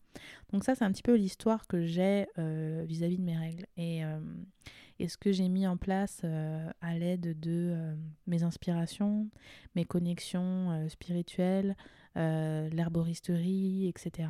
Donc 0.51 0.63
ça, 0.63 0.75
c'est 0.75 0.83
un 0.83 0.91
petit 0.91 1.01
peu 1.01 1.15
l'histoire 1.15 1.65
que 1.67 1.86
j'ai 1.86 2.27
vis-à-vis 2.38 3.17
de 3.17 3.23
mes 3.23 3.38
règles. 3.38 3.65
Et, 3.77 4.03
et 4.99 5.07
ce 5.07 5.17
que 5.17 5.31
j'ai 5.31 5.49
mis 5.49 5.67
en 5.67 5.77
place 5.77 6.21
euh, 6.23 6.69
à 6.81 6.97
l'aide 6.97 7.39
de 7.39 7.73
euh, 7.75 7.95
mes 8.27 8.43
inspirations, 8.43 9.29
mes 9.75 9.86
connexions 9.86 10.71
euh, 10.71 10.88
spirituelles, 10.88 11.75
l'herboristerie, 12.15 13.88
etc., 13.88 14.29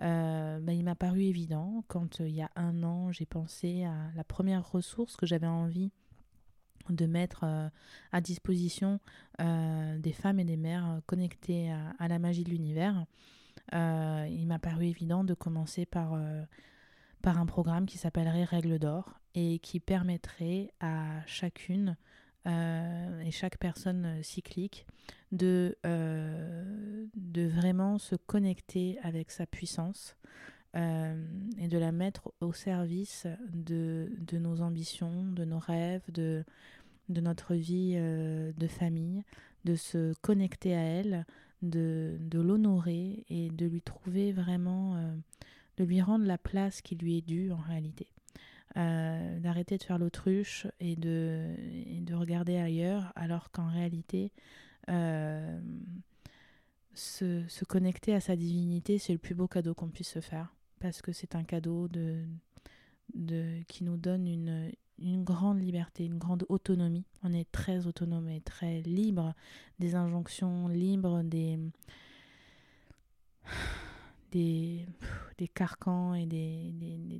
bah, 0.00 0.72
il 0.72 0.82
m'a 0.82 0.94
paru 0.94 1.22
évident 1.22 1.84
quand 1.88 2.20
il 2.20 2.34
y 2.34 2.42
a 2.42 2.50
un 2.56 2.82
an, 2.82 3.12
j'ai 3.12 3.26
pensé 3.26 3.84
à 3.84 4.10
la 4.16 4.24
première 4.24 4.70
ressource 4.70 5.16
que 5.16 5.26
j'avais 5.26 5.46
envie 5.46 5.92
de 6.88 7.06
mettre 7.06 7.44
à 8.10 8.20
disposition 8.20 8.98
des 9.38 10.12
femmes 10.12 10.40
et 10.40 10.44
des 10.44 10.56
mères 10.56 11.00
connectées 11.06 11.70
à, 11.98 12.08
la 12.08 12.18
magie 12.18 12.44
de 12.44 12.50
l'univers. 12.50 13.04
il 13.72 14.46
m'a 14.46 14.58
paru 14.58 14.86
évident 14.86 15.22
de 15.22 15.34
commencer 15.34 15.86
par 15.86 16.18
par 17.22 17.38
un 17.38 17.46
programme 17.46 17.86
qui 17.86 17.98
s'appellerait 17.98 18.44
Règles 18.44 18.78
d'or 18.78 19.20
et 19.34 19.58
qui 19.58 19.80
permettrait 19.80 20.72
à 20.80 21.24
chacune 21.26 21.96
euh, 22.46 23.20
et 23.20 23.30
chaque 23.30 23.58
personne 23.58 24.22
cyclique 24.22 24.86
de, 25.30 25.76
euh, 25.84 27.06
de 27.14 27.46
vraiment 27.46 27.98
se 27.98 28.16
connecter 28.16 28.98
avec 29.02 29.30
sa 29.30 29.46
puissance 29.46 30.16
euh, 30.76 31.22
et 31.58 31.68
de 31.68 31.78
la 31.78 31.92
mettre 31.92 32.32
au 32.40 32.52
service 32.52 33.26
de, 33.52 34.10
de, 34.18 34.38
nos 34.38 34.62
ambitions, 34.62 35.24
de 35.32 35.44
nos 35.44 35.58
rêves, 35.58 36.02
de, 36.08 36.44
de 37.08 37.20
notre 37.20 37.54
vie 37.54 37.94
de 37.96 38.66
famille, 38.66 39.22
de 39.64 39.74
se 39.74 40.14
connecter 40.22 40.74
à 40.74 40.80
elle, 40.80 41.26
de, 41.62 42.16
de 42.20 42.40
l'honorer 42.40 43.24
et 43.28 43.50
de 43.50 43.66
lui 43.66 43.82
trouver 43.82 44.32
vraiment 44.32 44.96
de 45.76 45.84
lui 45.84 46.00
rendre 46.00 46.26
la 46.26 46.38
place 46.38 46.82
qui 46.82 46.94
lui 46.94 47.18
est 47.18 47.26
due 47.26 47.52
en 47.52 47.56
réalité. 47.56 48.06
Euh, 48.76 49.40
d'arrêter 49.40 49.78
de 49.78 49.82
faire 49.82 49.98
l'autruche 49.98 50.68
et 50.78 50.94
de, 50.94 51.56
de 52.02 52.14
regarder 52.14 52.56
ailleurs, 52.56 53.12
alors 53.16 53.50
qu'en 53.50 53.68
réalité, 53.68 54.32
euh, 54.88 55.60
se, 56.94 57.44
se, 57.48 57.64
connecter 57.64 58.14
à 58.14 58.20
sa 58.20 58.36
divinité, 58.36 58.98
c'est 58.98 59.12
le 59.12 59.18
plus 59.18 59.34
beau 59.34 59.48
cadeau 59.48 59.74
qu'on 59.74 59.88
puisse 59.88 60.10
se 60.10 60.20
faire, 60.20 60.54
parce 60.78 61.02
que 61.02 61.10
c'est 61.10 61.34
un 61.34 61.42
cadeau 61.42 61.88
de, 61.88 62.24
de, 63.14 63.60
qui 63.66 63.82
nous 63.82 63.96
donne 63.96 64.28
une, 64.28 64.70
une 65.00 65.24
grande 65.24 65.60
liberté, 65.60 66.04
une 66.04 66.18
grande 66.18 66.46
autonomie. 66.48 67.06
On 67.24 67.32
est 67.32 67.50
très 67.50 67.88
autonome 67.88 68.28
et 68.28 68.40
très 68.40 68.82
libre 68.82 69.34
des 69.80 69.96
injonctions, 69.96 70.68
libre 70.68 71.22
des, 71.24 71.58
des, 74.30 74.86
des 75.38 75.48
carcans 75.48 76.14
et 76.14 76.26
des, 76.26 76.72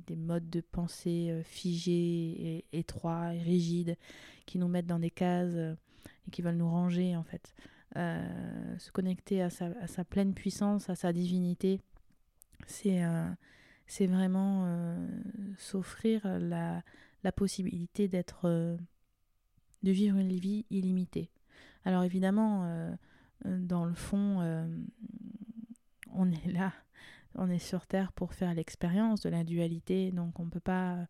des, 0.05 0.15
modes 0.15 0.49
de 0.49 0.61
pensée 0.61 1.29
euh, 1.31 1.43
figés, 1.43 2.57
et, 2.71 2.79
étroits, 2.79 3.33
et 3.33 3.41
rigides, 3.41 3.97
qui 4.45 4.57
nous 4.57 4.67
mettent 4.67 4.87
dans 4.87 4.99
des 4.99 5.11
cases 5.11 5.55
et 5.55 6.31
qui 6.31 6.41
veulent 6.41 6.57
nous 6.57 6.69
ranger 6.69 7.15
en 7.15 7.23
fait. 7.23 7.53
se 7.95 8.91
connecter 8.91 9.41
à 9.41 9.49
sa, 9.49 9.65
à 9.81 9.87
sa, 9.87 10.03
pleine 10.03 10.33
puissance, 10.33 10.89
à 10.89 10.95
sa 10.95 11.13
divinité, 11.13 11.79
c'est 12.67 13.01
c'est 13.87 14.07
vraiment 14.07 14.97
s'offrir 15.57 16.21
la, 16.39 16.81
la, 17.23 17.31
possibilité 17.33 18.07
d'être, 18.07 18.47
de 18.47 19.91
vivre 19.91 20.17
une 20.17 20.31
vie 20.31 20.65
illimitée. 20.69 21.29
Alors 21.83 22.03
évidemment, 22.03 22.95
dans 23.45 23.85
le 23.85 23.93
fond, 23.93 24.39
on 26.13 26.31
est 26.31 26.51
là, 26.51 26.73
on 27.35 27.49
est 27.49 27.59
sur 27.59 27.87
Terre 27.87 28.11
pour 28.11 28.33
faire 28.33 28.53
l'expérience 28.53 29.21
de 29.21 29.29
la 29.29 29.43
dualité, 29.43 30.11
donc 30.11 30.39
on 30.39 30.45
ne 30.45 30.49
peut 30.49 30.59
pas 30.59 31.07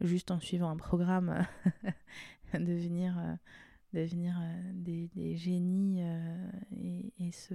juste 0.00 0.30
en 0.30 0.40
suivant 0.40 0.70
un 0.70 0.76
programme 0.76 1.46
devenir, 2.58 3.18
euh, 3.18 3.34
euh, 3.94 4.72
des, 4.74 5.36
génies 5.36 6.02
euh, 6.02 6.50
et, 7.18 7.32
se 7.32 7.54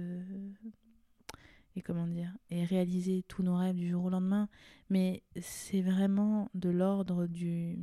et 1.74 1.82
comment 1.82 2.06
dire 2.06 2.34
et 2.50 2.64
réaliser 2.64 3.24
tous 3.28 3.42
nos 3.42 3.56
rêves 3.56 3.76
du 3.76 3.88
jour 3.88 4.04
au 4.04 4.10
lendemain. 4.10 4.48
Mais 4.88 5.22
c'est 5.40 5.82
vraiment 5.82 6.50
de 6.54 6.70
l'ordre 6.70 7.26
du 7.26 7.78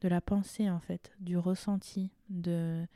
de 0.00 0.08
la 0.08 0.20
pensée 0.20 0.68
en 0.68 0.80
fait 0.80 1.12
du 1.20 1.38
ressenti 1.38 2.10
de 2.28 2.86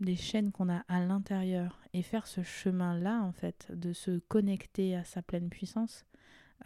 des 0.00 0.16
chaînes 0.16 0.50
qu'on 0.52 0.68
a 0.68 0.82
à 0.88 1.00
l'intérieur 1.00 1.80
et 1.92 2.02
faire 2.02 2.26
ce 2.26 2.42
chemin-là, 2.42 3.22
en 3.22 3.32
fait, 3.32 3.68
de 3.74 3.92
se 3.92 4.18
connecter 4.28 4.96
à 4.96 5.04
sa 5.04 5.22
pleine 5.22 5.48
puissance, 5.48 6.04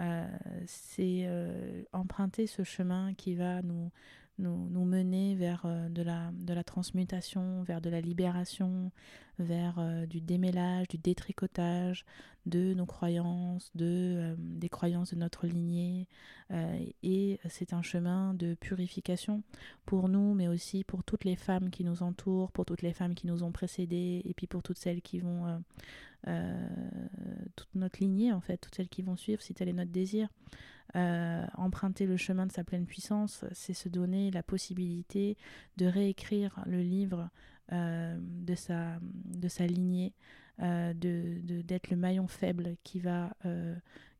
euh, 0.00 0.26
c'est 0.66 1.22
euh, 1.24 1.82
emprunter 1.92 2.46
ce 2.46 2.64
chemin 2.64 3.14
qui 3.14 3.34
va 3.34 3.62
nous, 3.62 3.90
nous, 4.38 4.68
nous 4.70 4.84
mener 4.84 5.34
vers 5.34 5.62
euh, 5.64 5.88
de, 5.88 6.02
la, 6.02 6.30
de 6.32 6.52
la 6.52 6.64
transmutation, 6.64 7.62
vers 7.62 7.80
de 7.80 7.90
la 7.90 8.00
libération, 8.00 8.90
vers 9.38 10.06
du 10.08 10.20
démêlage, 10.20 10.86
du 10.86 10.96
détricotage 10.96 12.04
de 12.46 12.72
nos 12.74 12.86
croyances, 12.86 13.72
de, 13.74 14.36
des 14.38 14.68
croyances 14.68 15.12
de 15.12 15.18
notre 15.18 15.48
lignée. 15.48 16.06
et 17.02 17.40
c'est 17.48 17.72
un 17.72 17.82
chemin 17.82 18.32
de 18.34 18.54
purification 18.54 19.42
pour 19.86 20.08
nous, 20.08 20.34
mais 20.34 20.46
aussi 20.46 20.84
pour 20.84 21.02
toutes 21.02 21.24
les 21.24 21.34
femmes 21.34 21.70
qui 21.70 21.82
nous 21.82 22.04
entourent, 22.04 22.52
pour 22.52 22.64
toutes 22.64 22.82
les 22.82 22.92
femmes 22.92 23.16
qui 23.16 23.26
nous 23.26 23.42
ont 23.42 23.50
précédées, 23.50 24.22
et 24.24 24.34
puis 24.34 24.46
pour 24.46 24.62
toutes 24.62 24.78
celles 24.78 25.02
qui 25.02 25.18
vont 25.18 25.60
euh, 26.26 26.68
toute 27.54 27.74
notre 27.74 28.00
lignée, 28.00 28.32
en 28.32 28.40
fait, 28.40 28.56
toutes 28.56 28.74
celles 28.74 28.88
qui 28.88 29.02
vont 29.02 29.16
suivre, 29.16 29.42
si 29.42 29.52
tel 29.54 29.68
est 29.68 29.74
notre 29.74 29.90
désir. 29.90 30.28
Euh, 30.96 31.44
emprunter 31.56 32.06
le 32.06 32.16
chemin 32.16 32.46
de 32.46 32.52
sa 32.52 32.62
pleine 32.62 32.86
puissance, 32.86 33.44
c'est 33.52 33.72
se 33.72 33.88
donner 33.88 34.30
la 34.30 34.42
possibilité 34.42 35.36
de 35.76 35.86
réécrire 35.86 36.62
le 36.66 36.82
livre 36.82 37.30
euh, 37.72 38.16
de, 38.20 38.54
sa, 38.54 38.98
de 39.02 39.48
sa 39.48 39.66
lignée, 39.66 40.12
de, 40.60 41.62
d'être 41.62 41.90
le 41.90 41.96
maillon 41.96 42.28
faible 42.28 42.76
qui 42.84 43.00
va 43.00 43.34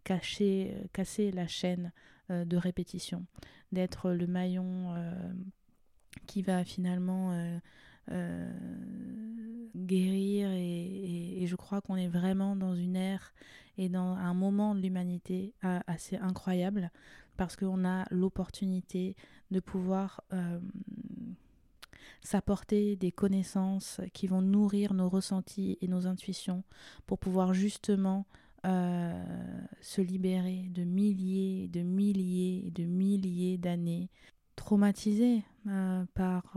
cacher, 0.02 0.74
casser 0.92 1.30
la 1.30 1.46
chaîne 1.46 1.92
de 2.28 2.56
répétition, 2.56 3.24
d'être 3.70 4.10
le 4.10 4.26
maillon 4.26 4.92
qui 6.26 6.42
va 6.42 6.64
finalement 6.64 7.60
euh, 8.10 8.52
guérir 9.74 10.50
et, 10.50 11.46
je 11.46 11.56
crois 11.56 11.80
qu'on 11.80 11.96
est 11.96 12.08
vraiment 12.08 12.56
dans 12.56 12.74
une 12.74 12.96
ère 12.96 13.34
et 13.78 13.88
dans 13.88 14.14
un 14.14 14.34
moment 14.34 14.74
de 14.74 14.80
l'humanité 14.80 15.54
euh, 15.64 15.80
assez 15.86 16.16
incroyable 16.16 16.90
parce 17.36 17.56
qu'on 17.56 17.84
a 17.84 18.06
l'opportunité 18.10 19.16
de 19.50 19.60
pouvoir 19.60 20.22
euh, 20.32 20.60
s'apporter 22.20 22.96
des 22.96 23.12
connaissances 23.12 24.00
qui 24.12 24.26
vont 24.26 24.42
nourrir 24.42 24.94
nos 24.94 25.08
ressentis 25.08 25.78
et 25.80 25.88
nos 25.88 26.06
intuitions 26.06 26.62
pour 27.06 27.18
pouvoir 27.18 27.54
justement 27.54 28.26
se 28.64 30.00
libérer 30.00 30.70
de 30.70 30.84
milliers, 30.84 31.68
de 31.68 31.82
milliers, 31.82 32.70
de 32.70 32.84
milliers 32.84 33.58
d'années 33.58 34.08
traumatisés 34.56 35.42
par 36.14 36.56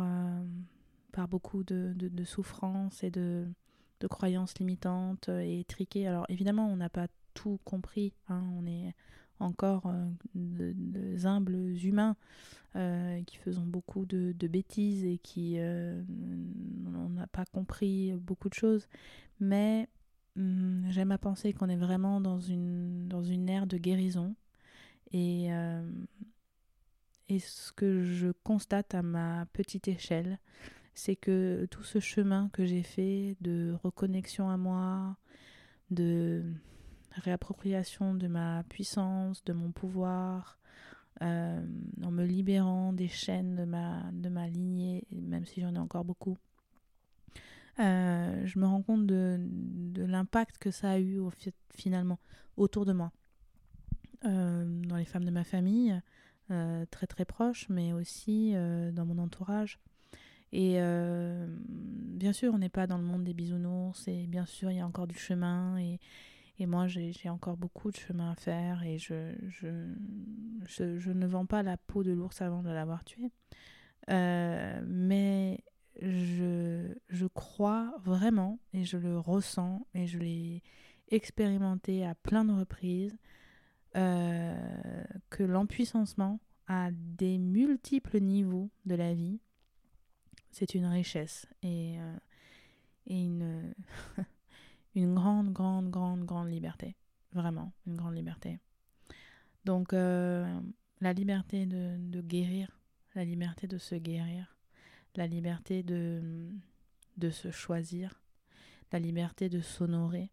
par 1.18 1.28
beaucoup 1.28 1.64
de, 1.64 1.96
de, 1.98 2.24
souffrances 2.24 3.04
et 3.04 3.10
de, 3.10 3.48
de, 4.00 4.08
croyances 4.08 4.58
limitantes 4.60 5.30
et 5.30 5.60
étriquées. 5.62 6.08
Alors 6.08 6.26
évidemment, 6.30 6.68
on 6.68 6.78
n'a 6.78 6.90
pas 6.90 7.08
tout 7.34 7.60
compris, 7.64 8.14
hein. 8.30 8.44
on 8.58 8.66
est 8.66 8.94
encore 9.40 9.92
euh, 10.36 10.74
humbles 11.24 11.56
humains 11.84 12.16
euh, 12.76 13.22
qui 13.24 13.38
faisons 13.38 13.66
beaucoup 13.66 14.06
de, 14.06 14.34
bêtises 14.48 15.04
et 15.06 15.18
qui 15.18 15.56
euh, 15.58 16.02
on 16.96 17.10
n'a 17.10 17.28
pas 17.28 17.46
compris 17.46 18.14
beaucoup 18.14 18.50
de 18.50 18.54
choses, 18.54 18.88
mais 19.40 19.88
hum, 20.36 20.86
j'aime 20.90 21.12
à 21.12 21.18
penser 21.18 21.54
qu'on 21.54 21.70
est 21.70 21.78
vraiment 21.78 22.22
dans 22.22 22.40
une, 22.40 23.08
dans 23.08 23.24
une 23.24 23.50
ère 23.50 23.68
de 23.68 23.78
guérison 23.78 24.36
et, 25.12 25.50
et 27.30 27.40
ce 27.40 27.72
que 27.72 28.04
je 28.04 28.28
constate 28.44 28.94
à 28.94 29.02
ma 29.02 29.46
petite 29.54 29.88
échelle, 29.88 30.38
c'est 30.98 31.16
que 31.16 31.68
tout 31.70 31.84
ce 31.84 32.00
chemin 32.00 32.50
que 32.54 32.66
j'ai 32.66 32.82
fait 32.82 33.38
de 33.42 33.78
reconnexion 33.84 34.50
à 34.50 34.58
moi, 34.58 35.16
de 35.92 36.44
réappropriation 37.12 38.16
de 38.16 38.28
ma 38.28 38.64
puissance, 38.64 39.44
de 39.44 39.54
mon 39.54 39.72
pouvoir, 39.72 40.58
euh, 41.22 41.64
en 42.04 42.10
me 42.10 42.26
libérant 42.26 42.94
des 42.94 43.08
chaînes 43.08 43.56
de 43.56 43.64
ma, 43.64 44.10
de 44.12 44.28
ma 44.28 44.48
lignée, 44.48 45.06
même 45.12 45.46
si 45.46 45.62
j'en 45.62 45.76
ai 45.76 45.78
encore 45.78 46.04
beaucoup, 46.04 46.36
euh, 47.80 48.44
je 48.48 48.58
me 48.58 48.66
rends 48.66 48.82
compte 48.82 49.06
de, 49.06 49.40
l'impact 49.98 50.58
que 50.58 50.72
ça 50.72 50.92
a 50.92 51.00
eu 51.00 51.20
finalement 51.76 52.18
autour 52.56 52.86
de 52.86 52.94
moi, 52.94 53.12
euh, 54.26 54.66
dans 54.88 54.96
les 54.96 55.06
femmes 55.06 55.26
de 55.26 55.32
ma 55.32 55.44
famille, 55.44 56.02
très 56.48 57.06
très 57.08 57.26
proches, 57.26 57.70
mais 57.70 57.94
aussi 57.94 58.56
dans 58.94 59.06
mon 59.06 59.20
entourage. 59.20 59.80
Et 60.52 60.76
euh, 60.78 61.46
bien 61.70 62.34
sûr, 62.34 62.54
on 62.54 62.58
n'est 62.58 62.70
pas 62.70 62.88
dans 62.88 62.98
le 62.98 63.04
monde 63.04 63.24
des 63.24 63.34
bisounours, 63.34 64.08
et 64.08 64.28
bien 64.28 64.46
sûr, 64.46 64.72
il 64.72 64.78
y 64.78 64.80
a 64.80 64.86
encore 64.86 65.08
du 65.08 65.18
chemin, 65.18 65.78
et, 65.78 66.00
et 66.60 66.66
moi, 66.66 66.88
j'ai 66.88 67.30
encore 67.30 67.58
beaucoup 67.58 67.92
de 67.92 67.98
chemin 67.98 68.32
à 68.32 68.36
faire, 68.36 68.84
et 68.84 68.98
je, 68.98 69.34
je, 69.48 69.94
je, 70.66 71.12
ne 71.12 71.28
vends 71.28 71.46
pas 71.46 71.64
la 71.64 71.78
peau 71.78 72.04
de 72.04 72.12
l'ours 72.12 72.42
avant 72.42 72.64
de 72.64 72.70
l'avoir 72.70 73.04
tué. 73.04 73.32
Euh, 74.10 74.82
mais 74.88 75.64
je, 76.02 76.94
je 77.10 77.26
crois 77.26 77.94
vraiment, 78.04 78.60
et 78.74 78.86
je 78.86 78.98
le 78.98 79.20
ressens, 79.20 79.86
et 79.94 80.08
je 80.08 80.18
l'ai 80.18 80.64
expérimenté 81.10 82.06
à 82.06 82.16
plein 82.16 82.46
de 82.46 82.54
reprises, 82.54 83.18
euh, 83.98 85.04
que 85.30 85.44
l'empuissancement 85.44 86.40
à 86.68 86.90
des 86.92 87.38
multiples 87.38 88.20
niveaux 88.20 88.70
de 88.86 88.96
la 88.96 89.14
vie 89.14 89.40
c'est 90.52 90.76
une 90.76 90.86
richesse 90.86 91.48
et, 91.62 92.00
euh, 92.00 92.18
et 93.08 93.22
une, 93.22 93.74
une 94.96 95.16
grande, 95.16 95.52
grande, 95.54 95.90
grande, 95.90 96.26
grande 96.26 96.50
liberté. 96.50 96.96
Vraiment, 97.34 97.72
une 97.86 97.96
grande 97.96 98.16
liberté. 98.16 98.60
Donc, 99.66 99.94
euh, 99.94 100.60
la 101.02 101.14
liberté 101.14 101.66
de, 101.66 101.98
de, 102.00 102.22
guérir, 102.22 102.80
la 103.16 103.26
liberté 103.26 103.68
de 103.68 103.78
se 103.78 103.96
guérir, 103.96 104.56
la 105.16 105.28
liberté 105.28 105.84
de, 105.84 106.50
de 107.18 107.30
se 107.30 107.52
choisir, 107.52 108.22
la 108.92 109.00
liberté 109.00 109.50
de 109.50 109.60
s'honorer, 109.60 110.32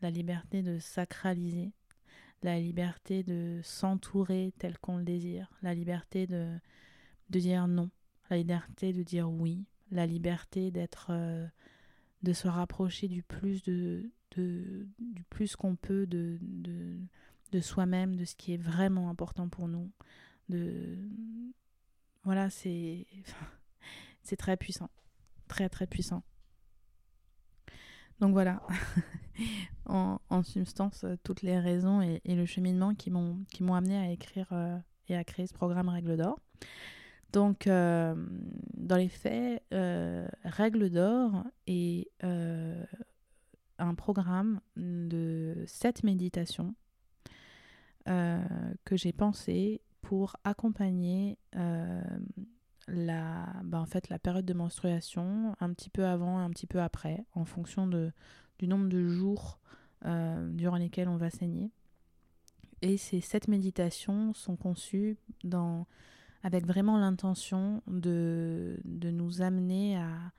la 0.00 0.10
liberté 0.10 0.62
de 0.62 0.78
sacraliser, 0.78 1.72
la 2.42 2.58
liberté 2.58 3.22
de 3.22 3.60
s'entourer 3.62 4.52
tel 4.58 4.78
qu'on 4.78 4.98
le 4.98 5.04
désire, 5.04 5.50
la 5.62 5.74
liberté 5.74 6.26
de, 6.26 6.58
de 7.28 7.38
dire 7.38 7.68
non, 7.68 7.90
la 8.30 8.36
liberté 8.36 8.92
de 8.92 9.02
dire 9.02 9.28
oui, 9.30 9.64
la 9.90 10.06
liberté 10.06 10.70
d'être, 10.70 11.08
euh, 11.10 11.46
de 12.22 12.32
se 12.32 12.48
rapprocher 12.48 13.08
du 13.08 13.22
plus 13.22 13.62
de, 13.62 14.10
de 14.36 14.88
du 14.98 15.24
plus 15.24 15.56
qu'on 15.56 15.76
peut 15.76 16.06
de, 16.06 16.38
de, 16.40 16.98
de 17.52 17.60
soi-même, 17.60 18.16
de 18.16 18.24
ce 18.24 18.36
qui 18.36 18.54
est 18.54 18.62
vraiment 18.62 19.10
important 19.10 19.48
pour 19.48 19.68
nous. 19.68 19.90
De 20.48 20.96
voilà, 22.24 22.50
c'est 22.50 23.06
c'est 24.22 24.36
très 24.36 24.56
puissant, 24.56 24.90
très 25.48 25.68
très 25.68 25.86
puissant. 25.86 26.22
Donc 28.20 28.32
voilà, 28.32 28.62
en, 29.86 30.42
substance, 30.42 31.06
toutes 31.24 31.40
les 31.40 31.58
raisons 31.58 32.02
et, 32.02 32.20
le 32.26 32.44
cheminement 32.44 32.94
qui 32.94 33.10
m'ont 33.10 33.42
qui 33.50 33.62
m'ont 33.62 33.74
amené 33.74 33.96
à 33.96 34.10
écrire 34.10 34.46
euh, 34.52 34.78
et 35.08 35.16
à 35.16 35.24
créer 35.24 35.46
ce 35.46 35.54
programme 35.54 35.88
Règle 35.88 36.18
d'or. 36.18 36.38
Donc, 37.32 37.66
euh, 37.66 38.14
dans 38.74 38.96
les 38.96 39.08
faits, 39.08 39.62
euh, 39.72 40.26
Règle 40.44 40.90
d'or 40.90 41.44
est 41.66 42.08
euh, 42.24 42.84
un 43.78 43.94
programme 43.94 44.60
de 44.76 45.64
sept 45.66 46.02
méditations 46.04 46.74
que 48.84 48.96
j'ai 48.96 49.12
pensé 49.12 49.82
pour 50.00 50.34
accompagner 50.42 51.38
la, 51.52 53.46
bah, 53.62 53.78
en 53.78 53.86
fait, 53.86 54.08
la 54.08 54.18
période 54.18 54.44
de 54.44 54.54
menstruation 54.54 55.54
un 55.60 55.72
petit 55.72 55.90
peu 55.90 56.04
avant, 56.04 56.40
un 56.40 56.50
petit 56.50 56.66
peu 56.66 56.80
après, 56.80 57.24
en 57.34 57.44
fonction 57.44 57.86
de, 57.86 58.10
du 58.58 58.66
nombre 58.66 58.88
de 58.88 59.06
jours 59.06 59.60
durant 60.02 60.76
lesquels 60.76 61.08
on 61.08 61.18
va 61.18 61.30
saigner. 61.30 61.70
Et 62.82 62.96
ces 62.96 63.20
sept 63.20 63.46
méditations 63.46 64.34
sont 64.34 64.56
conçues 64.56 65.16
dans, 65.44 65.86
avec 66.42 66.66
vraiment 66.66 66.98
l'intention 66.98 67.82
de, 67.86 68.80
de, 68.84 69.10
nous 69.10 69.42
amener 69.42 69.98
à, 69.98 70.32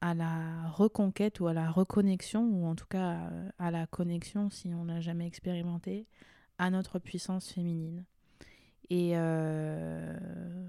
à, 0.00 0.14
la 0.14 0.68
reconquête 0.70 1.40
ou 1.40 1.46
à 1.46 1.52
la 1.52 1.70
reconnexion, 1.70 2.44
ou 2.44 2.66
en 2.66 2.74
tout 2.74 2.86
cas 2.86 3.30
à 3.58 3.70
la 3.70 3.86
connexion 3.86 4.50
si 4.50 4.68
on 4.74 4.84
n'a 4.84 5.00
jamais 5.00 5.26
expérimenté, 5.26 6.06
à 6.58 6.70
notre 6.70 6.98
puissance 6.98 7.50
féminine. 7.52 8.04
Et 8.88 9.12
euh, 9.14 10.16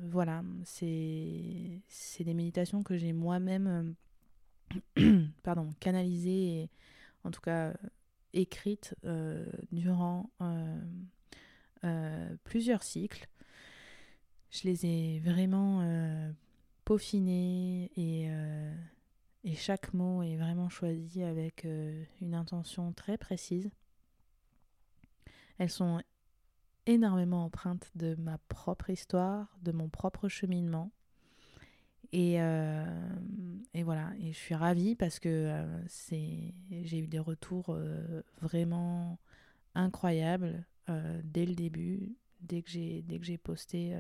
voilà, 0.10 0.43
c'est 0.63 1.82
des 2.19 2.34
méditations 2.34 2.84
que 2.84 2.97
j'ai 2.97 3.13
moi-même 3.13 3.95
pardon, 5.43 5.69
canalisées 5.80 6.62
et 6.62 6.69
en 7.23 7.32
tout 7.32 7.41
cas 7.41 7.73
écrites 8.34 8.95
euh, 9.06 9.45
durant 9.71 10.30
euh, 11.84 12.36
plusieurs 12.43 12.84
cycles. 12.84 13.28
Je 14.52 14.64
les 14.64 14.86
ai 14.86 15.20
vraiment 15.20 15.84
peaufinées 16.86 17.92
et, 17.98 18.30
et 19.44 19.56
chaque 19.56 19.94
mot 19.94 20.24
est 20.24 20.38
vraiment 20.38 20.70
choisi 20.70 21.24
avec 21.24 21.68
une 22.22 22.34
intention 22.34 22.94
très 22.94 23.18
précise. 23.18 23.70
Elles 25.58 25.70
sont 25.70 26.02
énormément 26.88 27.44
empreinte 27.44 27.92
de 27.96 28.16
ma 28.16 28.38
propre 28.50 28.90
histoire, 28.90 29.48
de 29.62 29.72
mon 29.72 29.90
propre 29.90 30.30
cheminement. 30.30 30.92
Et, 32.14 32.42
euh, 32.42 32.86
voilà, 33.84 34.12
et 34.20 34.32
je 34.32 34.38
suis 34.38 34.56
ravie 34.56 34.96
parce 34.96 35.20
que 35.20 35.30
euh, 35.30 35.82
j'ai 35.88 37.00
eu 37.00 37.08
des 37.08 37.20
retours 37.20 37.66
euh, 37.70 38.24
vraiment 38.42 39.20
incroyables 39.76 40.66
dès 41.26 41.46
le 41.46 41.54
début, 41.54 42.16
dès 42.41 42.62
que 42.62 42.69
j'ai, 42.69 43.02
dès 43.04 43.19
que 43.19 43.26
j'ai 43.26 43.38
posté, 43.38 43.95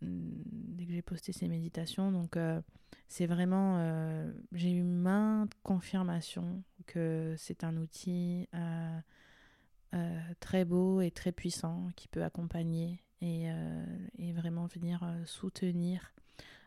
dès 0.00 0.84
que 0.84 0.92
j'ai 0.92 1.02
posté 1.02 1.32
ces 1.32 1.48
méditations. 1.48 2.12
Donc 2.12 2.36
c'est 3.08 3.26
vraiment, 3.26 4.30
j'ai 4.52 4.72
eu 4.72 4.82
maintes 4.82 5.54
confirmations 5.62 6.62
que 6.86 7.34
c'est 7.38 7.64
un 7.64 7.76
outil 7.76 8.48
euh, 9.94 10.18
très 10.40 10.64
beau 10.64 11.02
et 11.02 11.10
très 11.10 11.32
puissant 11.32 11.88
qui 11.96 12.08
peut 12.08 12.24
accompagner 12.24 13.02
et, 13.20 13.50
euh, 13.50 13.84
et 14.16 14.32
vraiment 14.32 14.66
venir 14.66 15.02
euh, 15.02 15.24
soutenir 15.26 16.12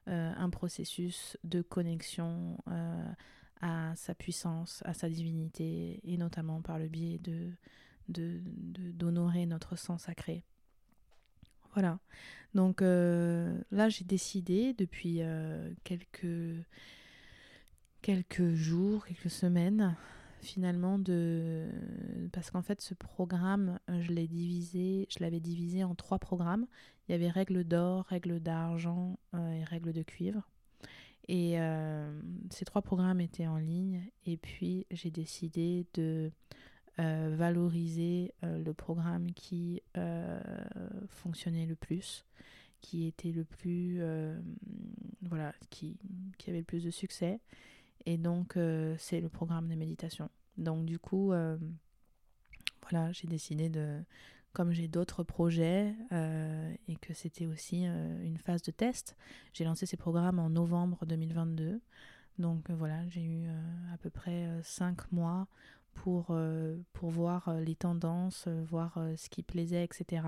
un 0.08 0.51
processus 0.51 1.36
de 1.43 1.63
connexion 1.63 2.60
à 3.60 3.95
sa 3.95 4.13
puissance, 4.13 4.84
à 4.86 4.93
sa 4.93 5.10
divinité 5.10 5.99
et 6.04 6.15
notamment 6.15 6.62
par 6.62 6.78
le 6.78 6.88
biais 6.88 7.17
de 7.17 7.49
d'honorer 8.08 9.47
notre 9.47 9.75
sang 9.75 9.97
sacré. 9.97 10.43
Voilà. 11.76 12.00
Donc 12.56 12.82
là, 12.82 13.90
j'ai 13.90 14.06
décidé 14.06 14.74
depuis 14.74 15.20
quelques, 15.84 16.66
quelques 18.02 18.54
jours, 18.54 19.06
quelques 19.06 19.30
semaines, 19.30 19.96
finalement 20.46 21.00
de 21.00 21.68
parce 22.32 22.52
qu'en 22.52 22.62
fait 22.62 22.80
ce 22.80 22.94
programme 22.94 23.80
euh, 23.90 24.02
je 24.02 24.12
l'ai 24.12 24.28
divisé 24.28 25.08
je 25.10 25.20
l'avais 25.20 25.40
divisé 25.40 25.84
en 25.84 25.96
trois 25.96 26.20
programmes. 26.20 26.68
Il 27.08 27.12
y 27.12 27.16
avait 27.16 27.30
règles 27.30 27.64
d'or 27.64 28.06
règles 28.06 28.40
d'argent 28.40 29.20
euh, 29.34 29.52
et 29.52 29.64
règles 29.64 29.92
de 29.92 30.04
cuivre. 30.04 30.48
Et 31.28 31.60
euh, 31.60 32.22
ces 32.52 32.66
trois 32.66 32.84
programmes 32.84 33.20
étaient 33.20 33.48
en 33.48 33.58
ligne. 33.58 34.04
Et 34.26 34.38
puis 34.38 34.86
j'ai 34.92 35.12
décidé 35.12 35.86
de 35.96 36.32
valoriser 36.98 38.34
le 38.42 38.72
programme 38.74 39.32
qui 39.34 39.82
fonctionnait 41.10 41.66
le 41.66 41.76
plus 41.76 42.26
qui 42.82 43.08
était 43.08 43.32
le 43.32 43.44
plus 43.44 44.02
voilà 45.22 45.54
qui, 45.70 45.98
qui 46.38 46.50
avait 46.50 46.60
le 46.60 46.66
plus 46.66 46.84
de 46.84 46.92
succès 46.92 47.40
et 48.06 48.18
donc, 48.18 48.58
euh, 48.58 48.96
c'est 49.00 49.20
le 49.20 49.30
programme 49.30 49.68
de 49.68 49.76
méditation. 49.76 50.30
Donc, 50.58 50.86
du 50.86 51.00
coup, 51.00 51.32
euh, 51.34 51.58
voilà, 52.90 53.12
j'ai 53.12 53.28
décidé 53.28 53.70
de, 53.70 54.00
comme 54.54 54.72
j'ai 54.72 54.88
d'autres 54.88 55.24
projets 55.24 55.94
euh, 56.12 56.74
et 56.88 56.96
que 56.98 57.14
c'était 57.14 57.48
aussi 57.48 57.84
une 57.84 58.38
phase 58.38 58.62
de 58.62 58.72
test, 58.72 59.16
j'ai 59.54 59.64
lancé 59.64 59.86
ces 59.86 59.98
programmes 59.98 60.40
en 60.40 60.50
novembre 60.50 61.06
2022. 61.06 61.82
Donc, 62.38 62.70
voilà, 62.70 63.08
j'ai 63.10 63.24
eu 63.24 63.48
à 63.94 63.98
peu 63.98 64.10
près 64.10 64.48
cinq 64.62 65.12
mois 65.12 65.48
pour, 65.96 66.38
pour 66.94 67.10
voir 67.10 67.54
les 67.62 67.76
tendances, 67.76 68.48
voir 68.48 69.00
ce 69.18 69.30
qui 69.30 69.42
plaisait, 69.42 69.84
etc. 69.84 70.28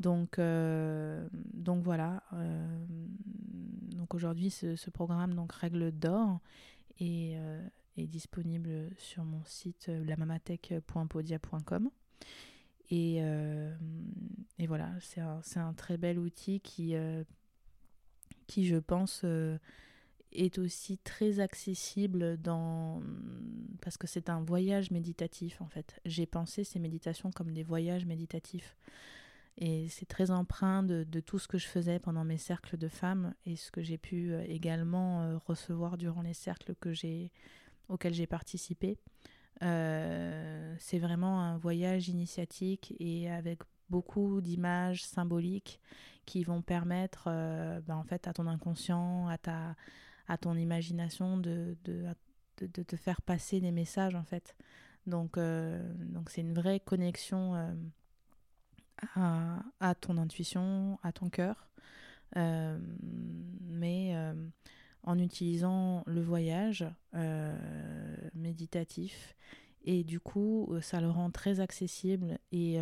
Donc, 0.00 0.40
donc 1.54 1.82
voilà. 1.84 2.22
donc 3.92 4.14
aujourd'hui, 4.14 4.50
ce, 4.50 4.90
programme, 4.90 5.34
donc 5.34 5.52
Règle 5.52 5.92
d'or, 5.92 6.40
euh, 7.00 7.68
est, 7.96 8.06
disponible 8.06 8.90
sur 8.96 9.24
mon 9.24 9.42
site 9.44 9.88
euh, 9.88 10.04
lamamatech.podia.com. 10.04 11.90
Et, 12.90 13.18
euh, 13.20 13.74
et, 14.58 14.66
voilà, 14.66 14.90
c'est 15.00 15.20
un, 15.20 15.40
un, 15.56 15.74
très 15.74 15.96
bel 15.96 16.18
outil 16.18 16.60
qui, 16.60 16.94
qui 18.46 18.66
je 18.66 18.76
pense, 18.76 19.24
est 20.32 20.58
aussi 20.58 20.98
très 20.98 21.40
accessible 21.40 22.36
dans... 22.38 23.02
parce 23.80 23.96
que 23.96 24.06
c'est 24.06 24.28
un 24.28 24.42
voyage 24.42 24.90
méditatif 24.90 25.60
en 25.60 25.68
fait. 25.68 26.00
J'ai 26.04 26.26
pensé 26.26 26.64
ces 26.64 26.78
méditations 26.78 27.30
comme 27.30 27.52
des 27.52 27.62
voyages 27.62 28.06
méditatifs. 28.06 28.76
Et 29.60 29.88
c'est 29.88 30.06
très 30.06 30.30
empreint 30.30 30.84
de, 30.84 31.04
tout 31.20 31.40
ce 31.40 31.48
que 31.48 31.58
je 31.58 31.66
faisais 31.66 31.98
pendant 31.98 32.24
mes 32.24 32.38
cercles 32.38 32.78
de 32.78 32.86
femmes 32.86 33.34
et 33.44 33.56
ce 33.56 33.72
que 33.72 33.82
j'ai 33.82 33.98
pu 33.98 34.32
euh, 34.32 34.44
également 34.46 35.22
euh, 35.22 35.36
recevoir 35.36 35.98
durant 35.98 36.22
les 36.22 36.32
cercles 36.32 36.76
que 36.76 36.92
j'ai, 36.92 37.32
auxquels 37.88 38.14
j'ai 38.14 38.28
participé. 38.28 38.96
Euh, 39.62 40.76
c'est 40.78 41.00
vraiment 41.00 41.42
un 41.42 41.58
voyage 41.58 42.08
initiatique 42.08 42.94
et 43.00 43.28
avec 43.28 43.58
beaucoup 43.90 44.40
d'images 44.40 45.02
symboliques 45.02 45.80
qui 46.24 46.44
vont 46.44 46.62
permettre 46.62 47.24
ben, 47.24 47.96
en 47.96 48.04
fait 48.04 48.28
à 48.28 48.32
ton 48.32 48.46
inconscient, 48.46 49.26
à, 49.26 49.38
ta, 49.38 49.74
à 50.28 50.38
ton 50.38 50.54
imagination 50.56 51.38
de, 51.38 51.76
de, 51.84 52.04
de, 52.60 52.82
te 52.82 52.96
faire 52.96 53.20
passer 53.22 53.60
des 53.60 53.72
messages 53.72 54.14
en 54.14 54.24
fait. 54.24 54.54
Donc 55.06 55.38
donc 55.38 56.30
c'est 56.30 56.42
une 56.42 56.54
vraie 56.54 56.80
connexion 56.80 57.54
à, 59.80 59.94
ton 59.94 60.16
intuition, 60.18 60.98
à 61.02 61.12
ton 61.12 61.28
cœur, 61.28 61.68
euh, 62.36 62.78
mais 63.62 64.12
euh, 64.14 64.34
en 65.02 65.18
utilisant 65.18 66.02
le 66.06 66.20
voyage 66.20 66.86
euh, 67.14 67.56
méditatif. 68.34 69.34
Et 69.84 70.04
du 70.04 70.20
coup, 70.20 70.74
ça 70.82 71.00
le 71.00 71.08
rend 71.08 71.30
très 71.30 71.60
accessible 71.60 72.38
et, 72.52 72.78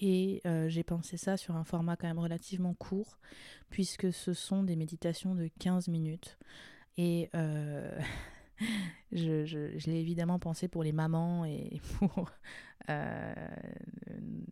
et 0.00 0.42
j'ai 0.68 0.84
pensé 0.84 1.16
ça 1.16 1.36
sur 1.36 1.56
un 1.56 1.64
format 1.64 1.96
quand 1.96 2.06
même 2.06 2.18
relativement 2.18 2.74
court, 2.74 3.18
puisque 3.70 4.12
ce 4.12 4.32
sont 4.32 4.62
des 4.62 4.76
méditations 4.76 5.34
de 5.34 5.48
15 5.58 5.88
minutes. 5.88 6.38
Et 6.96 7.30
je, 9.12 9.44
je, 9.46 9.90
l'ai 9.90 10.00
évidemment 10.00 10.38
pensé 10.38 10.68
pour 10.68 10.82
les 10.82 10.92
mamans 10.92 11.44
et 11.44 11.80
pour 11.98 12.30
euh, 12.88 13.34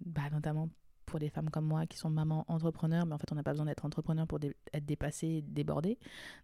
bah, 0.05 0.31
notamment 0.33 0.69
pour 1.07 1.19
des 1.19 1.31
femmes 1.31 1.49
comme 1.49 1.65
moi 1.65 1.87
qui 1.87 1.97
sont 1.97 2.11
mamans 2.11 2.45
entrepreneurs, 2.49 3.07
mais 3.07 3.15
en 3.15 3.19
fait 3.19 3.33
on 3.33 3.35
n'a 3.35 3.43
pas 3.43 3.53
besoin 3.53 3.65
d'être 3.67 3.85
entrepreneur 3.87 4.27
pour 4.27 4.39
être 4.73 4.85
dépassé, 4.85 5.43
débordé. 5.43 5.99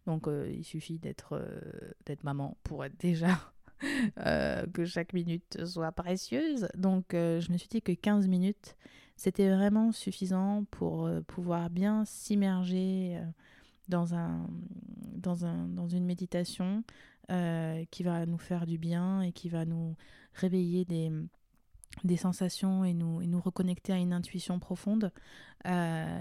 Donc 0.07 0.27
euh, 0.27 0.51
il 0.51 0.65
suffit 0.65 0.99
d'être 0.99 1.35
euh, 1.35 1.61
d'être 2.07 2.25
maman 2.25 2.57
pour 2.63 2.85
être 2.85 2.99
déjà 2.99 3.39
que 4.73 4.85
chaque 4.85 5.13
minute 5.13 5.65
soit 5.65 5.93
précieuse. 5.93 6.69
Donc 6.77 7.07
je 7.13 7.53
me 7.53 7.57
suis 7.57 7.69
dit 7.69 7.83
que 7.83 7.93
15 7.93 8.29
minutes, 8.29 8.77
c'était 9.17 9.49
vraiment 9.49 9.93
suffisant 9.93 10.65
pour 10.71 11.09
pouvoir 11.27 11.71
bien 11.71 12.05
s'immerger 12.05 13.19
dans, 13.89 14.15
un, 14.15 14.47
dans, 15.17 15.45
un, 15.45 15.69
dans 15.69 15.89
une 15.89 16.05
méditation 16.05 16.85
qui 17.29 18.03
va 18.03 18.27
nous 18.27 18.39
faire 18.39 18.67
du 18.67 18.79
bien 18.79 19.23
et 19.23 19.33
qui 19.33 19.49
va 19.49 19.65
nous 19.65 19.97
réveiller 20.35 20.85
des 20.85 21.11
des 22.03 22.17
sensations 22.17 22.85
et 22.85 22.93
nous, 22.93 23.23
et 23.23 23.27
nous 23.27 23.41
reconnecter 23.41 23.93
à 23.93 23.97
une 23.97 24.13
intuition 24.13 24.59
profonde, 24.59 25.13
euh, 25.67 26.21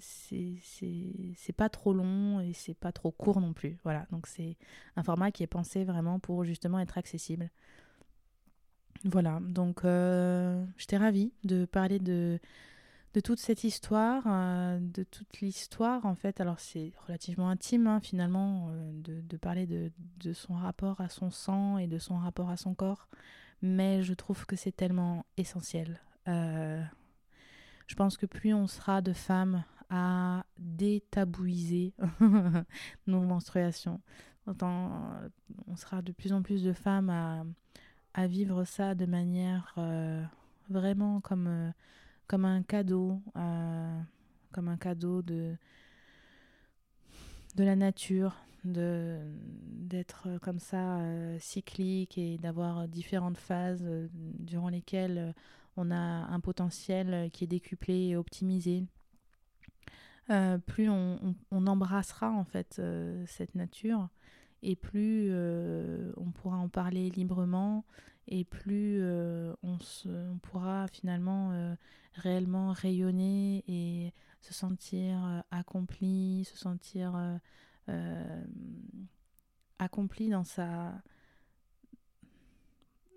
c'est 0.00 1.52
pas 1.56 1.68
trop 1.68 1.92
long 1.92 2.40
et 2.40 2.52
c'est 2.52 2.74
pas 2.74 2.92
trop 2.92 3.10
court 3.10 3.40
non 3.40 3.52
plus. 3.52 3.78
Voilà, 3.84 4.06
donc 4.10 4.26
c'est 4.26 4.56
un 4.96 5.02
format 5.02 5.30
qui 5.30 5.42
est 5.42 5.48
pensé 5.48 5.84
vraiment 5.84 6.18
pour 6.18 6.44
justement 6.44 6.80
être 6.80 6.98
accessible. 6.98 7.50
Voilà, 9.04 9.38
donc 9.42 9.82
j'étais 10.76 10.96
ravie 10.96 11.32
de 11.44 11.66
parler 11.66 12.00
de, 12.00 12.40
de 13.14 13.20
toute 13.20 13.38
cette 13.38 13.62
histoire, 13.62 14.24
de 14.80 15.04
toute 15.04 15.40
l'histoire 15.40 16.04
en 16.04 16.16
fait. 16.16 16.40
Alors 16.40 16.58
c'est 16.58 16.92
relativement 17.06 17.48
intime 17.48 17.86
hein, 17.86 18.00
finalement 18.00 18.72
de, 18.92 19.20
de, 19.20 19.36
parler 19.36 19.66
de, 19.66 19.92
de, 20.18 20.32
son 20.32 20.54
rapport 20.54 21.00
à 21.00 21.08
son 21.08 21.30
sang 21.30 21.78
et 21.78 21.86
de 21.86 21.98
son 21.98 22.16
rapport 22.16 22.50
à 22.50 22.56
son 22.56 22.74
corps, 22.74 23.08
mais 23.62 24.02
je 24.02 24.14
trouve 24.14 24.46
que 24.46 24.56
c'est 24.56 24.72
tellement 24.72 25.26
essentiel. 25.36 26.00
je 26.26 27.94
pense 27.96 28.16
que 28.16 28.26
plus 28.26 28.54
on 28.54 28.66
sera 28.66 29.00
de 29.00 29.12
femmes 29.12 29.64
à 29.90 30.44
détabouiser 30.58 31.94
nos 33.06 33.20
menstruations. 33.20 34.00
on 34.46 35.76
sera 35.76 36.02
de 36.02 36.12
plus 36.12 36.32
en 36.32 36.42
plus 36.42 36.62
de 36.62 36.72
femmes 36.72 37.10
à, 38.14 38.26
vivre 38.26 38.64
ça 38.64 38.96
de 38.96 39.06
manière 39.06 39.72
euh, 39.78 40.24
vraiment 40.68 41.20
comme, 41.20 41.46
euh, 41.46 41.70
comme 42.26 42.44
un 42.44 42.64
cadeau, 42.64 43.22
euh, 43.36 44.00
comme 44.50 44.68
un 44.68 44.76
cadeau 44.76 45.22
de, 45.22 45.56
de 47.54 47.64
la 47.64 47.76
nature, 47.76 48.36
d'être 48.72 50.38
comme 50.42 50.58
ça 50.58 51.00
cyclique 51.38 52.18
et 52.18 52.38
d'avoir 52.38 52.88
différentes 52.88 53.38
phases 53.38 53.84
durant 54.12 54.68
lesquelles 54.68 55.34
on 55.76 55.90
a 55.90 55.96
un 55.96 56.40
potentiel 56.40 57.30
qui 57.32 57.44
est 57.44 57.48
décuplé 57.48 58.08
et 58.08 58.16
optimisé. 58.16 58.84
Euh, 60.30 60.58
plus 60.58 60.90
on, 60.90 61.34
embrassera 61.50 62.30
en 62.30 62.44
fait 62.44 62.76
euh, 62.78 63.24
cette 63.26 63.54
nature 63.54 64.10
et 64.62 64.76
plus 64.76 65.28
euh, 65.30 66.12
on 66.18 66.32
pourra 66.32 66.58
en 66.58 66.68
parler 66.68 67.08
librement 67.08 67.86
et 68.26 68.44
plus 68.44 69.02
on, 69.62 69.78
on, 70.04 70.38
pourra 70.42 70.86
finalement 70.88 71.74
réellement 72.12 72.72
rayonner 72.72 73.64
et 73.68 74.12
se 74.42 74.52
sentir 74.52 75.42
accompli, 75.50 76.44
se 76.44 76.58
sentir 76.58 77.14
accompli 79.78 80.28
dans 80.28 80.44
sa 80.44 81.00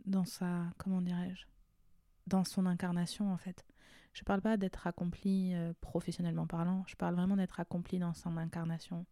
dans 0.06 0.26
sa 0.26 0.70
comment 0.78 1.02
dirais-je 1.02 1.46
dans 2.28 2.44
son 2.44 2.66
incarnation 2.66 3.32
en 3.32 3.38
fait. 3.38 3.66
Je 4.14 4.24
parle 4.24 4.42
pas 4.42 4.58
d'être 4.58 4.88
accompli 4.88 5.54
euh, 5.54 5.74
professionnellement 5.80 6.46
parlant, 6.46 6.84
je 6.88 6.96
parle 6.96 7.16
vraiment 7.16 7.38
d'être 7.38 7.60
accompli 7.60 7.98
dans 7.98 8.14
son 8.14 8.38
incarnation, 8.38 9.06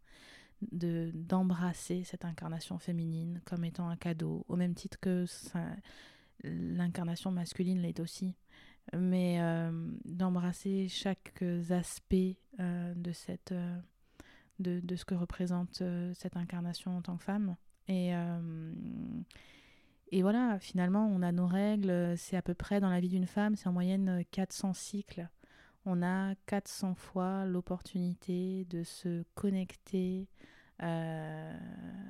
de 0.72 1.12
d'embrasser 1.14 2.04
cette 2.04 2.26
incarnation 2.26 2.78
féminine 2.80 3.42
comme 3.46 3.64
étant 3.64 3.88
un 3.88 3.96
cadeau, 3.96 4.46
au 4.48 4.56
même 4.56 4.76
titre 4.76 5.00
que 5.00 5.26
l'incarnation 6.44 7.32
masculine 7.32 7.82
l'est 7.82 8.00
aussi, 8.00 8.36
mais 8.94 9.42
euh, 9.42 9.72
d'embrasser 10.06 10.88
chaque 10.90 11.44
aspect 11.70 12.38
euh, 12.60 12.94
de 12.96 13.12
cette 13.12 13.54
de, 14.60 14.80
de, 14.84 14.96
ce 14.96 15.06
que 15.06 15.16
représente 15.16 15.84
cette 16.14 16.38
incarnation 16.38 16.98
en 16.98 17.02
tant 17.02 17.18
que 17.18 17.24
femme 17.24 17.56
et 17.88 18.14
et 20.12 20.22
voilà, 20.24 20.58
finalement, 20.60 21.08
on 21.08 21.22
a 21.22 21.32
nos 21.32 21.46
règles, 21.46 22.18
c'est 22.18 22.36
à 22.36 22.42
peu 22.42 22.56
près 22.56 22.80
dans 22.80 22.90
la 22.90 23.00
vie 23.00 23.10
d'une 23.10 23.28
femme, 23.28 23.56
c'est 23.56 23.68
en 23.68 23.74
moyenne 23.74 24.24
400 24.32 24.74
cycles. 24.74 25.30
On 25.86 26.02
a 26.02 26.34
400 26.48 26.96
fois 26.96 27.46
l'opportunité 27.46 28.66
de 28.66 28.84
se 28.84 29.24
connecter 29.36 30.28
euh, 30.82 31.58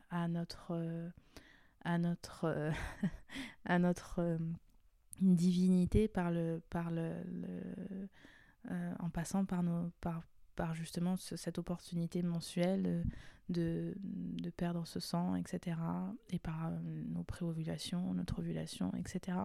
à 0.10 0.28
notre, 0.30 1.12
à 1.84 1.98
notre, 1.98 2.72
à 3.66 3.80
notre 3.80 4.20
euh, 4.20 4.38
divinité 5.20 6.08
par 6.08 6.32
le, 6.32 6.62
par 6.70 6.92
le, 6.92 7.12
euh, 8.72 8.94
en 9.00 9.10
passant 9.10 9.44
par 9.44 9.62
nos, 9.62 9.92
par 10.60 10.76
justement 10.76 11.16
cette 11.16 11.58
opportunité 11.58 12.22
mensuelle 12.22 13.06
de, 13.48 13.94
de, 14.04 14.50
perdre 14.50 14.86
ce 14.86 15.00
sang, 15.00 15.36
etc. 15.36 15.78
Et 16.32 16.38
par 16.38 16.68
euh, 16.68 16.72
nos 17.08 17.24
préovulations, 17.24 18.14
notre 18.14 18.40
ovulation, 18.40 18.92
etc. 19.00 19.38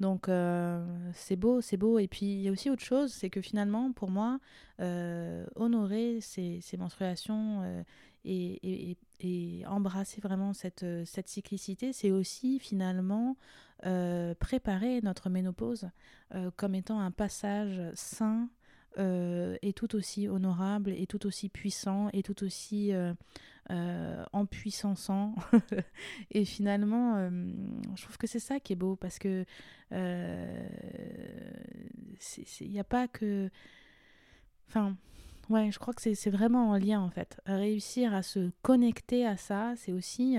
Donc 0.00 0.28
euh, 0.28 0.84
c'est 1.14 1.36
beau, 1.36 1.60
c'est 1.60 1.76
beau. 1.76 2.00
Et 2.00 2.08
puis 2.08 2.26
il 2.26 2.40
y 2.40 2.48
a 2.48 2.50
aussi 2.50 2.70
autre 2.70 2.82
chose, 2.82 3.12
c'est 3.12 3.30
que 3.30 3.40
finalement, 3.40 3.92
pour 3.92 4.10
moi, 4.10 4.40
euh, 4.80 5.46
honorer 5.54 6.20
ces, 6.20 6.58
ces 6.60 6.76
menstruations 6.76 7.84
et, 8.24 8.90
et, 8.90 8.96
et, 9.20 9.64
embrasser 9.68 10.20
vraiment 10.20 10.54
cette, 10.54 10.84
cette 11.04 11.28
cyclicité, 11.28 11.92
c'est 11.92 12.10
aussi 12.10 12.58
finalement 12.58 13.36
préparer 14.40 15.00
notre 15.02 15.30
ménopause 15.30 15.88
comme 16.56 16.74
étant 16.74 16.98
un 16.98 17.12
passage 17.12 17.80
sain 17.94 18.48
euh, 18.98 19.56
est 19.62 19.76
tout 19.76 19.94
aussi 19.94 20.28
honorable, 20.28 20.90
et 20.90 21.06
tout 21.06 21.26
aussi 21.26 21.48
puissant, 21.48 22.08
et 22.12 22.22
tout 22.22 22.44
aussi 22.44 22.92
euh, 22.92 23.12
euh 23.70 24.24
et 26.30 26.44
finalement, 26.44 27.16
euh, 27.16 27.30
je 27.94 28.02
trouve 28.02 28.16
que 28.16 28.26
c'est 28.26 28.38
ça 28.38 28.60
qui 28.60 28.72
est 28.72 28.76
beau, 28.76 28.96
parce 28.96 29.18
que 29.18 29.44
il 32.60 32.70
n'y 32.70 32.80
a 32.80 32.84
pas 32.84 33.08
que... 33.08 33.50
Enfin, 34.68 34.96
ouais, 35.50 35.70
je 35.70 35.78
crois 35.78 35.94
que 35.94 36.02
c'est 36.14 36.30
vraiment 36.30 36.70
en 36.70 36.76
lien, 36.76 37.00
en 37.00 37.10
fait. 37.10 37.40
Réussir 37.46 38.14
à 38.14 38.22
se 38.22 38.50
connecter 38.62 39.26
à 39.26 39.36
ça, 39.36 39.74
c'est 39.76 39.92
aussi 39.92 40.36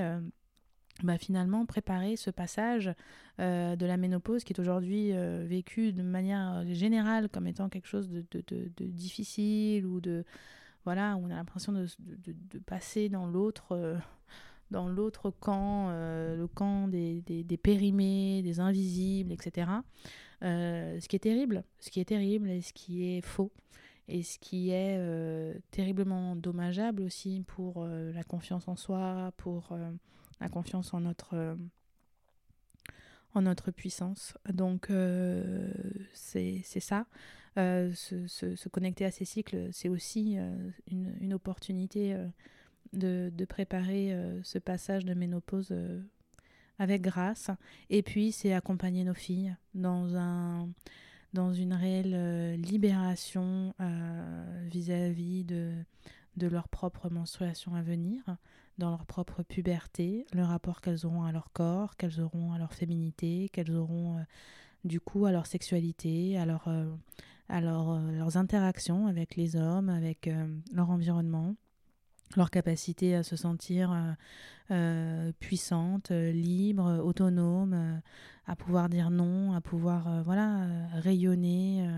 bah, 1.04 1.18
finalement 1.18 1.66
préparer 1.66 2.16
ce 2.16 2.32
passage 2.32 2.92
euh, 3.40 3.76
de 3.76 3.86
la 3.86 3.98
ménopause 3.98 4.44
qui 4.44 4.54
est 4.54 4.60
aujourd'hui 4.60 5.12
euh, 5.14 5.46
vécu 5.48 5.94
de 5.94 6.02
manière 6.02 6.64
générale 6.74 7.30
comme 7.30 7.46
étant 7.46 7.70
quelque 7.70 7.88
chose 7.88 8.10
de, 8.10 8.24
difficile 8.80 9.86
ou 9.86 10.02
de 10.02 10.24
voilà 10.86 11.16
où 11.16 11.26
on 11.26 11.30
a 11.30 11.36
l'impression 11.36 11.72
de, 11.72 11.88
passer 12.66 13.10
dans 13.10 13.28
l'autre 13.28 13.74
euh, 13.74 13.98
dans 14.72 14.88
l'autre 14.88 15.30
camp 15.30 15.90
le 15.92 16.48
camp 16.48 16.88
des, 16.88 17.22
des, 17.22 17.58
périmés 17.58 18.42
des 18.42 18.60
invisibles 18.60 19.32
etc 19.32 19.70
ce 20.42 21.08
qui 21.08 21.16
est 21.16 21.20
terrible 21.20 21.64
ce 21.80 21.90
qui 21.90 22.00
est 22.00 22.06
terrible 22.06 22.50
et 22.50 22.62
ce 22.62 22.74
qui 22.74 23.06
est 23.06 23.22
faux 23.22 23.52
et 24.10 24.24
ce 24.24 24.40
qui 24.40 24.72
est 24.72 25.00
terriblement 25.72 26.36
dommageable 26.36 27.04
aussi 27.04 27.44
pour 27.48 27.86
la 27.86 28.24
confiance 28.24 28.68
en 28.68 28.76
soi 28.76 29.32
pour 29.38 29.78
la 30.40 30.50
confiance 30.50 30.94
en 30.94 31.02
notre, 31.02 31.36
euh, 31.36 31.56
puissance. 33.76 34.38
Donc 34.52 34.90
euh, 34.90 35.72
c'est 36.14 36.62
ça. 36.64 37.06
Euh, 37.58 37.92
se, 37.94 38.70
connecter 38.70 39.06
à 39.06 39.12
ces 39.12 39.26
cycles, 39.26 39.70
c'est 39.72 39.90
aussi 39.90 40.38
une, 40.88 41.16
une, 41.20 41.34
opportunité 41.34 42.16
de, 42.94 43.46
préparer 43.46 44.16
ce 44.44 44.60
passage 44.60 45.06
de 45.06 45.16
ménopause 45.16 45.74
avec 46.78 47.02
grâce. 47.02 47.50
Et 47.90 48.04
puis, 48.04 48.32
c'est 48.32 48.54
accompagner 48.54 49.04
nos 49.04 49.16
filles 49.16 49.56
dans, 49.74 50.16
un, 50.16 50.70
dans 51.34 51.52
une 51.52 51.74
réelle 51.74 52.62
libération 52.62 53.74
vis-à-vis 54.70 55.42
-vis 55.42 55.46
de, 55.46 55.74
de 56.38 56.48
leur 56.48 56.70
propre 56.70 57.10
menstruation 57.10 57.76
à 57.76 57.82
venir, 57.82 58.24
dans 58.78 58.90
leur 58.90 59.06
propre 59.06 59.44
puberté, 59.44 60.26
le 60.34 60.44
rapport 60.44 60.82
qu'elles 60.82 61.06
auront 61.06 61.24
à 61.24 61.32
leur 61.32 61.52
corps, 61.52 61.96
qu'elles 61.98 62.22
auront 62.22 62.54
à 62.54 62.60
leur 62.60 62.74
féminité, 62.74 63.50
qu'elles 63.52 63.76
auront 63.76 64.18
euh, 64.18 64.22
du 64.84 65.00
coup 65.00 65.26
à 65.26 65.32
leur 65.32 65.48
sexualité, 65.48 66.38
à, 66.38 66.44
euh, 66.44 66.96
euh, 67.52 68.12
leurs 68.12 68.38
interactions 68.38 69.08
avec 69.08 69.36
les 69.36 69.56
hommes, 69.56 69.90
avec 69.90 70.30
leur 70.74 70.90
environnement, 70.90 71.56
leur 72.36 72.52
capacité 72.52 73.16
à 73.16 73.24
se 73.24 73.36
sentir 73.36 74.16
puissante, 75.40 76.12
libre, 76.12 77.02
autonome, 77.04 78.02
à 78.46 78.56
pouvoir 78.56 78.90
dire 78.90 79.10
non, 79.10 79.54
à 79.54 79.62
pouvoir 79.62 80.24
voilà 80.24 80.68
rayonner, 80.94 81.90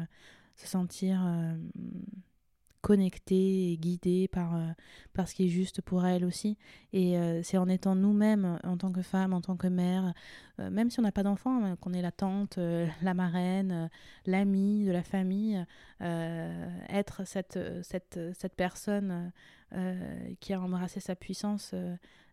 se 0.56 0.68
sentir 0.68 1.20
connectée 2.82 3.72
et 3.72 3.78
guidée 3.78 4.28
par, 4.28 4.56
euh, 4.56 4.70
par 5.14 5.28
ce 5.28 5.36
qui 5.36 5.46
est 5.46 5.50
juste 5.50 5.82
pour 5.82 6.06
elle 6.06 6.24
aussi. 6.24 6.58
Et 6.94 7.18
euh, 7.18 7.42
c'est 7.44 7.58
en 7.58 7.68
étant 7.68 7.96
nous-mêmes, 7.96 8.60
en 8.64 8.78
tant 8.78 8.92
que 8.92 9.02
femme, 9.02 9.34
en 9.34 9.42
tant 9.42 9.58
que 9.58 9.68
mère, 9.68 10.14
euh, 10.60 10.70
même 10.70 10.90
si 10.90 11.00
on 11.00 11.04
n'a 11.04 11.12
pas 11.12 11.24
d'enfant, 11.24 11.64
hein, 11.64 11.76
qu'on 11.78 11.94
est 11.94 12.02
la 12.02 12.12
tante, 12.12 12.58
la 13.02 13.14
marraine, 13.14 13.90
l'amie 14.26 14.86
de 14.86 14.92
la 14.92 15.04
famille, 15.04 15.66
être 16.02 17.26
cette, 17.26 17.60
cette, 17.84 18.20
cette 18.34 18.56
personne 18.56 19.32
qui 20.40 20.54
a 20.54 20.62
embrassé 20.62 21.00
sa 21.00 21.16
puissance, 21.16 21.76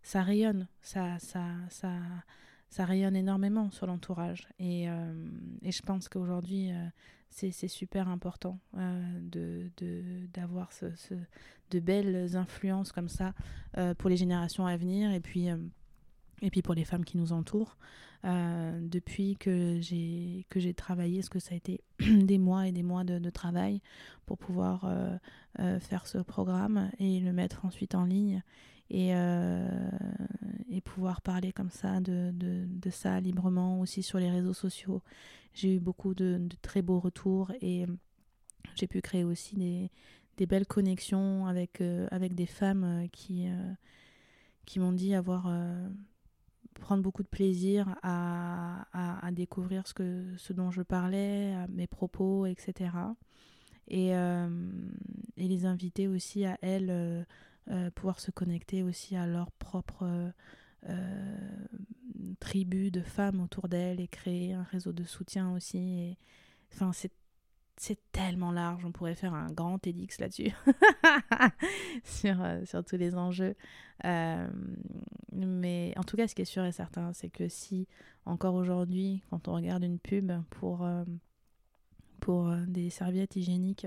ça 0.03 0.23
rayonne, 0.23 0.69
ça, 0.81 1.19
ça, 1.19 1.45
ça, 1.69 1.93
ça 2.71 2.85
rayonne 2.85 3.17
énormément 3.17 3.71
sur 3.71 3.87
l'entourage. 3.87 4.49
Et, 4.59 4.85
et, 5.63 5.73
je 5.73 5.83
pense 5.83 6.09
qu'aujourd'hui, 6.09 6.71
c'est 7.37 7.69
super 7.69 8.09
important 8.09 8.59
euh, 8.79 9.69
d'avoir 10.33 10.71
de, 10.81 10.93
ce, 10.97 11.15
de 11.71 11.81
belles 11.81 12.37
influences 12.37 12.93
comme 12.93 13.09
ça 13.09 13.35
euh, 13.77 13.95
pour 13.95 14.09
les 14.09 14.17
générations 14.17 14.67
à 14.67 14.77
venir. 14.77 15.13
Et 15.13 15.21
puis, 15.21 15.51
euh, 15.51 15.59
et 16.41 16.51
puis 16.51 16.63
pour 16.63 16.75
les 16.75 16.85
femmes 16.85 17.05
qui 17.05 17.17
nous 17.17 17.33
entourent. 17.33 17.77
Depuis 18.25 19.37
que 19.37 19.79
j'ai 19.81 20.47
que 20.49 20.59
j'ai 20.59 20.75
travaillé, 20.75 21.23
ce 21.23 21.31
que 21.31 21.39
ça 21.39 21.55
a 21.55 21.57
été 21.57 21.85
des 22.01 22.39
mois 22.39 22.67
et 22.67 22.73
des 22.73 22.83
mois 22.83 23.05
de, 23.05 23.31
travail 23.31 23.81
pour 24.25 24.37
pouvoir 24.37 24.91
faire 25.57 26.09
ce 26.09 26.19
programme 26.19 26.91
et 26.99 27.21
le 27.21 27.33
mettre 27.33 27.65
ensuite 27.65 27.95
en 27.95 28.05
ligne 28.05 28.43
et, 28.91 29.11
et 30.71 30.81
pouvoir 30.81 31.21
parler 31.21 31.53
comme 31.53 31.71
ça 31.71 32.01
de, 32.01 32.33
de, 32.33 32.91
ça 32.91 33.21
librement 33.21 33.81
aussi 33.81 34.03
sur 34.03 34.19
les 34.19 34.31
réseaux 34.31 34.53
sociaux. 34.53 35.03
J'ai 35.55 35.75
eu 35.75 35.81
beaucoup 35.81 36.15
de, 36.15 36.49
très 36.63 36.83
beaux 36.83 37.01
retours 37.01 37.53
et 37.61 37.87
j'ai 38.75 38.87
pu 38.87 39.01
créer 39.01 39.25
aussi 39.25 39.57
des, 39.57 39.91
des 40.37 40.47
belles 40.47 40.67
connexions 40.67 41.47
avec, 41.47 41.83
avec 42.11 42.35
des 42.35 42.47
femmes 42.47 43.09
qui, 43.13 43.47
qui 44.67 44.79
m'ont 44.79 44.93
dit 44.93 45.15
avoir 45.15 45.49
prendre 46.77 47.03
beaucoup 47.03 47.23
de 47.23 47.29
plaisir 47.29 47.97
à, 48.03 48.87
à, 48.93 49.31
découvrir 49.33 49.87
ce, 49.87 49.95
que, 49.95 50.25
ce 50.37 50.53
dont 50.53 50.71
je 50.71 50.83
parlais, 50.83 51.55
mes 51.69 51.87
propos, 51.87 52.47
etc. 52.47 52.91
Et, 53.89 54.17
euh, 54.17 54.49
et, 55.37 55.49
les 55.49 55.67
inviter 55.67 56.09
aussi 56.09 56.45
à 56.45 56.59
elles, 56.61 56.91
euh, 56.91 57.25
euh, 57.71 57.91
pouvoir 57.91 58.21
se 58.21 58.31
connecter 58.31 58.83
aussi 58.83 59.17
à 59.17 59.27
leur 59.27 59.51
propre 59.53 60.33
tribu 62.39 62.93
de 62.93 63.03
femmes 63.03 63.41
autour 63.41 63.67
d'elles 63.69 64.01
et 64.01 64.07
créer 64.07 64.53
un 64.53 64.63
réseau 64.63 64.93
de 64.93 65.03
soutien 65.03 65.53
aussi. 65.53 66.17
Enfin, 66.73 66.93
c'est 66.93 67.11
c'est 67.79 67.99
tellement 68.11 68.53
large, 68.53 68.85
on 68.85 68.93
pourrait 68.93 69.15
faire 69.15 69.35
un 69.35 69.49
grand 69.49 69.79
TEDx 69.79 70.19
là-dessus, 70.19 70.51
sur, 72.05 72.43
euh, 72.43 72.65
sur 72.65 72.83
tous 72.85 72.97
les 72.97 73.15
enjeux. 73.15 73.55
Euh, 74.05 74.49
mais 75.33 75.93
en 75.97 76.03
tout 76.03 76.17
cas, 76.17 76.27
ce 76.27 76.35
qui 76.35 76.43
est 76.43 76.47
sûr 76.47 76.65
et 76.65 76.73
certain, 76.73 77.13
c'est 77.13 77.29
que 77.29 77.49
si 77.49 77.87
encore 78.25 78.55
aujourd'hui, 78.55 79.23
quand 79.31 79.49
on 79.49 79.55
regarde 79.55 79.85
une 79.85 79.99
pub 79.99 80.33
pour, 80.51 80.85
euh, 80.85 81.05
pour 82.21 82.51
des 82.67 82.91
serviettes 82.91 83.37
hygiéniques, 83.37 83.87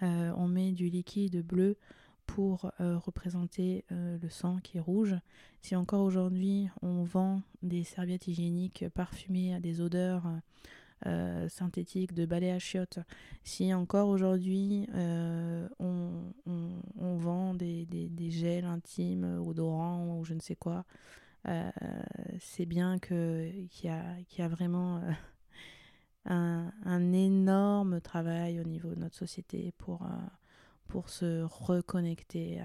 on 0.00 0.48
met 0.48 0.72
du 0.72 0.90
liquide 0.90 1.40
bleu 1.40 1.78
pour 2.34 2.72
représenter 2.78 3.84
le 3.90 4.28
sang 4.28 4.58
qui 4.58 4.78
est 4.78 4.80
rouge, 4.80 5.14
si 5.62 5.76
encore 5.76 6.02
aujourd'hui 6.02 6.68
on 6.82 7.04
vend 7.04 7.42
des 7.62 7.84
serviettes 7.84 8.26
hygiéniques 8.26 8.88
parfumées 8.88 9.54
à 9.54 9.60
des 9.60 9.80
odeurs 9.80 10.24
euh, 11.06 11.50
synthétique 11.50 12.14
de 12.14 12.24
balai 12.24 12.50
à 12.50 12.58
chiottes. 12.58 12.98
Si 13.42 13.74
encore 13.74 14.08
aujourd'hui 14.08 14.88
euh, 14.94 15.68
on, 15.78 16.32
on, 16.98 17.16
vend 17.18 17.52
des, 17.52 17.84
des, 17.84 18.30
gels 18.30 18.64
intimes, 18.64 19.38
odorants 19.46 20.18
ou 20.18 20.24
je 20.24 20.32
ne 20.32 20.40
sais 20.40 20.56
quoi, 20.56 20.86
euh, 21.46 21.70
c'est 22.40 22.64
bien 22.64 22.98
qu'il 22.98 23.68
y, 23.82 23.88
a, 23.88 24.02
y 24.38 24.40
a 24.40 24.48
vraiment 24.48 25.02
un, 26.24 26.72
un, 26.86 27.12
énorme 27.12 28.00
travail 28.00 28.58
au 28.58 28.64
niveau 28.64 28.88
de 28.88 29.00
notre 29.00 29.16
société 29.16 29.74
pour, 29.76 30.08
pour 30.94 31.10
se 31.10 31.42
reconnecter 31.42 32.60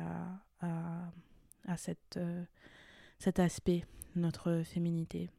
à, 0.61 1.09
à, 1.67 1.77
cette, 1.77 2.19
cet 3.17 3.39
aspect, 3.39 3.85
notre 4.15 4.61
féminité. 4.63 5.31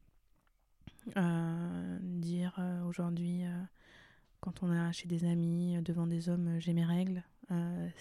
Euh, 1.16 1.99
dire 2.03 2.57
euh, 2.59 2.82
aujourd'hui, 2.82 3.45
euh, 3.45 3.62
quand 4.41 4.64
on 4.64 4.72
est 4.72 4.93
chez 4.93 5.07
des 5.07 5.24
amis, 5.24 5.80
devant 5.82 6.09
des 6.09 6.28
hommes, 6.28 6.57
j'ai 6.59 6.72
mes 6.72 6.84
règles, 6.84 7.22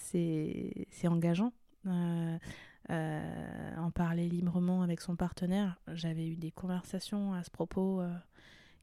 c'est 0.00 1.08
engageant. 1.08 1.52
en 1.84 2.38
parler 3.92 4.28
librement 4.28 4.82
avec 4.82 5.00
son 5.00 5.16
partenaire. 5.16 5.80
J'avais 5.92 6.28
eu 6.28 6.36
des 6.36 6.52
conversations 6.52 7.34
à 7.34 7.42
ce 7.42 7.50
propos 7.50 8.00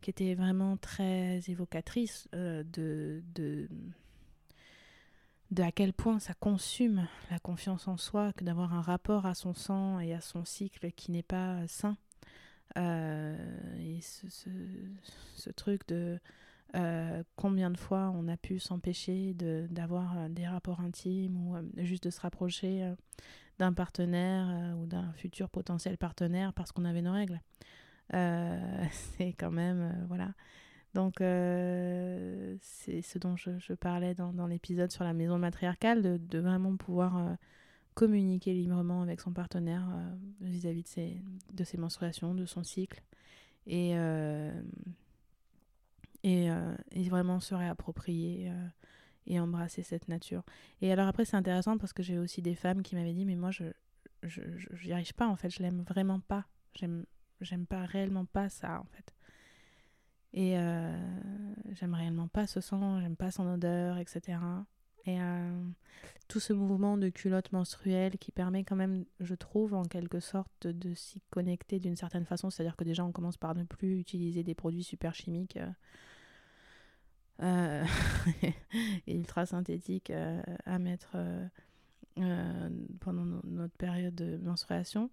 qui 0.01 0.09
étaient 0.09 0.35
vraiment 0.35 0.75
très 0.75 1.39
évocatrices 1.47 2.27
de, 2.33 3.23
de 5.53 5.63
à 5.63 5.71
quel 5.71 5.93
point 5.93 6.19
ça 6.19 6.33
consume 6.33 7.07
la 7.29 7.39
confiance 7.39 7.87
en 7.87 7.97
soi 7.97 8.33
que 8.33 8.43
d'avoir 8.43 8.73
un 8.73 8.81
rapport 8.81 9.25
à 9.25 9.35
son 9.35 9.53
sang 9.53 9.99
et 9.99 10.13
à 10.13 10.21
son 10.21 10.45
cycle 10.45 10.91
qui 10.91 11.11
n'est 11.11 11.23
pas 11.23 11.67
sain. 11.67 11.97
Euh, 12.77 13.35
et 13.79 14.01
ce, 14.01 15.49
truc 15.51 15.87
de 15.87 16.19
euh, 16.75 17.23
combien 17.35 17.69
de 17.69 17.77
fois 17.77 18.11
on 18.15 18.27
a 18.27 18.35
pu 18.35 18.57
s'empêcher 18.59 19.35
d'avoir 19.69 20.17
euh, 20.17 20.29
des 20.29 20.47
rapports 20.47 20.79
intimes 20.79 21.37
ou 21.37 21.55
juste 21.83 22.05
de 22.05 22.09
se 22.09 22.19
rapprocher 22.19 22.91
d'un 23.59 23.73
partenaire 23.73 24.75
ou 24.77 24.87
d'un 24.87 25.13
futur 25.13 25.49
potentiel 25.49 25.97
partenaire 25.97 26.53
parce 26.53 26.71
qu'on 26.71 26.85
avait 26.85 27.03
nos 27.03 27.13
règles. 27.13 27.41
c'est 28.11 29.33
quand 29.33 29.51
même, 29.51 30.05
voilà. 30.07 30.33
Donc, 30.93 31.15
c'est 31.19 33.01
ce 33.01 33.17
dont 33.17 33.35
je, 33.35 33.73
parlais 33.73 34.13
dans, 34.13 34.47
l'épisode 34.47 34.91
sur 34.91 35.03
la 35.03 35.13
maison 35.13 35.37
matriarcale, 35.37 36.01
de, 36.19 36.39
vraiment 36.39 36.75
pouvoir 36.75 37.35
communiquer 37.93 38.53
librement 38.53 39.01
avec 39.01 39.21
son 39.21 39.31
partenaire 39.31 39.87
euh, 39.89 40.15
vis-à-vis 40.41 40.83
de, 41.53 41.63
ses, 41.63 41.77
menstruations, 41.77 42.33
de 42.33 42.45
son 42.45 42.63
cycle. 42.63 43.01
Et, 43.67 43.91
euh, 43.95 44.51
et, 46.23 46.49
euh, 46.51 46.75
vraiment 47.09 47.39
se 47.39 47.55
réapproprier 47.55 48.51
et 49.27 49.39
embrasser 49.39 49.83
cette 49.83 50.07
nature. 50.07 50.43
Et 50.81 50.91
alors 50.91 51.07
après, 51.07 51.25
c'est 51.25 51.37
intéressant 51.37 51.77
parce 51.77 51.93
que 51.93 52.03
j'ai 52.03 52.17
aussi 52.17 52.41
des 52.41 52.55
femmes 52.55 52.81
qui 52.81 52.95
m'avaient 52.95 53.13
dit, 53.13 53.25
mais 53.25 53.35
moi, 53.35 53.51
je 53.51 53.65
n'y 54.85 54.93
arrive 54.93 55.13
pas, 55.13 55.27
en 55.27 55.35
fait, 55.35 55.49
je 55.49 55.61
l'aime 55.61 55.83
vraiment 55.83 56.19
pas. 56.19 56.45
J'aime 56.75 57.65
pas 57.67 57.85
réellement 57.85 58.25
pas 58.25 58.49
ça, 58.49 58.81
en 58.81 58.85
fait. 58.85 59.13
Et 60.33 60.55
j'aime 61.73 61.93
réellement 61.93 62.27
pas 62.27 62.47
ce 62.47 62.59
sang, 62.59 62.99
j'aime 62.99 63.15
pas 63.15 63.31
son 63.31 63.47
odeur, 63.47 63.97
etc. 63.97 64.39
Et 65.05 65.19
euh, 65.19 65.63
tout 66.27 66.39
ce 66.39 66.53
mouvement 66.53 66.97
de 66.97 67.09
culotte 67.09 67.51
menstruelle 67.51 68.17
qui 68.17 68.31
permet 68.31 68.63
quand 68.63 68.75
même, 68.75 69.05
je 69.19 69.35
trouve, 69.35 69.73
en 69.73 69.83
quelque 69.83 70.19
sorte, 70.19 70.67
de 70.67 70.93
s'y 70.93 71.21
connecter 71.29 71.79
d'une 71.79 71.97
certaine 71.97 72.25
façon. 72.25 72.49
C'est-à-dire 72.49 72.77
que 72.77 72.83
déjà, 72.83 73.03
on 73.03 73.11
commence 73.11 73.37
par 73.37 73.55
ne 73.55 73.63
plus 73.63 73.99
utiliser 73.99 74.43
des 74.43 74.55
produits 74.55 74.83
super 74.83 75.13
chimiques 75.13 75.57
euh, 75.57 75.69
euh 77.41 77.85
et 79.07 79.15
ultra 79.15 79.45
synthétiques 79.45 80.11
euh, 80.11 80.41
à 80.65 80.79
mettre 80.79 81.17
pendant 82.99 83.25
notre 83.43 83.75
période 83.75 84.15
de 84.15 84.37
menstruation. 84.37 85.09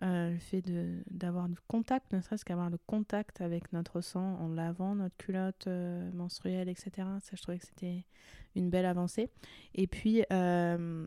Le 0.00 0.38
fait 0.38 0.62
d'avoir 1.10 1.48
du 1.48 1.58
contact, 1.68 2.12
ne 2.12 2.20
serait-ce 2.20 2.44
qu'avoir 2.44 2.70
le 2.70 2.78
contact 2.86 3.40
avec 3.40 3.72
notre 3.72 4.00
sang 4.00 4.36
en 4.40 4.48
lavant 4.48 4.94
notre 4.94 5.16
culotte 5.16 5.68
menstruelle, 6.14 6.68
etc. 6.68 6.90
Ça, 7.20 7.36
je 7.36 7.42
trouvais 7.42 7.58
que 7.58 7.66
c'était 7.66 8.04
une 8.54 8.70
belle 8.70 8.86
avancée. 8.86 9.30
Et 9.74 9.86
puis, 9.86 10.24
euh, 10.32 11.06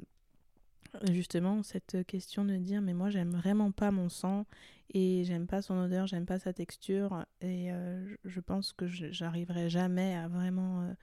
justement, 1.12 1.64
cette 1.64 2.06
question 2.06 2.46
de 2.46 2.56
dire, 2.58 2.82
mais 2.82 2.94
moi, 2.94 3.10
j'aime 3.10 3.32
vraiment 3.32 3.72
pas 3.72 3.92
mon 3.92 4.10
sang 4.10 4.46
et 4.94 5.24
j'aime 5.26 5.48
pas 5.48 5.62
son 5.62 5.76
odeur, 5.76 6.08
j'aime 6.08 6.26
pas 6.26 6.40
sa 6.40 6.54
texture 6.54 7.26
et 7.42 7.72
euh, 7.72 8.16
je 8.26 8.40
pense 8.40 8.74
que 8.74 8.86
j'arriverai 8.88 9.70
jamais 9.70 10.16
à 10.16 10.28
vraiment 10.28 10.82
euh, 10.82 10.94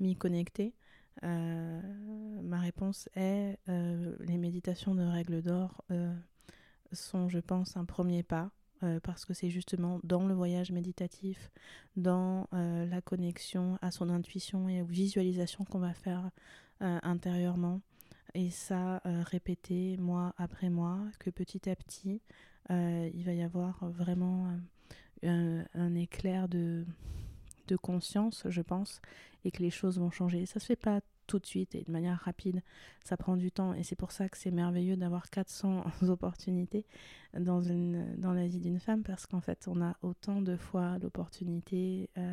m'y 0.00 0.16
connecter. 0.16 0.74
ma 1.22 2.60
réponse 2.60 3.08
est 3.16 3.58
les 3.66 4.38
méditations 4.38 4.94
de 4.94 5.02
règles 5.02 5.42
d'or 5.42 5.84
sont, 6.92 7.28
je 7.28 7.38
pense, 7.38 7.76
un 7.76 7.84
premier 7.84 8.22
pas. 8.22 8.50
parce 9.02 9.24
que 9.24 9.34
c'est 9.34 9.50
justement 9.50 9.98
dans 10.04 10.26
le 10.26 10.34
voyage 10.34 10.70
méditatif, 10.70 11.50
dans 11.96 12.46
la 12.52 13.00
connexion 13.00 13.76
à 13.82 13.90
son 13.90 14.08
intuition 14.08 14.68
et 14.68 14.82
aux 14.82 14.86
visualisations 14.86 15.64
qu'on 15.64 15.80
va 15.80 15.94
faire 15.94 16.30
intérieurement. 16.80 17.80
Et 18.34 18.50
ça, 18.50 19.02
répéter 19.04 19.96
mois 19.96 20.32
après 20.38 20.70
mois, 20.70 21.00
que 21.18 21.30
petit 21.30 21.68
à 21.68 21.74
petit, 21.74 22.22
il 22.70 23.22
va 23.24 23.32
y 23.32 23.42
avoir 23.42 23.84
vraiment 23.90 24.56
un, 25.24 25.94
éclair 25.94 26.48
de, 26.48 26.84
de 27.66 27.76
conscience, 27.76 28.44
je 28.48 28.62
pense, 28.62 29.00
et 29.44 29.50
que 29.50 29.62
les 29.62 29.70
choses 29.70 29.98
vont 29.98 30.10
changer. 30.10 30.46
Ça 30.46 30.60
se 30.60 30.66
fait 30.66 30.76
pas 30.76 31.00
tout 31.28 31.38
de 31.38 31.46
suite 31.46 31.76
et 31.76 31.84
de 31.84 31.92
manière 31.92 32.18
rapide. 32.18 32.62
Ça 33.04 33.16
prend 33.16 33.36
du 33.36 33.52
temps 33.52 33.74
et 33.74 33.84
c'est 33.84 33.94
pour 33.94 34.10
ça 34.10 34.28
que 34.28 34.36
c'est 34.36 34.50
merveilleux 34.50 34.96
d'avoir 34.96 35.30
400 35.30 35.84
opportunités 36.08 36.84
dans, 37.38 37.62
une, 37.62 38.16
dans 38.16 38.32
la 38.32 38.48
vie 38.48 38.58
d'une 38.58 38.80
femme 38.80 39.04
parce 39.04 39.26
qu'en 39.26 39.40
fait, 39.40 39.66
on 39.68 39.80
a 39.80 39.96
autant 40.02 40.40
de 40.42 40.56
fois 40.56 40.98
l'opportunité 40.98 42.10
euh, 42.18 42.32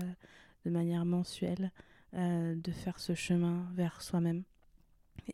de 0.65 0.71
manière 0.71 1.05
mensuelle 1.05 1.71
euh, 2.15 2.55
de 2.55 2.71
faire 2.71 2.99
ce 2.99 3.13
chemin 3.13 3.67
vers 3.75 4.01
soi-même. 4.01 4.43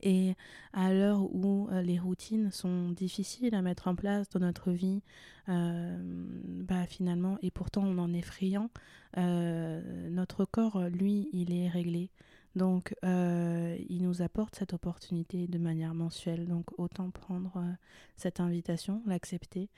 Et 0.02 0.36
à 0.74 0.94
l'heure 0.94 1.22
où 1.22 1.68
euh, 1.72 1.82
les 1.82 2.00
routines 2.00 2.50
sont 2.52 2.90
difficiles 2.92 3.54
à 3.54 3.62
mettre 3.62 3.88
en 3.88 3.96
place 3.96 4.30
dans 4.30 4.40
notre 4.40 4.72
vie, 4.72 5.02
bah 5.48 6.86
finalement, 6.88 7.38
et 7.42 7.52
pourtant 7.52 7.84
on 7.84 7.98
en 7.98 8.14
est 8.14 8.22
friand, 8.22 8.70
notre 9.18 10.46
corps, 10.46 10.80
lui, 10.88 11.28
il 11.34 11.52
est 11.54 11.68
réglé. 11.68 12.10
Donc, 12.56 12.94
euh, 13.06 13.78
il 13.90 14.04
nous 14.04 14.22
apporte 14.22 14.56
cette 14.56 14.74
opportunité 14.74 15.48
de 15.48 15.58
manière 15.58 15.94
mensuelle. 15.94 16.48
Donc, 16.48 16.66
autant 16.78 17.10
prendre 17.10 17.58
euh, 17.58 17.72
cette 18.16 18.40
invitation, 18.40 19.02
l'accepter. 19.06 19.70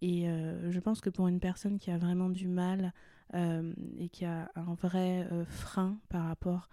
Et 0.00 0.24
je 0.24 0.80
pense 0.80 1.00
que 1.00 1.10
pour 1.10 1.28
une 1.28 1.38
personne 1.38 1.78
qui 1.78 1.92
a 1.92 1.96
vraiment 1.96 2.28
du 2.28 2.48
mal 2.48 2.92
et 3.32 4.08
qui 4.08 4.24
a 4.24 4.50
un 4.56 4.74
vrai 4.74 5.28
frein 5.46 5.96
par 6.08 6.24
rapport 6.24 6.68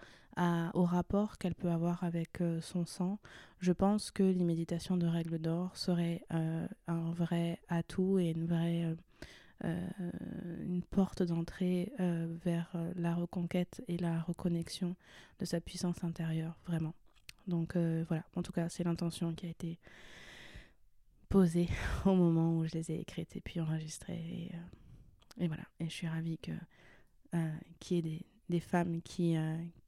au 0.74 0.84
rapport 0.84 1.38
qu'elle 1.38 1.54
peut 1.54 1.70
avoir 1.70 2.04
avec 2.04 2.42
son 2.62 2.88
sang, 2.88 3.20
je 3.60 3.72
pense 3.72 4.10
que 4.10 4.24
les 4.24 4.44
méditations 4.44 4.98
de 4.98 5.06
règles 5.06 5.38
d'or 5.38 5.78
seraient 5.78 6.24
un 6.32 7.12
vrai 7.12 7.60
atout 7.68 8.18
et 8.18 8.32
une 8.32 8.46
vraie 8.46 8.86
euh, 8.86 8.96
une 9.64 10.82
porte 10.82 11.24
d'entrée 11.24 11.92
euh, 12.00 12.28
vers 12.46 12.70
euh, 12.76 12.92
la 12.96 13.14
reconquête 13.14 13.84
et 13.88 13.98
la 13.98 14.22
reconnexion 14.22 14.96
de 15.40 15.46
sa 15.46 15.60
puissance 15.60 16.04
intérieure, 16.04 16.56
vraiment. 16.66 16.94
Donc 17.48 17.76
voilà, 17.76 18.24
en 18.36 18.44
tout 18.44 18.52
cas, 18.52 18.70
c'est 18.70 18.84
l'intention 18.84 19.34
qui 19.34 19.48
a 19.48 19.50
été 19.50 19.80
posée 21.30 21.68
au 22.06 22.14
moment 22.14 22.56
où 22.56 22.66
je 22.66 22.74
les 22.74 22.92
ai 22.92 23.00
écrites 23.00 23.36
et 23.36 23.42
puis 23.42 23.60
enregistrées. 23.60 24.52
Et, 25.40 25.48
voilà, 25.48 25.64
et 25.80 25.86
je 25.86 25.90
suis 25.90 26.08
ravie 26.08 26.38
que 26.38 26.52
y 27.32 27.98
ait 27.98 28.02
des, 28.04 28.22
des, 28.50 28.60
femmes 28.60 29.02
qui, 29.02 29.36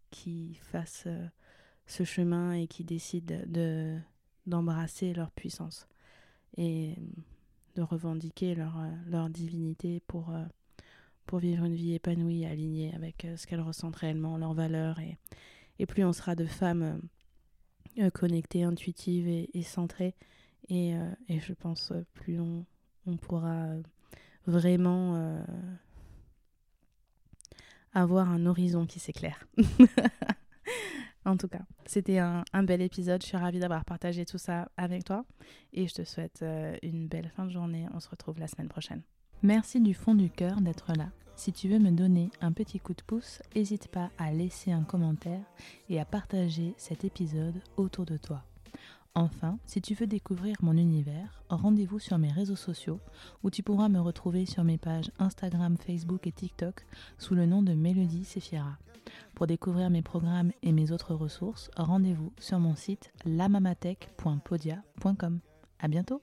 qui 0.09 0.55
fassent 0.55 1.07
ce 1.85 2.03
chemin 2.03 2.53
et 2.53 2.65
qui 2.65 2.83
décident 2.83 3.35
de 3.45 3.99
d'embrasser 4.47 5.13
leur 5.13 5.29
puissance. 5.29 5.87
Et 6.57 6.95
de 7.75 7.81
revendiquer 7.81 8.55
leur, 8.55 8.77
euh, 8.79 8.89
leur 9.07 9.29
divinité 9.29 10.01
pour, 10.07 10.29
euh, 10.31 10.43
pour 11.25 11.39
vivre 11.39 11.65
une 11.65 11.75
vie 11.75 11.93
épanouie, 11.93 12.45
alignée 12.45 12.93
avec 12.95 13.25
euh, 13.25 13.37
ce 13.37 13.47
qu'elles 13.47 13.61
ressentent 13.61 13.95
réellement, 13.95 14.37
leurs 14.37 14.53
valeurs. 14.53 14.99
Et, 14.99 15.17
plus 15.87 16.05
on 16.05 16.13
sera 16.13 16.35
de 16.35 16.45
femmes 16.45 17.01
connectées, 18.13 18.61
intuitives 18.63 19.27
et, 19.27 19.63
centrées, 19.63 20.13
et, 20.69 20.93
je 21.27 21.53
pense 21.53 21.91
plus 22.13 22.39
on 22.39 23.17
pourra 23.17 23.73
vraiment 24.45 25.43
avoir 27.93 28.29
un 28.29 28.45
horizon 28.45 28.85
qui 28.85 28.99
s'éclaire. 28.99 29.47
En 31.25 31.37
tout 31.37 31.47
cas, 31.47 31.61
c'était 31.85 32.17
un, 32.17 32.43
bel 32.63 32.81
épisode. 32.81 33.21
Je 33.21 33.27
suis 33.27 33.37
ravie 33.37 33.59
d'avoir 33.59 33.85
partagé 33.85 34.25
tout 34.25 34.37
ça 34.37 34.69
avec 34.77 35.03
toi. 35.03 35.23
Et 35.73 35.87
je 35.87 35.93
te 35.93 36.03
souhaite 36.03 36.41
euh, 36.41 36.75
une 36.81 37.07
belle 37.07 37.31
fin 37.35 37.45
de 37.45 37.51
journée. 37.51 37.85
On 37.93 37.99
se 37.99 38.09
retrouve 38.09 38.39
la 38.39 38.47
semaine 38.47 38.69
prochaine. 38.69 39.01
Merci 39.43 39.81
du 39.81 39.93
fond 39.93 40.15
du 40.15 40.29
cœur 40.29 40.61
d'être 40.61 40.93
là. 40.97 41.09
Si 41.35 41.51
tu 41.51 41.69
veux 41.69 41.79
me 41.79 41.91
donner 41.91 42.29
un 42.41 42.51
petit 42.51 42.79
coup 42.79 42.93
de 42.93 43.01
pouce, 43.01 43.41
n'hésite 43.55 43.87
pas 43.87 44.11
à 44.17 44.31
laisser 44.31 44.71
un 44.71 44.83
commentaire 44.83 45.41
et 45.89 45.99
à 45.99 46.05
partager 46.05 46.73
cet 46.77 47.03
épisode 47.03 47.61
autour 47.77 48.05
de 48.05 48.17
toi. 48.17 48.43
Enfin, 49.13 49.59
si 49.65 49.81
tu 49.81 49.93
veux 49.93 50.07
découvrir 50.07 50.55
mon 50.61 50.77
univers, 50.77 51.43
rendez-vous 51.49 51.99
sur 51.99 52.17
mes 52.17 52.31
réseaux 52.31 52.55
sociaux 52.55 53.01
où 53.43 53.49
tu 53.49 53.61
pourras 53.61 53.89
me 53.89 53.99
retrouver 53.99 54.45
sur 54.45 54.63
mes 54.63 54.77
pages 54.77 55.11
Instagram, 55.19 55.75
Facebook 55.77 56.27
et 56.27 56.31
TikTok 56.31 56.85
sous 57.17 57.35
le 57.35 57.45
nom 57.45 57.61
de 57.61 57.73
Mélodie 57.73 58.23
Sefiera. 58.23 58.77
Pour 59.35 59.47
découvrir 59.47 59.89
mes 59.89 60.01
programmes 60.01 60.53
et 60.63 60.71
mes 60.71 60.93
autres 60.93 61.13
ressources, 61.13 61.69
rendez-vous 61.75 62.31
sur 62.39 62.59
mon 62.59 62.75
site 62.75 63.11
lamamatech.podia.com. 63.25 65.39
À 65.79 65.89
bientôt! 65.89 66.21